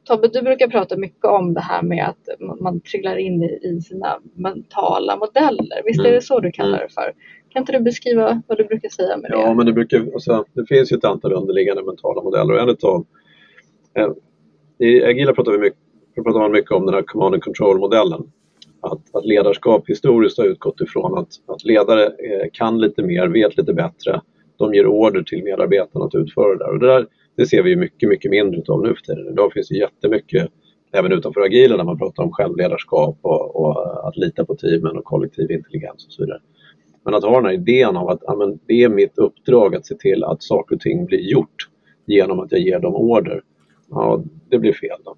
Tobbe, 0.04 0.28
du 0.28 0.42
brukar 0.42 0.68
prata 0.68 0.96
mycket 0.96 1.24
om 1.24 1.54
det 1.54 1.60
här 1.60 1.82
med 1.82 2.08
att 2.08 2.60
man 2.60 2.80
trillar 2.80 3.16
in 3.16 3.42
i, 3.42 3.80
sina 3.80 4.20
mentala 4.34 5.16
modeller. 5.16 5.82
Visst 5.84 6.00
är 6.00 6.04
det 6.04 6.08
mm. 6.08 6.20
så 6.20 6.40
du 6.40 6.52
kallar 6.52 6.78
mm. 6.78 6.80
det 6.80 6.94
för? 6.94 7.12
Kan 7.48 7.62
inte 7.62 7.72
du 7.72 7.80
beskriva 7.80 8.42
vad 8.46 8.58
du 8.58 8.64
brukar 8.64 8.88
säga 8.88 9.16
med 9.16 9.30
det? 9.30 9.36
Ja, 9.36 9.54
men 9.54 9.66
det, 9.66 9.72
brukar, 9.72 9.98
alltså, 9.98 10.44
det 10.52 10.66
finns 10.66 10.92
ju 10.92 10.96
ett 10.96 11.04
antal 11.04 11.32
underliggande 11.32 11.82
mentala 11.82 12.22
modeller 12.22 12.54
och 12.54 12.60
en 12.60 12.68
utav 12.68 13.06
eh, 13.94 14.08
i 14.78 15.04
Agila 15.04 15.32
pratar 15.32 15.52
vi 15.52 15.58
mycket, 15.58 15.78
pratar 16.14 16.40
man 16.40 16.52
mycket 16.52 16.70
om 16.70 16.86
den 16.86 16.94
här 16.94 17.02
command 17.02 17.34
and 17.34 17.42
control-modellen. 17.42 18.32
Att, 18.80 19.14
att 19.14 19.24
ledarskap 19.24 19.88
historiskt 19.88 20.38
har 20.38 20.44
utgått 20.44 20.80
ifrån 20.80 21.18
att, 21.18 21.28
att 21.46 21.64
ledare 21.64 22.04
eh, 22.04 22.46
kan 22.52 22.80
lite 22.80 23.02
mer, 23.02 23.28
vet 23.28 23.56
lite 23.56 23.72
bättre. 23.72 24.20
De 24.56 24.74
ger 24.74 24.86
order 24.86 25.22
till 25.22 25.44
medarbetarna 25.44 26.04
att 26.04 26.14
utföra 26.14 26.52
det 26.52 26.64
där. 26.64 26.70
Och 26.72 26.78
det 26.78 26.86
där 26.86 27.06
det 27.36 27.46
ser 27.46 27.62
vi 27.62 27.76
mycket, 27.76 28.08
mycket 28.08 28.30
mindre 28.30 28.62
av 28.68 28.82
nu 28.82 28.94
för 28.94 29.02
tiden. 29.02 29.32
Idag 29.32 29.52
finns 29.52 29.68
det 29.68 29.76
jättemycket, 29.76 30.48
även 30.92 31.12
utanför 31.12 31.40
agila, 31.40 31.76
när 31.76 31.84
man 31.84 31.98
pratar 31.98 32.22
om 32.22 32.32
självledarskap 32.32 33.18
och, 33.22 33.56
och 33.56 34.08
att 34.08 34.16
lita 34.16 34.44
på 34.44 34.56
teamen 34.56 34.96
och 34.96 35.04
kollektiv 35.04 35.50
intelligens 35.50 36.06
och 36.06 36.12
så 36.12 36.22
vidare. 36.22 36.40
Men 37.04 37.14
att 37.14 37.24
ha 37.24 37.36
den 37.36 37.44
här 37.44 37.52
idén 37.52 37.96
av 37.96 38.08
att 38.08 38.28
amen, 38.28 38.58
det 38.66 38.82
är 38.82 38.88
mitt 38.88 39.18
uppdrag 39.18 39.74
att 39.74 39.86
se 39.86 39.94
till 39.94 40.24
att 40.24 40.42
saker 40.42 40.74
och 40.74 40.80
ting 40.80 41.06
blir 41.06 41.18
gjort 41.18 41.68
genom 42.06 42.40
att 42.40 42.52
jag 42.52 42.60
ger 42.60 42.78
dem 42.78 42.94
order. 42.94 43.42
Ja, 43.90 44.22
det 44.48 44.58
blir 44.58 44.72
fel. 44.72 44.98
Då. 45.04 45.16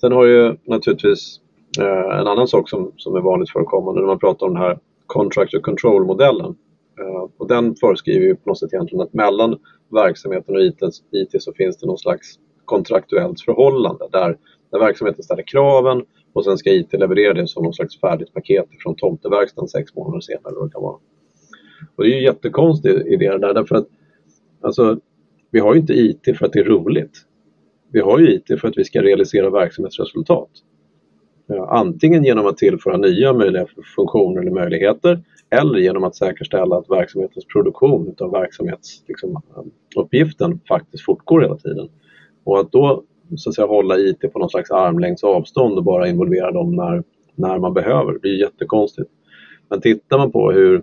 Sen 0.00 0.12
har 0.12 0.24
ju 0.24 0.56
naturligtvis 0.64 1.40
eh, 1.80 2.18
en 2.20 2.26
annan 2.26 2.48
sak 2.48 2.68
som, 2.68 2.92
som 2.96 3.16
är 3.16 3.20
vanligt 3.20 3.50
förekommande 3.50 4.00
när 4.00 4.08
man 4.08 4.18
pratar 4.18 4.46
om 4.46 4.54
den 4.54 4.62
här 4.62 4.78
contractor 5.06 5.58
control-modellen. 5.58 6.54
Eh, 7.00 7.28
och 7.36 7.48
den 7.48 7.76
föreskriver 7.76 8.26
ju 8.26 8.36
på 8.36 8.50
något 8.50 8.58
sätt 8.58 8.72
egentligen 8.72 9.02
att 9.02 9.12
mellan 9.12 9.58
verksamheten 9.90 10.56
och 10.56 10.62
IT, 10.62 10.78
IT 11.12 11.42
så 11.42 11.52
finns 11.52 11.78
det 11.78 11.86
någon 11.86 11.98
slags 11.98 12.38
kontraktuellt 12.64 13.40
förhållande 13.40 14.08
där, 14.12 14.38
där 14.70 14.78
verksamheten 14.78 15.22
ställer 15.22 15.42
kraven 15.42 16.04
och 16.32 16.44
sen 16.44 16.58
ska 16.58 16.70
IT 16.70 16.92
leverera 16.92 17.34
det 17.34 17.48
som 17.48 17.64
någon 17.64 17.74
slags 17.74 18.00
färdigt 18.00 18.34
paket 18.34 18.66
från 18.82 18.96
tomteverkstan 18.96 19.68
sex 19.68 19.94
månader 19.94 20.20
senare. 20.20 20.64
Det 20.64 20.72
kan 20.72 20.82
vara. 20.82 20.96
Och 21.96 22.04
det 22.04 22.10
är 22.10 22.16
ju 22.16 22.24
jättekonstig 22.24 22.90
idé 22.90 23.28
där 23.38 23.54
därför 23.54 23.76
att 23.76 23.86
alltså, 24.60 24.98
vi 25.50 25.60
har 25.60 25.74
ju 25.74 25.80
inte 25.80 25.92
IT 25.92 26.38
för 26.38 26.46
att 26.46 26.52
det 26.52 26.58
är 26.58 26.64
roligt. 26.64 27.18
Vi 27.92 28.00
har 28.00 28.18
ju 28.18 28.34
IT 28.34 28.60
för 28.60 28.68
att 28.68 28.78
vi 28.78 28.84
ska 28.84 29.02
realisera 29.02 29.50
verksamhetsresultat. 29.50 30.50
Antingen 31.68 32.24
genom 32.24 32.46
att 32.46 32.56
tillföra 32.56 32.96
nya 32.96 33.32
möjliga 33.32 33.66
funktioner 33.96 34.40
eller 34.40 34.50
möjligheter 34.50 35.22
eller 35.52 35.78
genom 35.78 36.04
att 36.04 36.16
säkerställa 36.16 36.76
att 36.76 36.90
verksamhetens 36.90 37.46
produktion 37.46 38.14
av 38.20 38.30
verksamhetsuppgiften 38.30 40.50
liksom, 40.50 40.60
faktiskt 40.68 41.04
fortgår 41.04 41.40
hela 41.40 41.56
tiden. 41.56 41.88
Och 42.44 42.60
att 42.60 42.72
då 42.72 43.04
så 43.36 43.50
att 43.50 43.54
säga, 43.54 43.66
hålla 43.66 43.98
IT 43.98 44.32
på 44.32 44.38
någon 44.38 44.50
slags 44.50 44.70
armlängds 44.70 45.24
avstånd 45.24 45.78
och 45.78 45.84
bara 45.84 46.08
involvera 46.08 46.50
dem 46.50 46.76
när, 46.76 47.02
när 47.34 47.58
man 47.58 47.74
behöver, 47.74 48.12
det 48.12 48.18
blir 48.18 48.40
jättekonstigt. 48.40 49.10
Men 49.68 49.80
tittar 49.80 50.18
man 50.18 50.32
på 50.32 50.52
hur, 50.52 50.82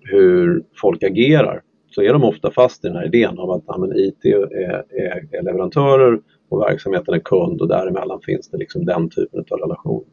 hur 0.00 0.64
folk 0.80 1.02
agerar 1.02 1.62
så 1.90 2.02
är 2.02 2.12
de 2.12 2.24
ofta 2.24 2.50
fast 2.50 2.84
i 2.84 2.88
den 2.88 2.96
här 2.96 3.06
idén 3.06 3.38
om 3.38 3.50
att 3.50 3.64
ja, 3.66 3.78
men 3.78 3.96
IT 3.96 4.24
är, 4.24 4.56
är, 4.56 4.84
är 5.30 5.42
leverantörer 5.42 6.20
och 6.48 6.60
verksamheten 6.60 7.14
är 7.14 7.18
kund 7.18 7.60
och 7.60 7.68
däremellan 7.68 8.20
finns 8.20 8.50
det 8.50 8.58
liksom 8.58 8.84
den 8.84 9.10
typen 9.10 9.44
av 9.50 9.58
relation. 9.58 10.04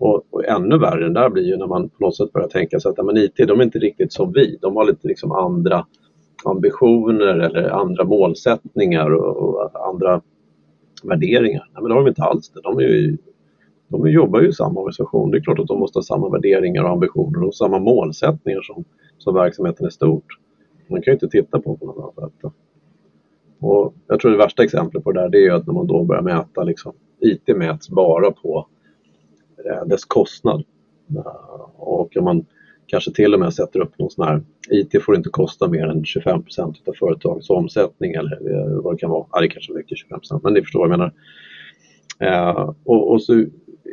Och, 0.00 0.24
och 0.30 0.44
ännu 0.44 0.78
värre 0.78 1.08
det 1.08 1.14
där 1.14 1.30
blir 1.30 1.42
ju 1.42 1.56
när 1.56 1.66
man 1.66 1.88
på 1.88 1.96
något 1.98 2.16
sätt 2.16 2.32
börjar 2.32 2.48
tänka 2.48 2.80
sig 2.80 2.90
att 2.90 3.06
men 3.06 3.16
IT 3.16 3.36
de 3.36 3.60
är 3.60 3.64
inte 3.64 3.78
riktigt 3.78 4.12
som 4.12 4.32
vi. 4.32 4.58
De 4.60 4.76
har 4.76 4.84
lite 4.84 5.08
liksom 5.08 5.32
andra 5.32 5.86
ambitioner 6.44 7.38
eller 7.38 7.70
andra 7.70 8.04
målsättningar 8.04 9.10
och, 9.10 9.36
och 9.36 9.88
andra 9.88 10.20
värderingar. 11.02 11.68
Nej, 11.72 11.82
men 11.82 11.88
det 11.88 11.94
har 11.94 12.00
de 12.04 12.08
inte 12.08 12.22
alls. 12.22 12.50
Det. 12.50 12.60
De, 12.62 12.78
är 12.78 12.82
ju, 12.82 13.16
de 13.88 14.10
jobbar 14.10 14.40
ju 14.40 14.48
i 14.48 14.52
samma 14.52 14.80
organisation. 14.80 15.30
Det 15.30 15.38
är 15.38 15.42
klart 15.42 15.58
att 15.58 15.66
de 15.66 15.78
måste 15.78 15.98
ha 15.98 16.02
samma 16.02 16.28
värderingar 16.28 16.82
och 16.82 16.90
ambitioner 16.90 17.44
och 17.44 17.54
samma 17.54 17.78
målsättningar 17.78 18.60
som, 18.62 18.84
som 19.18 19.34
verksamheten 19.34 19.86
är 19.86 19.90
stort. 19.90 20.38
Man 20.88 21.02
kan 21.02 21.12
ju 21.12 21.14
inte 21.14 21.28
titta 21.28 21.60
på 21.60 21.76
på 21.76 21.86
något 21.86 22.18
annat 22.18 22.32
sätt. 22.40 22.52
Och 23.60 23.94
jag 24.06 24.20
tror 24.20 24.30
det 24.30 24.38
värsta 24.38 24.64
exemplet 24.64 25.04
på 25.04 25.12
det 25.12 25.20
där 25.20 25.28
det 25.28 25.46
är 25.46 25.52
att 25.52 25.66
när 25.66 25.74
man 25.74 25.86
då 25.86 26.04
börjar 26.04 26.22
mäta 26.22 26.62
liksom, 26.62 26.92
IT 27.20 27.56
mäts 27.56 27.90
bara 27.90 28.30
på 28.30 28.66
Eh, 29.66 29.86
dess 29.86 30.04
kostnad. 30.04 30.64
Eh, 31.16 31.60
och 31.76 32.16
om 32.16 32.24
man 32.24 32.46
kanske 32.86 33.12
till 33.12 33.34
och 33.34 33.40
med 33.40 33.54
sätter 33.54 33.80
upp 33.80 33.98
någon 33.98 34.10
sån 34.10 34.26
här 34.26 34.42
IT 34.70 35.02
får 35.02 35.16
inte 35.16 35.28
kosta 35.28 35.68
mer 35.68 35.86
än 35.86 36.02
25% 36.02 36.88
av 36.88 36.92
företagets 36.98 37.50
omsättning 37.50 38.12
eller 38.12 38.52
eh, 38.52 38.82
vad 38.82 38.94
det 38.94 38.98
kan 38.98 39.10
vara. 39.10 39.26
Ja, 39.32 39.40
det 39.40 39.46
är 39.46 39.50
kanske 39.50 39.72
mycket 39.72 39.98
25% 40.30 40.40
men 40.42 40.52
ni 40.52 40.60
förstår 40.60 40.80
vad 40.80 40.90
jag 40.90 40.98
menar. 40.98 41.12
Och, 42.84 43.12
och, 43.12 43.22
så 43.22 43.44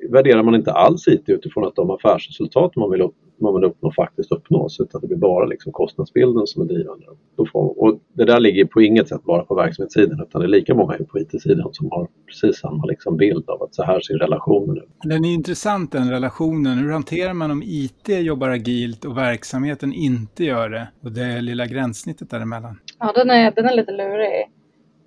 värderar 0.10 0.44
man 0.44 0.56
inte 0.56 0.72
alls 0.72 1.08
IT 1.08 1.30
utifrån 1.30 1.66
att 1.66 1.76
de 1.76 1.92
affärsresultat 1.92 2.76
man 2.76 2.92
vill 2.92 3.02
man 3.40 3.64
uppnår 3.64 3.92
faktiskt 3.92 4.32
uppnås 4.32 4.80
utan 4.80 5.02
det 5.02 5.08
blir 5.08 5.18
bara 5.18 5.46
liksom 5.46 5.72
kostnadsbilden 5.72 6.48
som 6.48 6.62
är 6.62 6.66
drivande. 6.66 7.06
Då 7.38 7.46
får, 7.46 7.84
och 7.84 8.00
det 8.14 8.26
där 8.26 8.40
ligger 8.40 8.66
på 8.66 8.82
inget 8.82 9.08
sätt 9.08 9.24
bara 9.24 9.44
på 9.44 9.56
verksamhetssidan 9.56 10.22
utan 10.22 10.42
det 10.42 10.48
är 10.48 10.50
lika 10.50 10.76
många 10.76 10.98
på 10.98 11.20
IT-sidan 11.20 11.70
som 11.74 11.92
har 11.92 12.08
precis 12.26 12.60
samma 12.60 12.86
liksom 12.86 13.18
bild 13.18 13.50
av 13.50 13.64
att 13.64 13.76
så 13.76 13.84
här 13.84 14.00
ser 14.00 14.18
relationen 14.18 14.78
ut. 14.78 14.90
Den 15.04 15.26
är 15.26 15.34
intressant 15.34 15.92
den 15.92 16.10
relationen. 16.10 16.78
Hur 16.78 16.92
hanterar 16.92 17.34
man 17.34 17.52
om 17.52 17.64
IT 17.66 18.10
jobbar 18.10 18.50
agilt 18.50 19.06
och 19.06 19.18
verksamheten 19.18 19.94
inte 19.94 20.44
gör 20.44 20.70
det? 20.70 20.88
Och 21.02 21.12
det 21.12 21.42
lilla 21.42 21.66
gränssnittet 21.66 22.30
däremellan. 22.30 22.80
Ja, 23.00 23.12
den 23.16 23.30
är, 23.30 23.52
den 23.52 23.66
är 23.66 23.76
lite 23.76 23.92
lurig. 23.92 24.46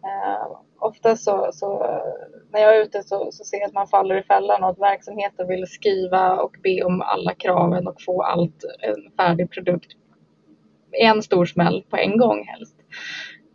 Uh, 0.05 0.57
ofta 0.79 1.17
så, 1.17 1.51
så, 1.53 2.01
när 2.53 2.61
jag 2.61 2.77
är 2.77 2.83
ute 2.83 3.03
så, 3.03 3.29
så 3.33 3.45
ser 3.45 3.59
jag 3.59 3.67
att 3.67 3.75
man 3.75 3.89
faller 3.89 4.21
i 4.21 4.23
fällan 4.23 4.65
och 4.65 4.71
att 4.71 4.79
verksamheten 4.79 5.49
vill 5.49 5.67
skriva 5.67 6.41
och 6.41 6.57
be 6.63 6.83
om 6.83 7.03
alla 7.03 7.35
kraven 7.35 7.87
och 7.87 8.03
få 8.03 8.23
allt, 8.23 8.65
en 8.81 9.13
färdig 9.17 9.51
produkt 9.51 9.93
en 10.93 11.23
stor 11.23 11.45
smäll 11.45 11.85
på 11.91 11.97
en 11.97 12.19
gång 12.19 12.45
helst. 12.45 12.77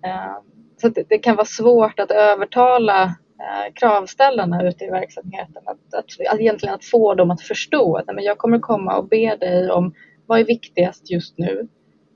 Eh, 0.05 0.37
så 0.77 0.89
det, 0.89 1.09
det, 1.09 1.17
kan 1.17 1.35
vara 1.35 1.45
svårt 1.45 1.99
att 1.99 2.11
övertala 2.11 3.03
eh, 3.03 3.73
kravställarna 3.73 4.67
ute 4.67 4.85
i 4.85 4.89
verksamheten 4.89 5.63
att, 5.65 5.93
att, 5.93 6.05
att 6.31 6.39
egentligen 6.39 6.75
att 6.75 6.85
få 6.85 7.13
dem 7.13 7.31
att 7.31 7.41
förstå 7.41 7.95
att 7.95 8.15
men 8.15 8.23
jag 8.23 8.37
kommer 8.37 8.59
komma 8.59 8.97
och 8.97 9.07
be 9.07 9.35
dig 9.35 9.71
om 9.71 9.93
vad 10.25 10.39
är 10.39 10.45
viktigast 10.45 11.11
just 11.11 11.37
nu? 11.37 11.67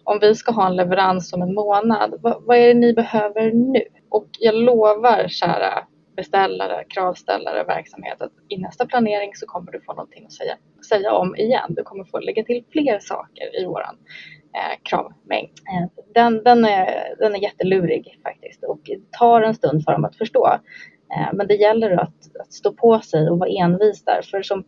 Om 0.04 0.20
vi 0.22 0.36
ska 0.36 0.52
ha 0.52 0.68
en 0.68 0.76
leverans 0.76 1.34
om 1.34 1.42
en 1.42 1.54
månad, 1.54 2.14
vad, 2.22 2.44
vad 2.44 2.58
är 2.58 2.68
det 2.68 2.74
ni 2.74 2.94
behöver 2.94 3.52
nu? 3.52 3.84
Och 4.10 4.28
jag 4.40 4.56
lovar 4.56 5.28
kära 5.28 5.88
beställare, 6.20 6.84
kravställare, 6.90 7.64
verksamhet 7.64 8.22
att 8.22 8.32
i 8.50 8.58
nästa 8.58 8.86
planering 8.86 9.32
så 9.36 9.46
kommer 9.46 9.72
du 9.72 9.82
få 9.82 9.94
någonting 9.94 10.26
att 10.26 10.32
säga, 10.32 10.56
säga 10.90 11.14
om 11.14 11.36
igen. 11.36 11.70
Du 11.70 11.84
kommer 11.84 12.04
få 12.04 12.20
lägga 12.20 12.44
till 12.44 12.64
fler 12.72 13.00
saker 13.00 13.62
i 13.62 13.66
våran 13.66 13.96
eh, 14.56 14.78
kravmängd. 14.84 15.60
Eh, 15.74 16.04
den, 16.14 16.44
den, 16.44 16.66
är, 16.66 17.16
den 17.20 17.36
är 17.36 17.40
jättelurig 17.40 18.20
faktiskt 18.24 18.64
och 18.64 18.80
tar 19.20 19.42
en 19.42 19.56
stund 19.56 19.84
för 19.84 19.92
dem 19.92 20.06
att 20.06 20.16
förstå. 20.16 20.48
Eh, 21.16 21.34
men 21.34 21.48
det 21.48 21.56
gäller 21.56 21.92
att, 21.92 22.38
att 22.40 22.54
stå 22.54 22.74
på 22.74 23.00
sig 23.00 23.30
och 23.30 23.40
vara 23.40 23.50
envis 23.50 24.06
där. 24.06 24.22
För 24.32 24.42
som 24.42 24.64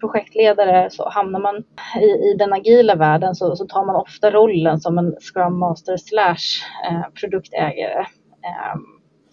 projektledare 0.00 0.90
så 0.90 1.08
hamnar 1.08 1.40
man 1.40 1.56
i, 2.00 2.30
i 2.30 2.34
den 2.38 2.52
agila 2.52 2.94
världen 2.94 3.34
så, 3.34 3.56
så, 3.56 3.66
tar 3.66 3.84
man 3.84 3.96
ofta 3.96 4.30
rollen 4.30 4.80
som 4.80 4.98
en 4.98 5.16
Scrum 5.20 5.58
Master 5.58 5.96
slash 5.96 6.64
eh, 6.90 7.10
produktägare 7.20 8.06
Eh, 8.44 8.76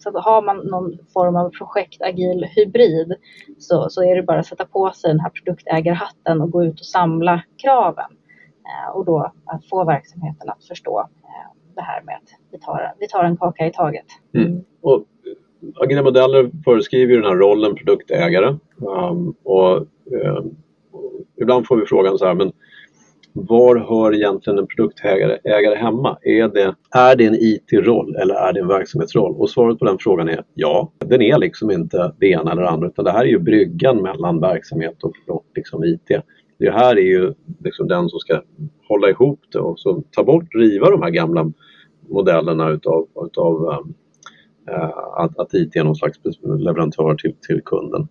så 0.02 0.18
har 0.18 0.42
man 0.42 0.56
någon 0.56 0.98
form 1.12 1.36
av 1.36 1.50
projektagil 1.50 2.46
hybrid 2.56 3.14
så, 3.58 3.86
så 3.90 4.02
är 4.02 4.16
det 4.16 4.22
bara 4.22 4.38
att 4.40 4.46
sätta 4.46 4.64
på 4.64 4.92
sig 4.92 5.10
den 5.10 5.20
här 5.20 5.30
produktägarhatten 5.30 6.40
och 6.40 6.50
gå 6.50 6.64
ut 6.64 6.80
och 6.80 6.86
samla 6.86 7.42
kraven. 7.62 8.10
Ehm, 8.10 8.94
och 8.94 9.04
då 9.04 9.32
att 9.44 9.68
få 9.68 9.84
verksamheten 9.84 10.50
att 10.50 10.64
förstå 10.64 11.00
ehm, 11.00 11.74
det 11.74 11.82
här 11.82 12.02
med 12.02 12.14
att 12.14 12.30
vi 12.52 12.58
tar, 12.58 12.94
vi 12.98 13.08
tar 13.08 13.24
en 13.24 13.36
kaka 13.36 13.66
i 13.66 13.72
taget. 13.72 14.06
Mm. 14.34 14.46
mm. 14.46 14.64
Och 14.80 15.04
agila 15.80 16.02
modeller 16.02 16.50
föreskriver 16.64 17.14
ju 17.14 17.20
den 17.20 17.30
här 17.30 17.36
rollen 17.36 17.74
produktägare. 17.74 18.56
Um, 18.76 19.34
och, 19.42 19.76
um, 19.76 20.56
ibland 21.40 21.66
får 21.66 21.76
vi 21.76 21.86
frågan 21.86 22.18
så 22.18 22.26
här, 22.26 22.34
men 22.34 22.52
var 23.32 23.76
hör 23.76 24.14
egentligen 24.14 24.58
en 24.58 24.66
produktägare 24.66 25.38
ägare 25.44 25.74
hemma? 25.74 26.18
Är 26.22 26.48
det, 26.48 26.74
är 26.90 27.16
det 27.16 27.26
en 27.26 27.34
IT-roll 27.34 28.16
eller 28.16 28.34
är 28.34 28.52
det 28.52 28.60
en 28.60 28.68
verksamhetsroll? 28.68 29.34
Och 29.36 29.50
svaret 29.50 29.78
på 29.78 29.84
den 29.84 29.98
frågan 30.00 30.28
är 30.28 30.44
ja. 30.54 30.92
Den 30.98 31.22
är 31.22 31.38
liksom 31.38 31.70
inte 31.70 32.12
det 32.18 32.26
ena 32.26 32.52
eller 32.52 32.62
det 32.62 32.68
andra 32.68 32.86
utan 32.86 33.04
det 33.04 33.10
här 33.12 33.24
är 33.24 33.28
ju 33.28 33.38
bryggan 33.38 34.02
mellan 34.02 34.40
verksamhet 34.40 35.02
och, 35.02 35.12
och 35.28 35.46
liksom 35.54 35.84
IT. 35.84 36.22
Det 36.58 36.70
här 36.70 36.96
är 36.96 37.02
ju 37.02 37.34
liksom 37.64 37.88
den 37.88 38.08
som 38.08 38.18
ska 38.18 38.42
hålla 38.88 39.10
ihop 39.10 39.40
det 39.52 39.58
och 39.58 39.80
så 39.80 40.02
ta 40.10 40.24
bort, 40.24 40.54
riva 40.54 40.90
de 40.90 41.02
här 41.02 41.10
gamla 41.10 41.52
modellerna 42.08 42.70
utav, 42.70 43.06
utav 43.26 43.84
äh, 44.68 44.90
att, 45.16 45.38
att 45.38 45.54
IT 45.54 45.76
är 45.76 45.84
någon 45.84 45.96
slags 45.96 46.18
leverantör 46.42 47.14
till, 47.14 47.34
till 47.48 47.60
kunden. 47.64 48.08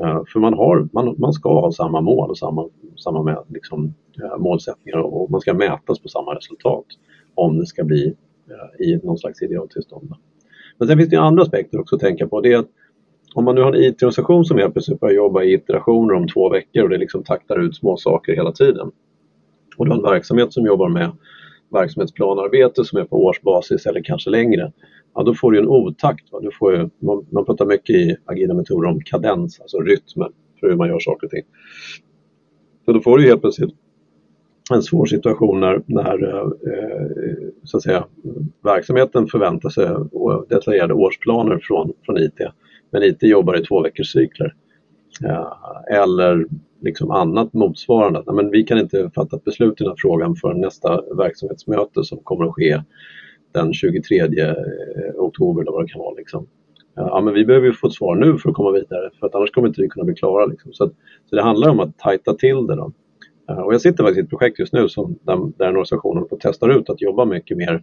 Eh, 0.00 0.22
för 0.32 0.40
man, 0.40 0.54
har, 0.54 0.88
man, 0.92 1.14
man 1.18 1.32
ska 1.32 1.60
ha 1.60 1.72
samma 1.72 2.00
mål 2.00 2.30
och 2.30 2.38
samma, 2.38 2.68
samma 3.04 3.22
med, 3.22 3.38
liksom, 3.48 3.94
eh, 4.22 4.38
målsättningar 4.38 4.98
och, 4.98 5.30
man 5.30 5.40
ska 5.40 5.54
mätas 5.54 5.98
på 5.98 6.08
samma 6.08 6.34
resultat 6.34 6.84
om 7.34 7.58
det 7.58 7.66
ska 7.66 7.84
bli 7.84 8.14
eh, 8.50 8.86
i 8.86 9.00
någon 9.02 9.18
slags 9.18 9.42
idealtillstånd. 9.42 10.14
Men 10.78 10.88
sen 10.88 10.98
finns 10.98 11.10
det 11.10 11.16
andra 11.16 11.42
aspekter 11.42 11.80
också 11.80 11.96
att 11.96 12.00
tänka 12.00 12.26
på. 12.26 12.40
Det 12.40 12.52
är 12.52 12.58
att 12.58 12.68
om 13.34 13.44
man 13.44 13.54
nu 13.54 13.60
har 13.60 13.72
en 13.72 13.84
IT-organisation 13.84 14.44
som 14.44 14.58
helt 14.58 14.72
plötsligt 14.72 15.00
börjar 15.00 15.14
jobba 15.14 15.42
i 15.42 15.54
iterationer 15.54 16.14
om 16.14 16.28
två 16.28 16.48
veckor 16.48 16.82
och 16.82 16.88
det 16.88 16.98
liksom 16.98 17.24
taktar 17.24 17.60
ut 17.60 17.76
små 17.76 17.96
saker 17.96 18.36
hela 18.36 18.52
tiden. 18.52 18.90
Och 19.76 19.84
du 19.84 19.90
har 19.90 19.98
en 19.98 20.04
verksamhet 20.04 20.52
som 20.52 20.66
jobbar 20.66 20.88
med 20.88 21.10
verksamhetsplanarbete 21.70 22.84
som 22.84 22.98
är 22.98 23.04
på 23.04 23.24
årsbasis 23.24 23.86
eller 23.86 24.02
kanske 24.02 24.30
längre 24.30 24.72
ja, 25.14 25.22
då 25.22 25.34
får 25.34 25.52
du 25.52 25.58
en 25.58 25.68
otakt. 25.68 26.32
Va? 26.32 26.40
Du 26.40 26.50
får 26.58 26.76
ju, 26.76 26.88
man, 26.98 27.26
man 27.30 27.44
pratar 27.44 27.66
mycket 27.66 27.96
i 27.96 28.16
agila 28.24 28.54
metoder 28.54 28.88
om 28.88 29.00
kadens, 29.00 29.60
alltså 29.60 29.80
rytmen 29.80 30.32
för 30.60 30.68
hur 30.68 30.76
man 30.76 30.88
gör 30.88 30.98
saker 30.98 31.26
och 31.26 31.30
ting. 31.30 31.44
Så 32.84 32.92
då 32.92 33.00
får 33.00 33.18
du 33.18 33.24
helt 33.24 33.40
plötsligt 33.40 33.74
en 34.72 34.82
svår 34.82 35.06
situation 35.06 35.60
när, 35.60 35.82
när 35.86 36.32
eh, 36.32 36.50
så 37.64 37.76
att 37.76 37.82
säga, 37.82 38.04
verksamheten 38.64 39.26
förväntar 39.26 39.68
sig 39.68 39.84
eh, 39.84 40.02
detaljerade 40.48 40.94
årsplaner 40.94 41.60
från, 41.62 41.92
från 42.04 42.18
IT. 42.18 42.38
Men 42.90 43.02
IT 43.02 43.22
jobbar 43.22 43.60
i 43.60 43.64
två 43.64 43.82
veckors 43.82 44.12
cykler. 44.12 44.54
Eller 45.90 46.46
liksom 46.80 47.10
annat 47.10 47.52
motsvarande. 47.52 48.22
Men 48.32 48.50
vi 48.50 48.62
kan 48.62 48.78
inte 48.78 49.10
fatta 49.14 49.36
ett 49.36 49.44
beslut 49.44 49.80
i 49.80 49.84
den 49.84 49.90
här 49.90 49.96
frågan 49.98 50.36
för 50.36 50.54
nästa 50.54 51.02
verksamhetsmöte 51.16 52.04
som 52.04 52.18
kommer 52.18 52.44
att 52.44 52.54
ske 52.54 52.82
den 53.52 53.72
23 53.72 54.20
eh, 54.20 54.54
oktober 55.16 55.62
eller 55.62 55.72
vad 55.72 55.84
det 55.84 55.92
kan 55.92 56.00
vara. 56.00 56.14
Liksom. 56.14 56.46
Ja, 56.94 57.20
men 57.20 57.34
vi 57.34 57.44
behöver 57.44 57.66
ju 57.66 57.72
få 57.72 57.86
ett 57.86 57.92
svar 57.92 58.16
nu 58.16 58.38
för 58.38 58.50
att 58.50 58.56
komma 58.56 58.70
vidare 58.70 59.10
för 59.20 59.26
att 59.26 59.34
annars 59.34 59.50
kommer 59.50 59.68
inte 59.68 59.82
vi 59.82 59.88
kunna 59.88 60.04
bli 60.04 60.14
klara. 60.14 60.46
Liksom. 60.46 60.72
Så, 60.72 60.84
att, 60.84 60.92
så 61.30 61.36
det 61.36 61.42
handlar 61.42 61.70
om 61.70 61.80
att 61.80 61.98
tajta 61.98 62.34
till 62.34 62.66
det. 62.66 62.76
Då. 62.76 62.92
Eh, 63.50 63.58
och 63.58 63.74
jag 63.74 63.80
sitter 63.80 64.04
faktiskt 64.04 64.18
i 64.18 64.24
ett 64.24 64.30
projekt 64.30 64.58
just 64.58 64.72
nu 64.72 64.88
som, 64.88 65.18
där, 65.22 65.36
där 65.36 65.66
en 65.66 65.70
organisation 65.70 66.16
håller 66.16 66.28
på 66.28 66.34
att 66.34 66.40
testa 66.40 66.72
ut 66.72 66.90
att 66.90 67.00
jobba 67.00 67.24
mycket 67.24 67.56
mer 67.56 67.82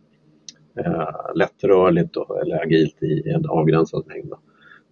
eh, 0.80 1.36
lättrörligt 1.36 2.16
och, 2.18 2.42
eller 2.42 2.64
agilt 2.64 3.04
i 3.04 3.30
en 3.30 3.46
avgränsad 3.50 4.04
mängd. 4.08 4.34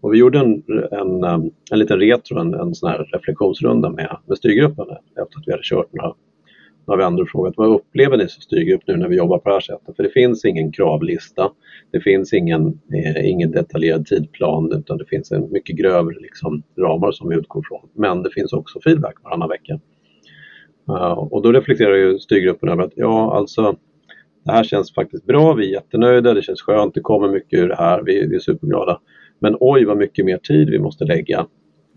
Och 0.02 0.14
vi 0.14 0.18
gjorde 0.18 0.40
en, 0.40 0.64
en, 0.92 1.24
en 1.72 1.80
liten 1.80 2.00
retro, 2.00 2.40
en, 2.40 2.54
en 2.54 2.76
sån 2.76 2.90
här 2.90 3.10
reflektionsrunda 3.14 3.90
med, 3.90 4.18
med 4.26 4.38
styrgruppen 4.38 4.86
efter 4.90 5.40
att 5.40 5.44
vi 5.48 5.52
hade 5.52 5.64
kört 5.64 5.94
några 5.94 6.14
några 6.88 7.10
vi 7.10 7.22
och 7.22 7.30
frågat 7.30 7.54
vad 7.58 7.70
upplever 7.70 8.18
ni 8.18 8.30
som 8.30 8.42
styrgrupp 8.42 8.82
nu 8.88 8.98
när 8.98 9.08
vi 9.08 9.16
jobbar 9.16 9.38
på 9.38 9.50
det 9.50 9.56
här 9.56 9.62
sättet? 9.62 9.96
För 9.96 10.04
det 10.04 10.10
finns 10.10 10.46
ingen 10.46 10.72
kravlista, 10.72 11.52
det 11.92 12.00
finns 12.00 12.34
ingen, 12.34 12.80
eh, 12.94 13.30
ingen 13.30 13.52
detaljerad 13.52 14.06
tidplan 14.06 14.72
utan 14.74 14.98
det 14.98 15.06
finns 15.06 15.32
en 15.32 15.52
mycket 15.52 15.76
grövre 15.76 16.16
liksom, 16.20 16.64
ramar 16.78 17.12
som 17.12 17.30
vi 17.30 17.36
utgår 17.36 17.64
från. 17.68 17.90
Men 17.94 18.24
det 18.24 18.30
finns 18.30 18.54
också 18.54 18.80
feedback 18.84 19.16
varannan 19.24 19.50
vecka. 19.50 19.80
Uh, 20.90 21.12
och 21.12 21.42
då 21.42 21.52
reflekterar 21.52 21.96
ju 21.96 22.20
styrgruppen 22.20 22.70
över 22.70 22.84
att 22.84 22.94
ja, 22.96 23.38
alltså 23.38 23.76
det 24.46 24.52
här 24.52 24.64
känns 24.64 24.94
faktiskt 24.94 25.26
bra, 25.26 25.54
vi 25.54 25.68
är 25.68 25.74
jättenöjda, 25.74 26.34
det 26.34 26.42
känns 26.42 26.62
skönt, 26.62 26.94
det 26.94 27.02
kommer 27.02 27.28
mycket 27.28 27.60
ur 27.60 27.68
det 27.68 27.76
här, 27.76 28.04
vi, 28.06 28.28
vi 28.28 28.36
är 28.36 28.40
superglada. 28.40 29.00
Men 29.40 29.58
oj 29.60 29.86
vad 29.86 29.98
mycket 29.98 30.26
mer 30.26 30.38
tid 30.38 30.70
vi 30.70 30.80
måste 30.80 31.06
lägga 31.06 31.48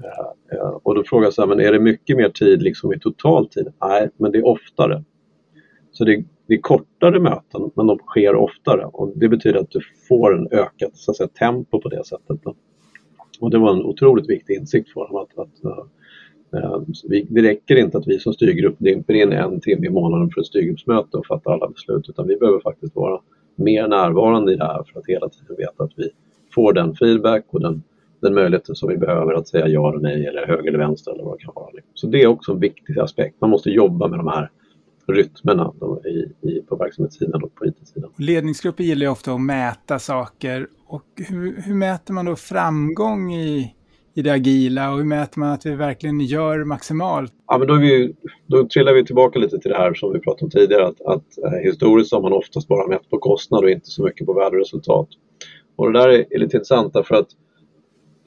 eh, 0.04 0.58
eh, 0.58 0.78
och 0.82 0.94
då 0.94 1.04
frågar 1.04 1.26
jag 1.26 1.34
så 1.34 1.42
här, 1.42 1.48
men 1.48 1.60
är 1.60 1.72
det 1.72 1.80
mycket 1.80 2.16
mer 2.16 2.28
tid 2.28 2.62
liksom 2.62 2.92
i 2.92 2.98
total 2.98 3.48
tid? 3.48 3.72
Nej, 3.80 4.08
men 4.16 4.32
det 4.32 4.38
är 4.38 4.46
oftare. 4.46 5.04
Så 5.92 6.04
det, 6.04 6.24
det 6.46 6.54
är 6.54 6.60
kortare 6.60 7.20
möten, 7.20 7.70
men 7.74 7.86
de 7.86 7.98
sker 7.98 8.34
oftare 8.34 8.84
och 8.84 9.12
det 9.14 9.28
betyder 9.28 9.60
att 9.60 9.70
du 9.70 9.80
får 10.08 10.38
en 10.38 10.48
ökat 10.50 10.96
så 10.96 11.10
att 11.10 11.16
säga, 11.16 11.28
tempo 11.28 11.80
på 11.80 11.88
det 11.88 12.06
sättet. 12.06 12.40
Och 13.40 13.50
det 13.50 13.58
var 13.58 13.72
en 13.72 13.84
otroligt 13.84 14.30
viktig 14.30 14.54
insikt 14.54 14.92
för 14.92 15.00
honom. 15.00 15.22
att, 15.22 15.38
att 15.38 15.64
eh, 16.62 16.82
vi, 17.08 17.26
det 17.30 17.42
räcker 17.42 17.76
inte 17.76 17.98
att 17.98 18.06
vi 18.06 18.18
som 18.18 18.32
styrgrupp 18.32 18.76
dimper 18.78 19.14
in 19.14 19.32
en 19.32 19.60
timme 19.60 19.86
i 19.86 19.90
månaden 19.90 20.30
för 20.30 20.40
ett 20.40 20.46
styrgruppsmöte 20.46 21.16
och 21.16 21.26
fattar 21.26 21.52
alla 21.52 21.68
beslut 21.68 22.08
utan 22.08 22.26
vi 22.26 22.36
behöver 22.36 22.60
faktiskt 22.60 22.96
vara 22.96 23.20
mer 23.56 23.88
närvarande 23.88 24.52
i 24.52 24.56
det 24.56 24.64
här 24.64 24.84
för 24.92 25.00
att 25.00 25.06
hela 25.06 25.28
tiden 25.28 25.56
veta 25.58 25.84
att 25.84 25.92
vi 25.96 26.10
får 26.54 26.72
den 26.72 26.94
feedback 26.94 27.44
och 27.48 27.60
den 27.60 27.82
den 28.20 28.34
möjligheten 28.34 28.76
som 28.76 28.88
vi 28.88 28.96
behöver 28.96 29.34
att 29.34 29.48
säga 29.48 29.68
ja 29.68 29.90
eller 29.90 30.00
nej 30.00 30.26
eller 30.26 30.46
höger 30.46 30.68
eller 30.68 30.78
vänster 30.78 31.12
eller 31.12 31.24
vad 31.24 31.38
det 31.38 31.44
kan 31.44 31.54
vara. 31.54 31.70
Så 31.94 32.06
det 32.06 32.22
är 32.22 32.26
också 32.26 32.52
en 32.52 32.60
viktig 32.60 32.98
aspekt. 32.98 33.40
Man 33.40 33.50
måste 33.50 33.70
jobba 33.70 34.08
med 34.08 34.18
de 34.18 34.28
här 34.28 34.50
rytmerna 35.06 35.72
i, 36.04 36.48
i, 36.48 36.62
på 36.62 36.76
verksamhetssidan 36.76 37.42
och 37.42 37.54
på 37.54 37.66
IT-sidan. 37.66 38.10
Ledningsgrupper 38.16 38.84
gillar 38.84 39.06
ju 39.06 39.12
ofta 39.12 39.32
att 39.32 39.40
mäta 39.40 39.98
saker. 39.98 40.68
Och 40.86 41.04
hur, 41.16 41.62
hur 41.62 41.74
mäter 41.74 42.14
man 42.14 42.24
då 42.24 42.36
framgång 42.36 43.32
i, 43.32 43.74
i 44.14 44.22
det 44.22 44.30
agila 44.30 44.90
och 44.90 44.98
hur 44.98 45.04
mäter 45.04 45.40
man 45.40 45.50
att 45.52 45.66
vi 45.66 45.74
verkligen 45.74 46.20
gör 46.20 46.64
maximalt? 46.64 47.32
Ja, 47.46 47.58
men 47.58 47.68
då, 47.68 47.74
vi, 47.74 48.14
då 48.46 48.66
trillar 48.66 48.94
vi 48.94 49.04
tillbaka 49.04 49.38
lite 49.38 49.58
till 49.58 49.70
det 49.70 49.76
här 49.76 49.94
som 49.94 50.12
vi 50.12 50.20
pratade 50.20 50.44
om 50.44 50.50
tidigare 50.50 50.86
att, 50.86 51.00
att 51.00 51.38
eh, 51.44 51.58
historiskt 51.62 52.12
har 52.12 52.22
man 52.22 52.32
oftast 52.32 52.68
bara 52.68 52.86
mätt 52.86 53.10
på 53.10 53.18
kostnad 53.18 53.64
och 53.64 53.70
inte 53.70 53.86
så 53.86 54.02
mycket 54.04 54.26
på 54.26 54.32
värderesultat. 54.32 55.08
Och 55.78 55.92
det 55.92 55.98
där 55.98 56.08
är, 56.08 56.38
lite 56.38 56.56
intressant 56.56 56.92
därför 56.92 57.14
att 57.14 57.28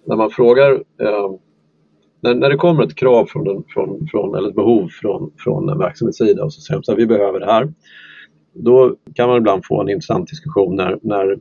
när 0.05 0.15
man 0.15 0.29
frågar 0.29 0.71
eh, 0.73 1.31
när, 2.21 2.35
när 2.35 2.49
det 2.49 2.55
kommer 2.55 2.83
ett 2.83 2.95
krav 2.95 3.25
från, 3.25 3.43
den, 3.43 3.63
från, 3.67 4.07
från, 4.11 4.35
eller 4.35 4.49
ett 4.49 4.55
behov 4.55 4.87
från, 4.87 5.31
från 5.37 5.69
en 5.69 5.77
verksamhetssida 5.77 6.43
och 6.43 6.53
så 6.53 6.61
säger 6.61 6.77
de 6.79 6.83
så 6.83 6.91
här, 6.91 6.97
vi 6.97 7.05
behöver 7.05 7.39
det 7.39 7.45
här. 7.45 7.73
Då 8.53 8.95
kan 9.15 9.29
man 9.29 9.37
ibland 9.37 9.65
få 9.65 9.81
en 9.81 9.89
intressant 9.89 10.29
diskussion 10.29 10.75
när, 10.75 10.99
när 11.01 11.31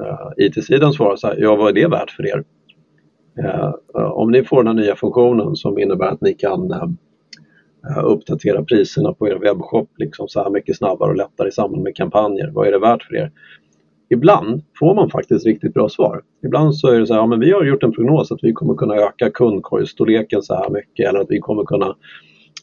eh, 0.00 0.46
IT-sidan 0.46 0.92
svarar 0.92 1.16
så 1.16 1.26
här, 1.26 1.36
ja 1.38 1.56
vad 1.56 1.68
är 1.68 1.82
det 1.82 1.88
värt 1.88 2.10
för 2.10 2.26
er? 2.26 2.44
Eh, 3.38 3.72
eh 3.94 4.10
om 4.12 4.30
ni 4.30 4.44
får 4.44 4.64
den 4.64 4.66
här 4.66 4.84
nya 4.84 4.96
funktionen 4.96 5.56
som 5.56 5.78
innebär 5.78 6.06
att 6.06 6.20
ni 6.20 6.34
kan 6.34 6.70
eh, 6.70 6.88
eh, 7.90 8.04
uppdatera 8.04 8.64
priserna 8.64 9.12
på 9.12 9.28
er 9.28 9.36
webbshop 9.36 9.90
liksom 9.96 10.28
så 10.28 10.42
här 10.42 10.50
mycket 10.50 10.76
snabbare 10.76 11.10
och 11.10 11.16
lättare 11.16 11.48
i 11.48 11.52
samband 11.52 11.82
med 11.82 11.96
kampanjer, 11.96 12.50
vad 12.50 12.66
är 12.66 12.72
det 12.72 12.78
värt 12.78 13.02
för 13.02 13.16
er? 13.16 13.32
Ibland 14.08 14.62
får 14.78 14.94
man 14.94 15.10
faktiskt 15.10 15.46
riktigt 15.46 15.74
bra 15.74 15.88
svar. 15.88 16.22
Ibland 16.44 16.76
så 16.76 16.88
är 16.88 17.00
det 17.00 17.06
så 17.06 17.14
här, 17.14 17.20
ja, 17.20 17.26
men 17.26 17.40
vi 17.40 17.50
har 17.50 17.64
gjort 17.64 17.82
en 17.82 17.92
prognos 17.92 18.32
att 18.32 18.38
vi 18.42 18.52
kommer 18.52 18.74
kunna 18.74 18.94
öka 18.94 19.30
kundkorgsstorleken 19.30 20.42
så 20.42 20.54
här 20.54 20.70
mycket 20.70 21.08
eller 21.08 21.20
att 21.20 21.30
vi 21.30 21.38
kommer 21.38 21.64
kunna 21.64 21.96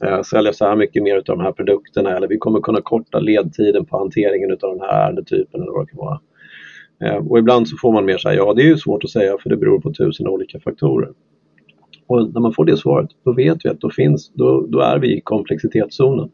eh, 0.04 0.22
sälja 0.22 0.54
så 0.54 0.66
här 0.66 0.76
mycket 0.76 1.04
mer 1.04 1.16
av 1.16 1.24
de 1.24 1.40
här 1.40 1.52
produkterna 1.52 2.18
eller 2.18 2.28
vi 2.28 2.38
kommer 2.38 2.60
kunna 2.60 2.82
korta 2.82 3.20
ledtiden 3.20 3.86
på 3.86 3.98
hanteringen 3.98 4.52
av 4.52 4.58
den 4.60 4.82
här 4.82 5.06
ärendetypen 5.06 5.62
eller 5.62 5.72
vad 5.72 5.88
det 5.88 5.92
kan 5.92 5.98
vara. 5.98 6.20
Eh, 7.04 7.28
och 7.28 7.40
ibland 7.40 7.68
så 7.68 7.78
får 7.82 7.92
man 7.92 8.06
mer 8.06 8.18
så 8.18 8.30
här, 8.30 8.36
ja 8.36 8.54
det 8.54 8.62
är 8.62 8.68
ju 8.68 8.78
svårt 8.78 9.04
att 9.04 9.10
säga 9.10 9.38
för 9.44 9.50
det 9.50 9.58
beror 9.58 9.80
på 9.80 9.94
tusen 9.94 10.28
olika 10.28 10.60
faktorer. 10.60 11.10
Och 12.08 12.34
när 12.34 12.42
man 12.42 12.54
får 12.54 12.66
det 12.66 12.78
svaret, 12.78 13.10
då 13.26 13.34
vet 13.34 13.58
vi 13.64 13.70
att 13.70 13.82
då, 13.82 13.90
finns, 13.90 14.32
då, 14.34 14.68
då 14.70 14.80
är 14.80 15.00
vi 15.00 15.18
i 15.18 15.22
komplexitetszonen. 15.22 16.30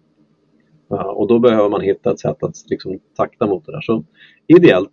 Och 0.90 1.28
då 1.28 1.40
behöver 1.40 1.70
man 1.70 1.82
hitta 1.82 2.12
ett 2.12 2.20
sätt 2.20 2.44
att 2.44 2.56
liksom, 2.70 3.00
takta 3.18 3.48
mot 3.48 3.66
det 3.66 3.72
där. 3.72 3.82
Så 3.82 4.04
ideellt 4.48 4.92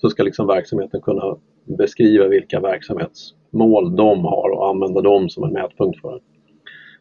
så 0.00 0.10
ska 0.10 0.22
liksom 0.22 0.46
verksamheten 0.46 1.00
kunna 1.00 1.36
beskriva 1.78 2.28
vilka 2.28 2.60
verksamhetsmål 2.60 3.96
de 3.96 4.24
har 4.24 4.50
och 4.50 4.68
använda 4.68 5.00
dem 5.00 5.28
som 5.28 5.44
en 5.44 5.52
mätpunkt 5.52 6.00
för 6.00 6.12
det. 6.12 6.20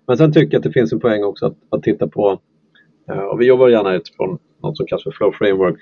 Men 0.07 0.17
sen 0.17 0.33
tycker 0.33 0.53
jag 0.53 0.59
att 0.59 0.63
det 0.63 0.71
finns 0.71 0.93
en 0.93 0.99
poäng 0.99 1.23
också 1.23 1.45
att, 1.45 1.57
att 1.69 1.83
titta 1.83 2.07
på, 2.07 2.39
eh, 3.09 3.17
och 3.17 3.41
vi 3.41 3.45
jobbar 3.45 3.69
gärna 3.69 3.93
utifrån 3.93 4.39
något 4.63 4.77
som 4.77 4.85
kallas 4.85 5.03
för 5.03 5.11
Flow 5.11 5.31
Framework, 5.31 5.77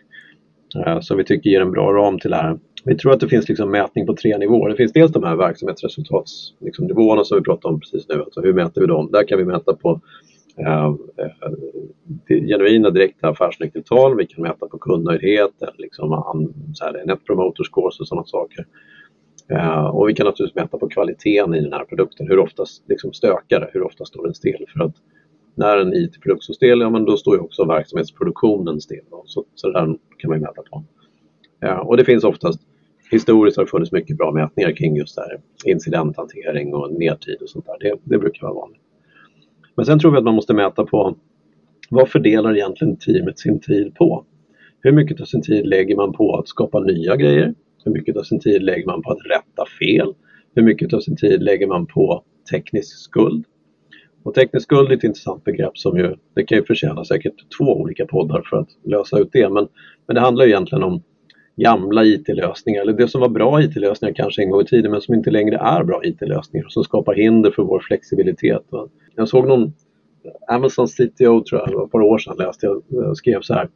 eh, 0.85 0.99
som 0.99 1.17
vi 1.17 1.23
tycker 1.23 1.49
ger 1.49 1.61
en 1.61 1.71
bra 1.71 1.93
ram 1.93 2.19
till 2.19 2.31
det 2.31 2.37
här. 2.37 2.59
Vi 2.85 2.95
tror 2.95 3.11
att 3.11 3.19
det 3.19 3.27
finns 3.27 3.49
liksom 3.49 3.71
mätning 3.71 4.05
på 4.05 4.15
tre 4.15 4.37
nivåer. 4.37 4.69
Det 4.69 4.75
finns 4.75 4.93
dels 4.93 5.11
de 5.11 5.23
här 5.23 5.35
verksamhetsresultatsnivåerna 5.35 7.21
liksom 7.21 7.25
som 7.25 7.37
vi 7.37 7.43
pratade 7.43 7.73
om 7.73 7.79
precis 7.79 8.09
nu. 8.09 8.15
Alltså 8.15 8.41
hur 8.41 8.53
mäter 8.53 8.81
vi 8.81 8.87
dem? 8.87 9.09
Där 9.11 9.27
kan 9.27 9.37
vi 9.37 9.45
mäta 9.45 9.73
på 9.73 10.01
Eh, 10.57 10.95
genuina 12.27 12.89
direkta 12.89 13.29
affärsnyckeltal. 13.29 14.17
Vi 14.17 14.25
kan 14.25 14.43
mäta 14.43 14.67
på 14.67 14.77
kundnöjdhet, 14.77 15.51
liksom, 15.77 16.09
så 16.73 16.85
här, 16.85 17.05
net 17.05 17.25
promoter 17.25 17.63
scores 17.63 17.99
och 17.99 18.07
sådana 18.07 18.25
saker. 18.25 18.65
Eh, 19.49 19.85
och 19.85 20.09
vi 20.09 20.13
kan 20.13 20.25
naturligtvis 20.25 20.63
mäta 20.63 20.77
på 20.77 20.89
kvaliteten 20.89 21.55
i 21.55 21.61
den 21.61 21.73
här 21.73 21.85
produkten. 21.85 22.27
Hur 22.27 22.39
ofta 22.39 22.65
liksom, 22.87 23.13
stökar 23.13 23.59
det? 23.59 23.69
Hur 23.73 23.83
ofta 23.83 24.05
står 24.05 24.23
den 24.23 24.33
still? 24.33 24.65
För 24.73 24.83
att 24.83 24.95
när 25.55 25.77
en 25.77 25.93
IT-produkt 25.93 26.43
står 26.43 26.53
still, 26.53 26.79
ja 26.79 26.89
men 26.89 27.05
då 27.05 27.17
står 27.17 27.35
ju 27.35 27.41
också 27.41 27.65
verksamhetsproduktionen 27.65 28.81
still. 28.81 29.05
Så, 29.25 29.45
så 29.55 29.67
det 29.67 29.73
där 29.73 29.95
kan 30.17 30.29
man 30.29 30.39
mäta 30.39 30.61
på. 30.71 30.83
Eh, 31.65 31.79
och 31.79 31.97
det 31.97 32.05
finns 32.05 32.23
oftast 32.23 32.61
Historiskt 33.11 33.57
har 33.57 33.63
det 33.63 33.69
funnits 33.69 33.91
mycket 33.91 34.17
bra 34.17 34.31
mätningar 34.31 34.71
kring 34.71 34.95
just 34.95 35.15
det 35.15 35.21
här, 35.21 35.41
incidenthantering 35.65 36.73
och 36.73 36.93
nedtid 36.93 37.37
och 37.41 37.49
sånt 37.49 37.65
där. 37.65 37.75
Det, 37.79 37.99
det 38.03 38.17
brukar 38.17 38.47
vara 38.47 38.53
vanligt. 38.53 38.81
Men 39.75 39.85
sen 39.85 39.99
tror 39.99 40.11
vi 40.11 40.17
att 40.17 40.23
man 40.23 40.35
måste 40.35 40.53
mäta 40.53 40.85
på 40.85 41.15
vad 41.89 42.09
fördelar 42.09 42.55
egentligen 42.55 42.97
teamet 42.97 43.39
sin 43.39 43.59
tid 43.59 43.95
på? 43.95 44.25
Hur 44.81 44.91
mycket 44.91 45.21
av 45.21 45.25
sin 45.25 45.41
tid 45.41 45.65
lägger 45.67 45.95
man 45.95 46.13
på 46.13 46.35
att 46.35 46.47
skapa 46.47 46.79
nya 46.79 47.15
grejer? 47.15 47.53
Hur 47.85 47.91
mycket 47.91 48.17
av 48.17 48.23
sin 48.23 48.39
tid 48.39 48.63
lägger 48.63 48.85
man 48.85 49.01
på 49.01 49.11
att 49.11 49.25
rätta 49.25 49.65
fel? 49.79 50.13
Hur 50.55 50.63
mycket 50.63 50.93
av 50.93 50.99
sin 50.99 51.15
tid 51.15 51.43
lägger 51.43 51.67
man 51.67 51.85
på 51.85 52.23
teknisk 52.51 52.97
skuld? 52.97 53.45
Och 54.23 54.33
teknisk 54.33 54.63
skuld 54.63 54.91
är 54.91 54.95
ett 54.95 55.03
intressant 55.03 55.43
begrepp 55.43 55.77
som 55.77 55.97
ju, 55.97 56.15
det 56.35 56.43
kan 56.43 56.57
ju 56.57 56.63
förtjäna 56.63 57.05
säkert 57.05 57.35
två 57.57 57.65
olika 57.65 58.05
poddar 58.05 58.43
för 58.49 58.57
att 58.57 58.69
lösa 58.83 59.19
ut 59.19 59.29
det. 59.31 59.49
Men, 59.49 59.67
men 60.07 60.15
det 60.15 60.21
handlar 60.21 60.45
egentligen 60.45 60.83
om 60.83 61.03
gamla 61.55 62.05
IT-lösningar, 62.05 62.81
eller 62.81 62.93
det 62.93 63.07
som 63.07 63.21
var 63.21 63.29
bra 63.29 63.61
IT-lösningar 63.61 64.13
kanske 64.13 64.41
en 64.41 64.49
gång 64.49 64.61
i 64.61 64.65
tiden 64.65 64.91
men 64.91 65.01
som 65.01 65.15
inte 65.15 65.31
längre 65.31 65.57
är 65.57 65.83
bra 65.83 66.01
IT-lösningar 66.03 66.65
som 66.69 66.83
skapar 66.83 67.13
hinder 67.13 67.51
för 67.51 67.63
vår 67.63 67.79
flexibilitet. 67.79 68.63
Jag 69.15 69.29
såg 69.29 69.47
någon 69.47 69.73
Amazon 70.47 70.87
CTO 70.87 71.43
tror 71.43 71.61
jag, 71.61 71.69
det 71.69 71.75
var 71.75 71.85
ett 71.85 71.91
par 71.91 72.01
år 72.01 72.17
sedan 72.17 72.35
läste 72.37 72.65
jag, 72.65 73.09
och 73.09 73.17
skrev 73.17 73.41
så 73.41 73.53
här. 73.53 73.69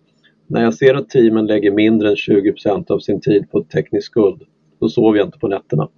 När 0.48 0.64
jag 0.64 0.74
ser 0.74 0.96
att 0.96 1.10
teamen 1.10 1.46
lägger 1.46 1.72
mindre 1.72 2.10
än 2.10 2.16
20% 2.16 2.92
av 2.92 3.00
sin 3.00 3.22
tid 3.22 3.52
på 3.52 3.64
teknisk 3.64 4.08
skuld, 4.08 4.42
då 4.80 4.90
sover 4.90 5.18
jag 5.18 5.28
inte 5.28 5.40
på 5.40 5.48
nätterna. 5.48 5.90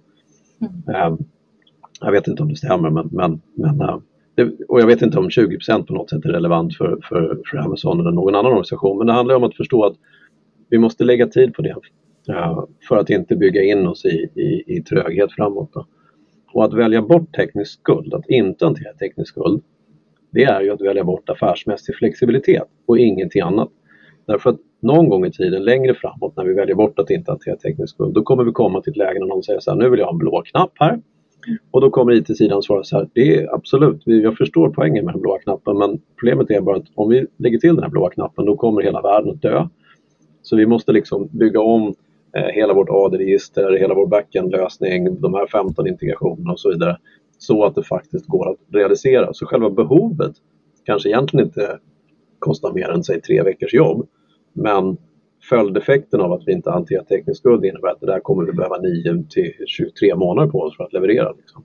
Mm. 0.60 1.12
Um, 1.12 1.18
jag 2.00 2.12
vet 2.12 2.28
inte 2.28 2.42
om 2.42 2.48
det 2.48 2.56
stämmer, 2.56 2.90
men, 2.90 3.08
men, 3.12 3.40
men 3.54 3.80
uh, 3.80 3.98
det, 4.34 4.52
och 4.68 4.80
jag 4.80 4.86
vet 4.86 5.02
inte 5.02 5.18
om 5.18 5.28
20% 5.28 5.86
på 5.86 5.94
något 5.94 6.10
sätt 6.10 6.24
är 6.24 6.28
relevant 6.28 6.76
för, 6.76 6.98
för, 7.08 7.40
för 7.50 7.58
Amazon 7.58 8.00
eller 8.00 8.10
någon 8.10 8.34
annan 8.34 8.52
organisation, 8.52 8.98
men 8.98 9.06
det 9.06 9.12
handlar 9.12 9.34
om 9.34 9.44
att 9.44 9.56
förstå 9.56 9.84
att 9.84 9.96
vi 10.70 10.78
måste 10.78 11.04
lägga 11.04 11.26
tid 11.26 11.54
på 11.54 11.62
det 11.62 11.74
uh, 12.30 12.64
för 12.88 12.96
att 12.96 13.10
inte 13.10 13.36
bygga 13.36 13.62
in 13.62 13.86
oss 13.86 14.04
i, 14.04 14.28
i, 14.34 14.76
i 14.76 14.82
tröghet 14.82 15.32
framåt. 15.32 15.70
Då. 15.72 15.86
Och 16.52 16.64
att 16.64 16.74
välja 16.74 17.02
bort 17.02 17.36
teknisk 17.36 17.80
skuld, 17.80 18.14
att 18.14 18.28
inte 18.28 18.64
hantera 18.64 18.92
teknisk 18.92 19.28
skuld, 19.28 19.62
det 20.30 20.44
är 20.44 20.60
ju 20.60 20.70
att 20.70 20.80
välja 20.80 21.04
bort 21.04 21.28
affärsmässig 21.28 21.94
flexibilitet 21.96 22.68
och 22.86 22.98
ingenting 22.98 23.42
annat. 23.42 23.68
Därför 24.26 24.50
att 24.50 24.56
någon 24.80 25.08
gång 25.08 25.26
i 25.26 25.32
tiden 25.32 25.64
längre 25.64 25.94
framåt 25.94 26.36
när 26.36 26.44
vi 26.44 26.54
väljer 26.54 26.74
bort 26.74 26.98
att 26.98 27.10
inte 27.10 27.30
hantera 27.30 27.56
teknisk 27.56 27.94
skuld, 27.94 28.14
då 28.14 28.22
kommer 28.22 28.44
vi 28.44 28.52
komma 28.52 28.80
till 28.80 28.90
ett 28.90 28.96
läge 28.96 29.20
när 29.20 29.26
någon 29.26 29.42
säger 29.42 29.60
så 29.60 29.70
här, 29.70 29.78
nu 29.78 29.90
vill 29.90 30.00
jag 30.00 30.06
ha 30.06 30.12
en 30.12 30.18
blå 30.18 30.42
knapp 30.42 30.72
här. 30.74 31.00
Och 31.70 31.80
då 31.80 31.90
kommer 31.90 32.12
IT-sidan 32.12 32.62
svara 32.62 32.84
så 32.84 32.96
här, 32.96 33.08
det 33.12 33.36
är 33.36 33.54
absolut, 33.54 34.02
jag 34.04 34.36
förstår 34.36 34.70
poängen 34.70 35.04
med 35.04 35.14
den 35.14 35.20
blåa 35.20 35.38
knappen 35.38 35.78
men 35.78 36.00
problemet 36.20 36.50
är 36.50 36.60
bara 36.60 36.76
att 36.76 36.86
om 36.94 37.08
vi 37.08 37.26
lägger 37.36 37.58
till 37.58 37.74
den 37.74 37.82
här 37.82 37.90
blåa 37.90 38.10
knappen 38.10 38.44
då 38.44 38.56
kommer 38.56 38.82
hela 38.82 39.02
världen 39.02 39.30
att 39.30 39.42
dö. 39.42 39.68
Så 40.42 40.56
vi 40.56 40.66
måste 40.66 40.92
liksom 40.92 41.28
bygga 41.32 41.60
om 41.60 41.94
Eh, 42.36 42.46
hela 42.52 42.74
vårt 42.74 42.88
AD-register, 42.90 43.78
hela 43.78 43.94
vår 43.94 44.06
backend-lösning, 44.06 45.20
de 45.20 45.34
här 45.34 45.46
15 45.46 45.86
integrationerna 45.86 46.52
och 46.52 46.60
så 46.60 46.70
vidare 46.70 46.98
så 47.38 47.64
att 47.64 47.74
det 47.74 47.82
faktiskt 47.82 48.26
går 48.26 48.50
att 48.50 48.56
realisera. 48.72 49.32
Så 49.32 49.46
själva 49.46 49.70
behovet 49.70 50.32
kanske 50.84 51.08
egentligen 51.08 51.46
inte 51.46 51.78
kostar 52.38 52.72
mer 52.72 52.88
än 52.88 53.04
säg 53.04 53.20
tre 53.20 53.42
veckors 53.42 53.74
jobb. 53.74 54.06
Men 54.52 54.96
följdeffekten 55.48 56.20
av 56.20 56.32
att 56.32 56.42
vi 56.46 56.52
inte 56.52 56.70
hanterar 56.70 57.04
teknisk 57.04 57.40
skuld 57.40 57.64
innebär 57.64 57.88
att 57.88 58.00
det 58.00 58.06
där 58.06 58.20
kommer 58.20 58.44
vi 58.44 58.52
behöva 58.52 58.78
9 58.78 59.24
till 59.30 59.52
23 59.66 60.14
månader 60.14 60.48
på 60.50 60.60
oss 60.60 60.76
för 60.76 60.84
att 60.84 60.92
leverera. 60.92 61.32
Liksom. 61.32 61.64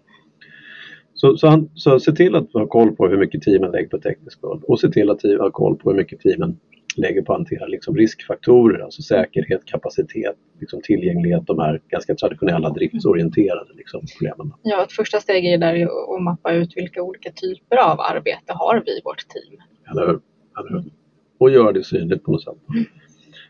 Så, 1.13 1.37
så, 1.37 1.47
han, 1.47 1.69
så 1.75 1.99
se 1.99 2.11
till 2.11 2.35
att 2.35 2.53
ha 2.53 2.67
koll 2.67 2.95
på 2.95 3.07
hur 3.07 3.17
mycket 3.17 3.41
teamen 3.41 3.71
lägger 3.71 3.89
på 3.89 3.97
teknisk 3.97 4.37
skuld 4.37 4.63
och 4.63 4.79
se 4.79 4.89
till 4.89 5.09
att 5.09 5.21
ha 5.21 5.51
koll 5.51 5.75
på 5.75 5.89
hur 5.89 5.97
mycket 5.97 6.19
teamen 6.19 6.57
lägger 6.97 7.21
på 7.21 7.33
att 7.33 7.39
hantera 7.39 7.65
liksom 7.65 7.95
riskfaktorer, 7.97 8.79
alltså 8.79 9.01
säkerhet, 9.01 9.65
kapacitet, 9.65 10.35
liksom 10.59 10.81
tillgänglighet, 10.81 11.47
de 11.47 11.59
här 11.59 11.81
ganska 11.89 12.15
traditionella 12.15 12.69
driftsorienterade 12.69 13.73
liksom, 13.73 14.01
problemen. 14.17 14.53
Ja, 14.63 14.83
ett 14.83 14.91
första 14.91 15.19
steg 15.19 15.45
är 15.45 15.57
där 15.57 15.87
att 16.15 16.23
mappa 16.23 16.53
ut 16.53 16.73
vilka 16.75 17.01
olika 17.01 17.31
typer 17.31 17.77
av 17.77 17.99
arbete 17.99 18.53
har 18.53 18.83
vi 18.85 18.91
i 18.91 19.01
vårt 19.03 19.27
team. 19.27 19.61
Eller 19.91 20.07
hur? 20.07 20.19
Eller 20.59 20.69
hur? 20.69 20.91
Och 21.37 21.51
göra 21.51 21.71
det 21.71 21.83
synligt 21.83 22.23
på 22.23 22.31
något 22.31 22.43
sätt. 22.43 22.57
Mm. 22.73 22.85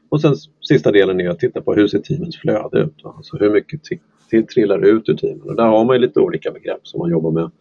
Och 0.09 0.21
sen 0.21 0.35
sista 0.61 0.91
delen 0.91 1.21
är 1.21 1.29
att 1.29 1.39
titta 1.39 1.61
på 1.61 1.73
hur 1.73 1.87
ser 1.87 1.99
teamens 1.99 2.37
flöde 2.37 2.79
ut? 2.79 2.95
Alltså 3.03 3.37
hur 3.37 3.49
mycket 3.49 3.81
trillar 4.53 4.85
ut 4.85 5.09
ur 5.09 5.15
teamen? 5.15 5.49
Och 5.49 5.55
där 5.55 5.63
har 5.63 5.85
man 5.85 6.01
lite 6.01 6.19
olika 6.19 6.51
begrepp 6.51 6.87
som 6.87 6.99
man 6.99 7.11
jobbar 7.11 7.31
med 7.31 7.51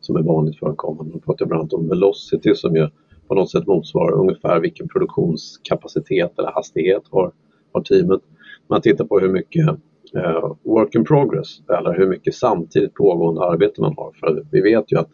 som 0.00 0.16
är 0.16 0.22
vanligt 0.22 0.58
förekommande. 0.58 1.12
Man 1.12 1.20
pratar 1.20 1.46
bland 1.46 1.60
annat 1.60 1.72
om 1.72 1.88
velocity 1.88 2.54
som 2.54 2.76
ju 2.76 2.88
på 3.28 3.34
något 3.34 3.50
sätt 3.50 3.66
motsvarar 3.66 4.12
ungefär 4.12 4.60
vilken 4.60 4.88
produktionskapacitet 4.88 6.38
eller 6.38 6.50
hastighet 6.50 7.02
har, 7.10 7.32
har 7.72 7.82
teamet. 7.82 8.20
Man 8.68 8.80
tittar 8.80 9.04
på 9.04 9.18
hur 9.18 9.28
mycket 9.28 9.68
eh, 10.14 10.56
work 10.62 10.94
in 10.94 11.04
progress 11.04 11.48
eller 11.78 11.98
hur 11.98 12.06
mycket 12.06 12.34
samtidigt 12.34 12.94
pågående 12.94 13.40
arbete 13.44 13.80
man 13.80 13.94
har. 13.96 14.12
För 14.20 14.44
vi 14.50 14.60
vet 14.60 14.92
ju 14.92 14.98
att 14.98 15.08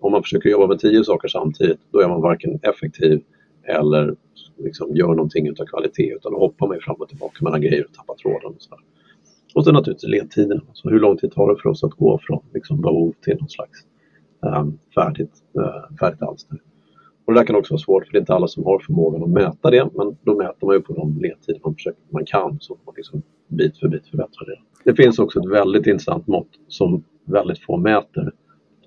om 0.00 0.12
man 0.12 0.22
försöker 0.22 0.50
jobba 0.50 0.66
med 0.66 0.78
tio 0.78 1.04
saker 1.04 1.28
samtidigt 1.28 1.80
då 1.90 2.00
är 2.00 2.08
man 2.08 2.20
varken 2.20 2.58
effektiv 2.62 3.22
eller 3.64 4.16
liksom 4.56 4.96
gör 4.96 5.08
någonting 5.08 5.48
utav 5.48 5.64
kvalitet 5.64 6.14
utan 6.14 6.32
då 6.32 6.38
hoppar 6.38 6.66
man 6.66 6.78
fram 6.80 6.96
och 6.96 7.08
tillbaka 7.08 7.44
mellan 7.44 7.60
grejer 7.60 7.84
och 7.84 7.94
tappar 7.94 8.14
tråden. 8.14 8.54
Och, 8.56 8.62
så 8.62 8.70
där. 8.70 8.84
och 9.54 9.64
sen 9.64 9.74
naturligtvis 9.74 10.10
ledtiden. 10.10 10.60
Alltså 10.68 10.88
hur 10.88 11.00
lång 11.00 11.16
tid 11.16 11.32
tar 11.32 11.48
det 11.48 11.62
för 11.62 11.68
oss 11.68 11.84
att 11.84 11.92
gå 11.92 12.20
från 12.22 12.44
liksom, 12.54 12.80
behov 12.80 13.12
till 13.24 13.36
något 13.40 13.52
slags 13.52 13.86
um, 14.40 14.78
färdigt, 14.94 15.42
uh, 15.58 15.96
färdigt 16.00 16.22
alster. 16.22 16.58
Och 17.24 17.32
det 17.32 17.40
där 17.40 17.46
kan 17.46 17.56
också 17.56 17.74
vara 17.74 17.80
svårt 17.80 18.06
för 18.06 18.12
det 18.12 18.18
är 18.18 18.20
inte 18.20 18.34
alla 18.34 18.48
som 18.48 18.64
har 18.64 18.78
förmågan 18.78 19.22
att 19.22 19.30
mäta 19.30 19.70
det 19.70 19.88
men 19.94 20.16
då 20.22 20.36
mäter 20.36 20.66
man 20.66 20.74
ju 20.74 20.80
på 20.80 20.92
de 20.92 21.18
ledtider 21.18 21.60
man, 21.64 21.74
försöker, 21.74 22.02
man 22.10 22.24
kan 22.24 22.58
så 22.60 22.78
man 22.86 22.94
liksom 22.96 23.22
bit 23.48 23.78
för 23.78 23.88
bit 23.88 24.06
förbättrar 24.06 24.46
det. 24.46 24.90
Det 24.90 25.02
finns 25.02 25.18
också 25.18 25.40
ett 25.40 25.50
väldigt 25.50 25.86
intressant 25.86 26.26
mått 26.26 26.48
som 26.68 27.04
väldigt 27.24 27.58
få 27.58 27.76
mäter 27.76 28.32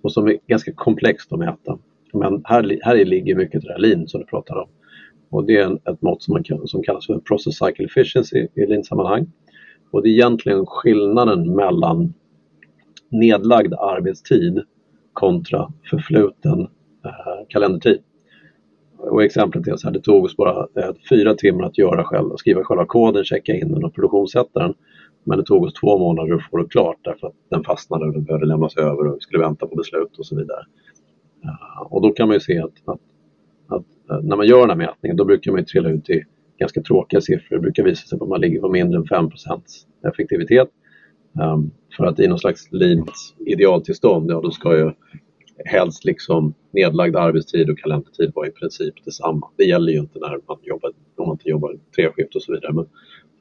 och 0.01 0.11
som 0.11 0.27
är 0.27 0.37
ganska 0.47 0.73
komplext 0.73 1.33
att 1.33 1.39
mäta. 1.39 1.77
Men 2.13 2.41
här, 2.45 2.79
här 2.81 3.05
ligger 3.05 3.35
mycket 3.35 3.61
det 3.61 3.67
där 3.67 3.77
lean 3.77 4.07
som 4.07 4.21
du 4.21 4.25
pratar 4.25 4.55
om. 4.55 4.69
Och 5.29 5.45
det 5.45 5.57
är 5.57 5.91
ett 5.91 6.01
mått 6.01 6.23
som, 6.23 6.33
man 6.33 6.43
kan, 6.43 6.67
som 6.67 6.83
kallas 6.83 7.05
för 7.05 7.19
process 7.19 7.57
cycle 7.57 7.85
efficiency 7.85 8.47
i 8.55 8.65
lean-sammanhang. 8.65 9.31
Och 9.91 10.03
det 10.03 10.09
är 10.09 10.11
egentligen 10.11 10.65
skillnaden 10.65 11.55
mellan 11.55 12.13
nedlagd 13.09 13.73
arbetstid 13.73 14.61
kontra 15.13 15.73
förfluten 15.89 16.59
eh, 17.05 17.45
kalendertid. 17.49 17.99
Och 19.09 19.23
exemplet 19.23 19.67
är 19.67 19.75
så 19.75 19.87
här, 19.87 19.93
det 19.93 20.01
tog 20.01 20.23
oss 20.23 20.37
bara 20.37 20.67
eh, 20.75 20.91
fyra 21.09 21.33
timmar 21.33 21.63
att 21.63 21.77
göra 21.77 22.03
själv, 22.03 22.29
skriva 22.35 22.63
själva 22.63 22.85
koden, 22.85 23.23
checka 23.23 23.53
in 23.53 23.71
den 23.71 23.83
och 23.83 23.95
produktionssätta 23.95 24.59
den. 24.59 24.73
Men 25.23 25.37
det 25.37 25.45
tog 25.45 25.63
oss 25.63 25.73
två 25.73 25.97
månader 25.97 26.35
att 26.35 26.49
få 26.51 26.57
det 26.57 26.69
klart 26.69 26.97
därför 27.01 27.27
att 27.27 27.33
den 27.49 27.63
fastnade 27.63 28.05
och 28.05 28.13
den 28.13 28.23
behövde 28.23 28.45
lämnas 28.45 28.77
över 28.77 29.07
och 29.07 29.15
vi 29.15 29.19
skulle 29.19 29.43
vänta 29.43 29.67
på 29.67 29.75
beslut 29.75 30.17
och 30.17 30.25
så 30.25 30.35
vidare. 30.35 30.65
Uh, 31.45 31.93
och 31.93 32.01
då 32.01 32.11
kan 32.11 32.27
man 32.27 32.35
ju 32.35 32.39
se 32.39 32.59
att, 32.59 32.73
att, 32.85 32.99
att 33.67 33.85
uh, 34.11 34.23
när 34.23 34.35
man 34.35 34.47
gör 34.47 34.59
den 34.59 34.69
här 34.69 34.87
mätningen 34.87 35.17
då 35.17 35.25
brukar 35.25 35.51
man 35.51 35.59
ju 35.59 35.65
trilla 35.65 35.89
ut 35.89 36.09
i 36.09 36.23
ganska 36.59 36.81
tråkiga 36.81 37.21
siffror. 37.21 37.55
Det 37.55 37.61
brukar 37.61 37.83
visa 37.83 38.07
sig 38.07 38.17
att 38.21 38.29
man 38.29 38.41
ligger 38.41 38.61
på 38.61 38.69
mindre 38.69 38.97
än 38.97 39.05
5% 39.05 39.31
effektivitet. 40.07 40.69
Um, 41.41 41.71
för 41.97 42.05
att 42.05 42.19
i 42.19 42.27
någon 42.27 42.39
slags 42.39 42.71
lean 42.71 43.07
idealtillstånd, 43.45 44.31
ja 44.31 44.41
då 44.41 44.51
ska 44.51 44.77
ju 44.77 44.91
helst 45.65 46.05
liksom 46.05 46.53
nedlagd 46.71 47.15
arbetstid 47.15 47.69
och 47.69 47.79
kalendertid 47.79 48.31
vara 48.35 48.47
i 48.47 48.51
princip 48.51 49.05
detsamma. 49.05 49.47
Det 49.57 49.63
gäller 49.63 49.91
ju 49.91 49.99
inte 49.99 50.19
när 50.19 50.39
man 50.47 50.57
jobbar, 50.61 50.91
om 51.17 51.27
man 51.27 51.33
inte 51.33 51.49
jobbar 51.49 51.75
treskift 51.95 52.35
och 52.35 52.41
så 52.41 52.53
vidare. 52.53 52.73
Men, 52.73 52.85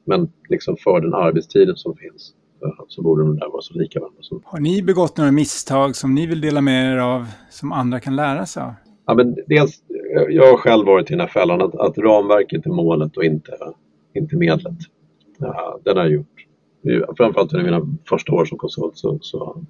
men 0.05 0.31
liksom 0.49 0.77
för 0.77 1.01
den 1.01 1.13
arbetstiden 1.13 1.75
som 1.75 1.95
finns 1.95 2.33
eh, 2.63 2.85
så 2.87 3.01
borde 3.01 3.23
de 3.23 3.35
där 3.35 3.49
vara 3.49 3.61
så 3.61 3.73
lika 3.73 3.99
varandra. 3.99 4.21
Har 4.43 4.59
ni 4.59 4.81
begått 4.81 5.17
några 5.17 5.31
misstag 5.31 5.95
som 5.95 6.15
ni 6.15 6.27
vill 6.27 6.41
dela 6.41 6.61
med 6.61 6.93
er 6.93 6.97
av 6.97 7.25
som 7.49 7.71
andra 7.71 7.99
kan 7.99 8.15
lära 8.15 8.45
sig 8.45 8.63
av? 8.63 8.73
Ja, 9.05 9.13
men 9.13 9.35
dels, 9.47 9.83
jag 10.29 10.51
har 10.51 10.57
själv 10.57 10.85
varit 10.85 11.11
i 11.11 11.13
den 11.13 11.19
här 11.19 11.27
fällan 11.27 11.61
att, 11.61 11.75
att 11.75 11.97
ramverket 11.97 12.65
är 12.65 12.69
målet 12.69 13.17
och 13.17 13.23
inte, 13.23 13.51
inte 14.13 14.35
medlet. 14.35 14.77
Ja, 15.37 15.79
den 15.83 15.97
har 15.97 16.03
jag 16.03 16.13
gjort. 16.13 16.27
Framförallt 17.17 17.53
under 17.53 17.65
mina 17.65 17.97
första 18.09 18.31
år 18.31 18.45
som 18.45 18.57
konsult 18.57 18.97
så, 18.97 19.19
så 19.21 19.65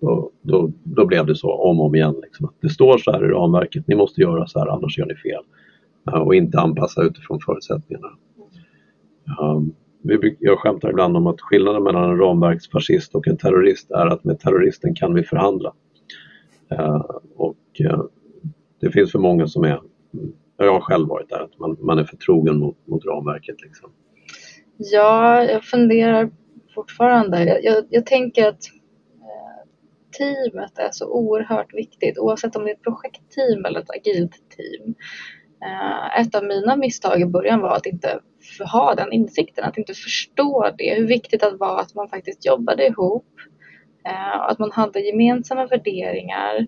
då, 0.00 0.30
då, 0.42 0.72
då, 0.84 1.06
blev 1.06 1.26
det 1.26 1.34
så 1.34 1.52
om 1.52 1.80
och 1.80 1.86
om 1.86 1.94
igen. 1.94 2.14
Liksom. 2.22 2.52
Det 2.60 2.68
står 2.68 2.98
så 2.98 3.12
här 3.12 3.24
i 3.24 3.28
ramverket, 3.28 3.88
ni 3.88 3.94
måste 3.94 4.20
göra 4.20 4.46
så 4.46 4.58
här 4.58 4.66
annars 4.66 4.98
gör 4.98 5.06
ni 5.06 5.14
fel. 5.14 5.42
Och 6.24 6.34
inte 6.34 6.58
anpassa 6.58 7.02
utifrån 7.02 7.40
förutsättningarna. 7.46 8.08
Um, 9.40 9.74
jag 10.38 10.58
skämtar 10.58 10.90
ibland 10.90 11.16
om 11.16 11.26
att 11.26 11.40
skillnaden 11.40 11.82
mellan 11.82 12.10
en 12.10 12.18
ramverksfascist 12.18 13.14
och 13.14 13.28
en 13.28 13.36
terrorist 13.36 13.90
är 13.90 14.06
att 14.06 14.24
med 14.24 14.40
terroristen 14.40 14.94
kan 14.94 15.14
vi 15.14 15.22
förhandla. 15.22 15.72
Uh, 16.72 17.04
och 17.36 17.56
uh, 17.80 18.04
det 18.80 18.90
finns 18.90 19.12
för 19.12 19.18
många 19.18 19.46
som 19.46 19.64
är, 19.64 19.80
jag 20.56 20.72
har 20.72 20.80
själv 20.80 21.08
varit 21.08 21.28
där, 21.28 21.40
att 21.40 21.58
man, 21.58 21.76
man 21.80 21.98
är 21.98 22.04
förtrogen 22.04 22.58
mot, 22.58 22.86
mot 22.86 23.04
ramverket. 23.04 23.62
Liksom. 23.62 23.90
Ja, 24.76 25.44
jag 25.44 25.64
funderar 25.64 26.30
fortfarande. 26.74 27.44
Jag, 27.44 27.64
jag, 27.64 27.84
jag 27.90 28.06
tänker 28.06 28.48
att 28.48 28.62
teamet 30.12 30.78
är 30.78 30.90
så 30.92 31.08
oerhört 31.08 31.74
viktigt 31.74 32.18
oavsett 32.18 32.56
om 32.56 32.64
det 32.64 32.70
är 32.70 32.74
ett 32.74 32.82
projektteam 32.82 33.64
eller 33.64 33.80
ett 33.80 33.90
agilt 33.90 34.32
team. 34.32 34.94
Eh, 35.64 36.20
ett 36.20 36.34
av 36.34 36.44
mina 36.44 36.76
misstag 36.76 37.20
i 37.20 37.26
början 37.26 37.60
var 37.60 37.76
att 37.76 37.86
inte 37.86 38.20
ha 38.72 38.94
den 38.94 39.12
insikten, 39.12 39.64
att 39.64 39.78
inte 39.78 39.94
förstå 39.94 40.70
det, 40.78 40.94
hur 40.94 41.06
viktigt 41.06 41.40
det 41.40 41.50
var 41.50 41.80
att 41.80 41.94
man 41.94 42.08
faktiskt 42.08 42.46
jobbade 42.46 42.86
ihop, 42.86 43.26
eh, 44.06 44.40
att 44.40 44.58
man 44.58 44.72
hade 44.72 45.00
gemensamma 45.00 45.66
värderingar, 45.66 46.66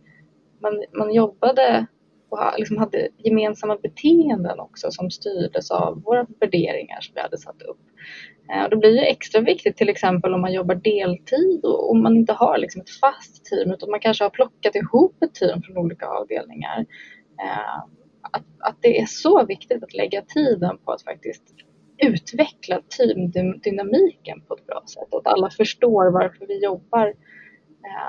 man, 0.63 0.85
man 0.99 1.15
jobbade 1.15 1.87
och 2.33 2.59
liksom 2.59 2.79
hade 2.79 3.09
gemensamma 3.19 3.77
beteenden 3.77 4.61
också 4.61 4.91
som 4.91 5.11
styrdes 5.11 5.71
av 5.71 6.03
våra 6.03 6.27
värderingar 6.41 7.01
som 7.01 7.15
vi 7.15 7.21
hade 7.21 7.39
satt 7.39 7.63
upp. 7.63 7.81
Eh, 8.53 8.65
och 8.65 8.71
det 8.71 8.77
blir 8.77 8.91
ju 8.91 9.01
extra 9.01 9.41
viktigt 9.41 9.77
till 9.77 9.89
exempel 9.89 10.35
om 10.35 10.41
man 10.41 10.53
jobbar 10.53 10.75
deltid 10.75 11.65
och 11.65 11.91
om 11.91 12.03
man 12.03 12.17
inte 12.17 12.33
har 12.33 12.59
liksom 12.59 12.81
ett 12.81 12.91
fast 12.91 13.45
team 13.45 13.71
utan 13.71 13.91
man 13.91 14.01
kanske 14.01 14.25
har 14.25 14.31
plockat 14.31 14.75
ihop 14.75 15.23
ett 15.23 15.35
team 15.35 15.63
från 15.63 15.79
olika 15.79 16.07
avdelningar. 16.07 16.87
Eh, 17.43 17.79
att, 18.23 18.45
att 18.59 18.77
det 18.81 19.01
är 19.01 19.07
så 19.07 19.47
viktigt 19.47 19.85
att 19.85 19.95
lägga 19.95 20.23
tiden 20.23 20.79
på 20.85 20.93
att 20.93 21.03
faktiskt 21.03 21.45
utveckla 21.99 22.81
teamdynamiken 22.97 24.41
på 24.41 24.55
ett 24.55 24.67
bra 24.67 24.83
sätt 24.87 25.09
och 25.11 25.19
att 25.19 25.33
alla 25.33 25.51
förstår 25.51 26.11
varför 26.11 26.47
vi 26.47 26.65
jobbar 26.65 27.07
eh, 27.07 27.15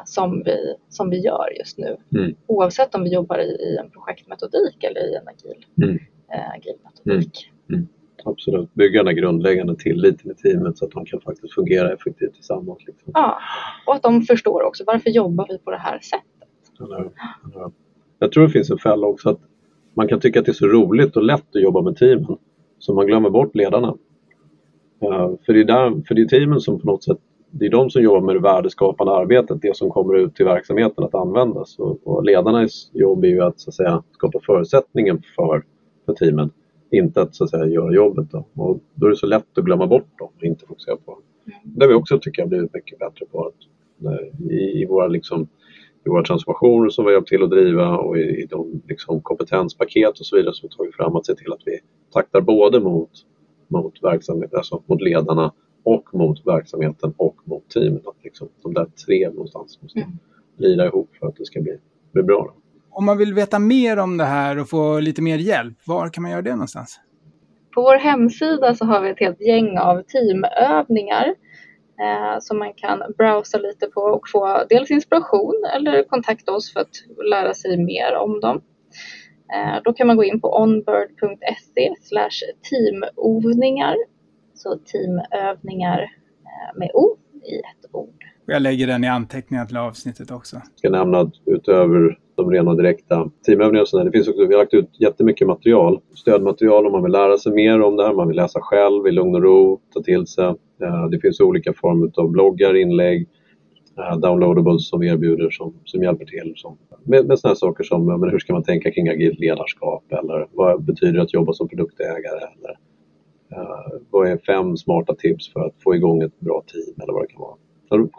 som, 0.06 0.44
vi, 0.46 0.76
som 0.90 1.10
vi 1.10 1.20
gör 1.20 1.58
just 1.60 1.78
nu. 1.78 1.98
Mm. 2.16 2.36
Oavsett 2.48 2.96
om 2.96 3.04
vi 3.04 3.14
jobbar 3.14 3.40
i, 3.40 3.50
i, 3.50 3.78
en 3.78 3.90
projektmetodik 3.90 4.84
eller 4.84 5.02
i 5.12 5.16
en 5.16 5.28
agil, 5.28 5.66
mm. 5.84 6.00
eh, 6.34 6.52
agil 6.56 6.76
metodik. 6.84 7.52
Mm. 7.70 7.80
mm 7.80 7.88
absolut. 8.26 8.74
Bygga 8.74 9.04
den 9.04 9.16
grundläggande 9.16 9.76
tilliten 9.76 10.32
i 10.32 10.36
teamet 10.36 10.78
så 10.78 10.86
att 10.86 10.92
de 10.92 11.06
kan 11.06 11.22
faktiskt 11.22 11.54
fungera 11.54 11.94
effektivt 11.94 12.34
tillsammans. 12.34 12.80
Liksom. 12.88 13.12
Ja, 13.14 13.40
och 13.88 13.96
att 13.96 14.04
de 14.04 14.22
förstår 14.22 14.64
också 14.64 14.84
varför 14.88 15.10
jobbar 15.10 15.48
vi 15.50 15.58
på 15.58 15.72
det 15.72 15.78
här 15.78 16.00
sättet. 16.00 16.50
Eller, 16.80 17.00
eller. 17.00 17.72
Jag 18.20 18.32
tror 18.32 18.44
det 18.44 18.50
finns 18.50 18.70
en 18.70 18.78
fälla 18.78 19.08
också 19.08 19.30
att 19.30 19.40
man 19.94 20.08
kan 20.08 20.20
tycka 20.20 20.40
att 20.40 20.46
det 20.46 20.52
är 20.52 20.54
så 20.54 20.68
roligt 20.68 21.18
och 21.18 21.24
lätt 21.24 21.56
att 21.56 21.62
jobba 21.62 21.82
med 21.82 21.98
teamen 21.98 22.38
så 22.80 22.94
man 22.94 23.08
glömmer 23.08 23.30
bort 23.30 23.56
ledarna. 23.56 23.88
Uh, 25.04 25.36
för, 25.46 25.54
det 25.54 25.60
är 25.60 25.66
där, 25.66 26.08
för 26.08 26.16
det 26.16 26.22
är 26.22 26.26
teamen 26.26 26.60
som 26.60 26.80
på 26.80 26.86
något 26.86 27.04
sätt 27.04 27.18
det 27.56 27.66
är 27.66 27.70
de 27.70 27.90
som 27.90 28.02
jobbar 28.02 28.22
med 28.22 28.36
det 28.36 28.40
värdeskapande 28.40 29.14
arbetet, 29.14 29.62
det 29.62 29.78
som 29.78 29.90
kommer 29.90 30.18
ut 30.18 30.36
till 30.36 30.46
verksamheten 30.46 31.04
att 31.04 31.16
användas. 31.16 31.80
Och, 31.80 32.08
och 32.08 32.24
ledarnas 32.24 32.92
jobb 32.94 33.24
är 33.24 33.28
ju 33.28 33.42
att, 33.42 33.60
så 33.60 33.70
att 33.70 33.74
säga, 33.74 34.04
skapa 34.12 34.40
förutsättningen 34.46 35.22
för, 35.36 35.64
för 36.06 36.14
teamen 36.14 36.52
inte 36.92 37.22
att, 37.22 37.36
så 37.36 37.44
att 37.44 37.50
säga, 37.50 37.66
göra 37.66 37.94
jobbet. 37.94 38.32
Då. 38.32 38.46
Och 38.56 38.80
då 38.94 39.06
är 39.06 39.10
det 39.10 39.16
så 39.16 39.28
lätt 39.28 39.58
att 39.58 39.64
glömma 39.64 39.88
bort 39.88 40.20
dem 40.20 40.30
och 40.38 40.44
inte 40.44 40.66
fokusera 40.66 40.96
på 40.96 41.12
dem. 41.12 41.22
Mm. 41.46 41.60
Det 41.64 41.86
har 41.86 41.90
vi 41.90 41.96
också 41.96 42.20
tycker 42.20 42.42
jag 42.42 42.50
blivit 42.50 42.74
mycket 42.74 43.00
bättre 43.00 43.26
på. 43.32 43.46
Att, 43.48 43.56
i, 44.52 44.82
i, 44.82 44.86
våra, 44.86 45.08
liksom, 45.08 45.48
I 46.06 46.10
våra 46.10 46.24
transformationer 46.24 46.90
som 46.90 47.06
vi 47.06 47.12
har 47.12 47.14
hjälpt 47.14 47.30
till 47.30 47.44
att 47.44 47.50
driva 47.50 47.98
och 47.98 48.18
i, 48.18 48.22
i 48.22 48.46
de 48.50 48.82
liksom, 48.88 49.22
kompetenspaket 49.22 50.20
och 50.20 50.26
så 50.26 50.36
vidare 50.36 50.54
som 50.54 50.70
vi 50.70 50.78
tagit 50.78 50.96
fram 50.96 51.16
att 51.16 51.26
se 51.26 51.36
till 51.36 51.54
att 51.54 51.62
vi 51.66 51.80
taktar 52.14 52.42
både 52.42 52.80
mot, 52.80 53.12
mot, 53.68 54.04
verksamhet, 54.04 54.54
alltså 54.54 54.84
mot 54.86 55.02
ledarna 55.02 55.54
och 55.84 56.14
mot 56.14 56.48
verksamheten 56.48 57.14
och 57.18 57.36
mot 57.44 57.70
teamet. 57.70 58.08
Att 58.08 58.24
liksom, 58.24 58.50
de 58.64 58.74
där 58.74 58.86
tre 58.86 59.30
någonstans 59.30 59.82
måste 59.82 60.00
mm. 60.00 60.12
lira 60.58 60.86
ihop 60.86 61.10
för 61.20 61.28
att 61.28 61.36
det 61.36 61.46
ska 61.46 61.62
bli, 61.62 61.78
bli 62.12 62.24
bra. 62.24 62.54
Då 62.56 62.64
om 62.94 63.06
man 63.06 63.18
vill 63.18 63.34
veta 63.34 63.60
mer 63.60 63.98
om 63.98 64.18
det 64.18 64.24
här 64.24 64.60
och 64.60 64.70
få 64.70 65.00
lite 65.00 65.22
mer 65.22 65.38
hjälp, 65.38 65.78
var 65.86 66.10
kan 66.10 66.22
man 66.22 66.32
göra 66.32 66.42
det 66.42 66.52
någonstans? 66.52 67.00
På 67.74 67.82
vår 67.82 67.96
hemsida 67.98 68.76
så 68.76 68.86
har 68.86 69.02
vi 69.02 69.10
ett 69.10 69.20
helt 69.20 69.42
gäng 69.42 69.78
av 69.78 70.02
teamövningar 70.02 71.36
eh, 72.00 72.40
som 72.40 72.60
man 72.60 72.74
kan 72.74 73.04
browsa 73.18 73.58
lite 73.58 73.88
på 73.88 74.02
och 74.02 74.30
få 74.30 74.64
dels 74.70 74.92
inspiration 74.92 75.64
eller 75.76 76.04
kontakta 76.04 76.52
oss 76.52 76.74
för 76.74 76.80
att 76.80 76.96
lära 77.30 77.54
sig 77.54 77.78
mer 77.78 78.16
om 78.16 78.40
dem. 78.40 78.62
Eh, 79.54 79.82
då 79.84 79.94
kan 79.94 80.08
man 80.08 80.18
gå 80.18 80.24
in 80.24 80.42
på 80.42 80.62
onbird.se 80.62 81.94
teamovningar, 82.70 83.96
så 84.64 84.78
teamövningar 84.92 86.00
eh, 86.00 86.80
med 86.80 86.90
O 86.94 87.18
i 87.44 87.56
ett 87.56 87.90
ord. 87.92 88.24
Jag 88.46 88.62
lägger 88.62 88.88
den 88.88 89.04
i 89.04 89.08
anteckningar 89.08 89.66
till 89.66 89.78
avsnittet 89.78 90.32
också. 90.32 90.56
Jag 90.56 90.80
ska 90.80 90.90
nämna 90.90 91.20
att 91.20 91.34
utöver 91.46 92.20
de 92.36 92.52
rena 92.52 92.76
direkta 92.76 93.30
teamövningarna. 93.46 94.04
Det 94.04 94.12
finns 94.12 94.28
också, 94.28 94.46
vi 94.46 94.54
har 94.54 94.62
lagt 94.62 94.74
ut 94.74 94.90
jättemycket 95.00 95.48
material, 95.48 96.00
stödmaterial 96.16 96.86
om 96.86 96.92
man 96.92 97.04
vill 97.04 97.12
lära 97.12 97.38
sig 97.38 97.54
mer 97.54 97.82
om 97.82 97.96
det 97.96 98.04
här, 98.04 98.14
man 98.14 98.28
vill 98.28 98.38
läsa 98.38 98.60
själv 98.62 99.08
i 99.08 99.12
lugn 99.12 99.36
och 99.36 99.44
ro, 99.44 99.80
ta 99.94 100.02
till 100.02 100.28
sig. 100.28 100.46
Eh, 100.84 101.08
det 101.12 101.20
finns 101.20 101.40
olika 101.40 101.74
former 101.74 102.12
av 102.16 102.32
bloggar, 102.32 102.76
inlägg, 102.76 103.28
eh, 103.98 104.18
downloadables 104.18 104.90
som 104.90 105.00
vi 105.00 105.08
erbjuder 105.08 105.50
som, 105.50 105.74
som 105.86 106.04
hjälper 106.04 106.26
till 106.26 106.54
som, 106.56 106.78
med, 107.04 107.26
med 107.26 107.40
sådana 107.40 107.56
saker 107.56 107.84
som 107.84 108.06
men 108.06 108.30
hur 108.30 108.40
ska 108.40 108.54
man 108.54 108.64
tänka 108.64 108.92
kring 108.92 109.10
agilt 109.10 109.40
ledarskap 109.40 110.04
eller 110.12 110.48
vad 110.52 110.84
betyder 110.84 111.14
det 111.14 111.22
att 111.22 111.34
jobba 111.34 111.54
som 111.54 111.68
produktägare 111.68 112.38
eller 112.38 112.78
vad 114.10 114.28
är 114.28 114.38
fem 114.38 114.78
smarta 114.78 115.16
tips 115.16 115.54
för 115.54 115.60
att 115.60 115.74
få 115.84 115.96
igång 115.96 116.22
ett 116.22 116.40
bra 116.40 116.64
team 116.68 117.02
eller 117.04 117.14
vad 117.14 117.24
det 117.24 117.28
kan 117.28 117.42
vara. 117.42 117.58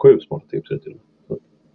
Sju 0.03 0.19
smarta 0.19 0.45
tips 0.47 0.71
är 0.71 0.75
det 0.75 0.81
till 0.81 0.91
och 0.91 0.97
med. 0.97 1.05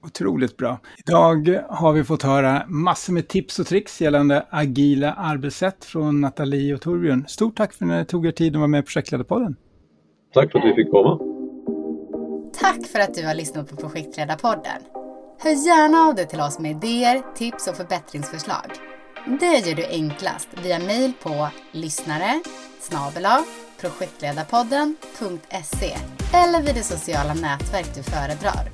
Otroligt 0.04 0.56
bra. 0.56 0.78
Idag 1.06 1.60
har 1.68 1.92
vi 1.92 2.04
fått 2.04 2.22
höra 2.22 2.62
massor 2.68 3.12
med 3.12 3.28
tips 3.28 3.58
och 3.58 3.66
tricks 3.66 4.00
gällande 4.00 4.46
agila 4.50 5.12
arbetssätt 5.12 5.84
från 5.84 6.20
Nathalie 6.20 6.74
och 6.74 6.80
Torbjörn. 6.80 7.24
Stort 7.28 7.56
tack 7.56 7.72
för 7.72 7.84
att 7.84 7.90
ni 7.90 8.04
tog 8.04 8.26
er 8.26 8.30
tid 8.30 8.52
att 8.52 8.58
vara 8.58 8.68
med 8.68 8.78
i 8.78 8.82
Projektledarpodden. 8.82 9.56
Tack 10.34 10.52
för 10.52 10.58
att 10.58 10.64
vi 10.64 10.74
fick 10.74 10.90
komma. 10.90 11.18
Tack 12.60 12.86
för 12.86 12.98
att 12.98 13.14
du 13.14 13.26
har 13.26 13.34
lyssnat 13.34 13.70
på 13.70 13.76
Projektledarpodden. 13.76 14.82
Hör 15.38 15.50
gärna 15.50 15.98
av 15.98 16.14
dig 16.14 16.28
till 16.28 16.40
oss 16.40 16.58
med 16.58 16.70
idéer, 16.70 17.22
tips 17.34 17.68
och 17.68 17.76
förbättringsförslag. 17.76 18.89
Det 19.26 19.58
gör 19.58 19.74
du 19.74 19.86
enklast 19.86 20.48
via 20.62 20.78
mejl 20.78 21.12
på 21.22 21.48
lyssnare 21.72 22.40
projektledarpodden.se 23.80 25.96
eller 26.34 26.62
vid 26.62 26.74
det 26.74 26.82
sociala 26.82 27.34
nätverk 27.34 27.94
du 27.94 28.02
föredrar. 28.02 28.70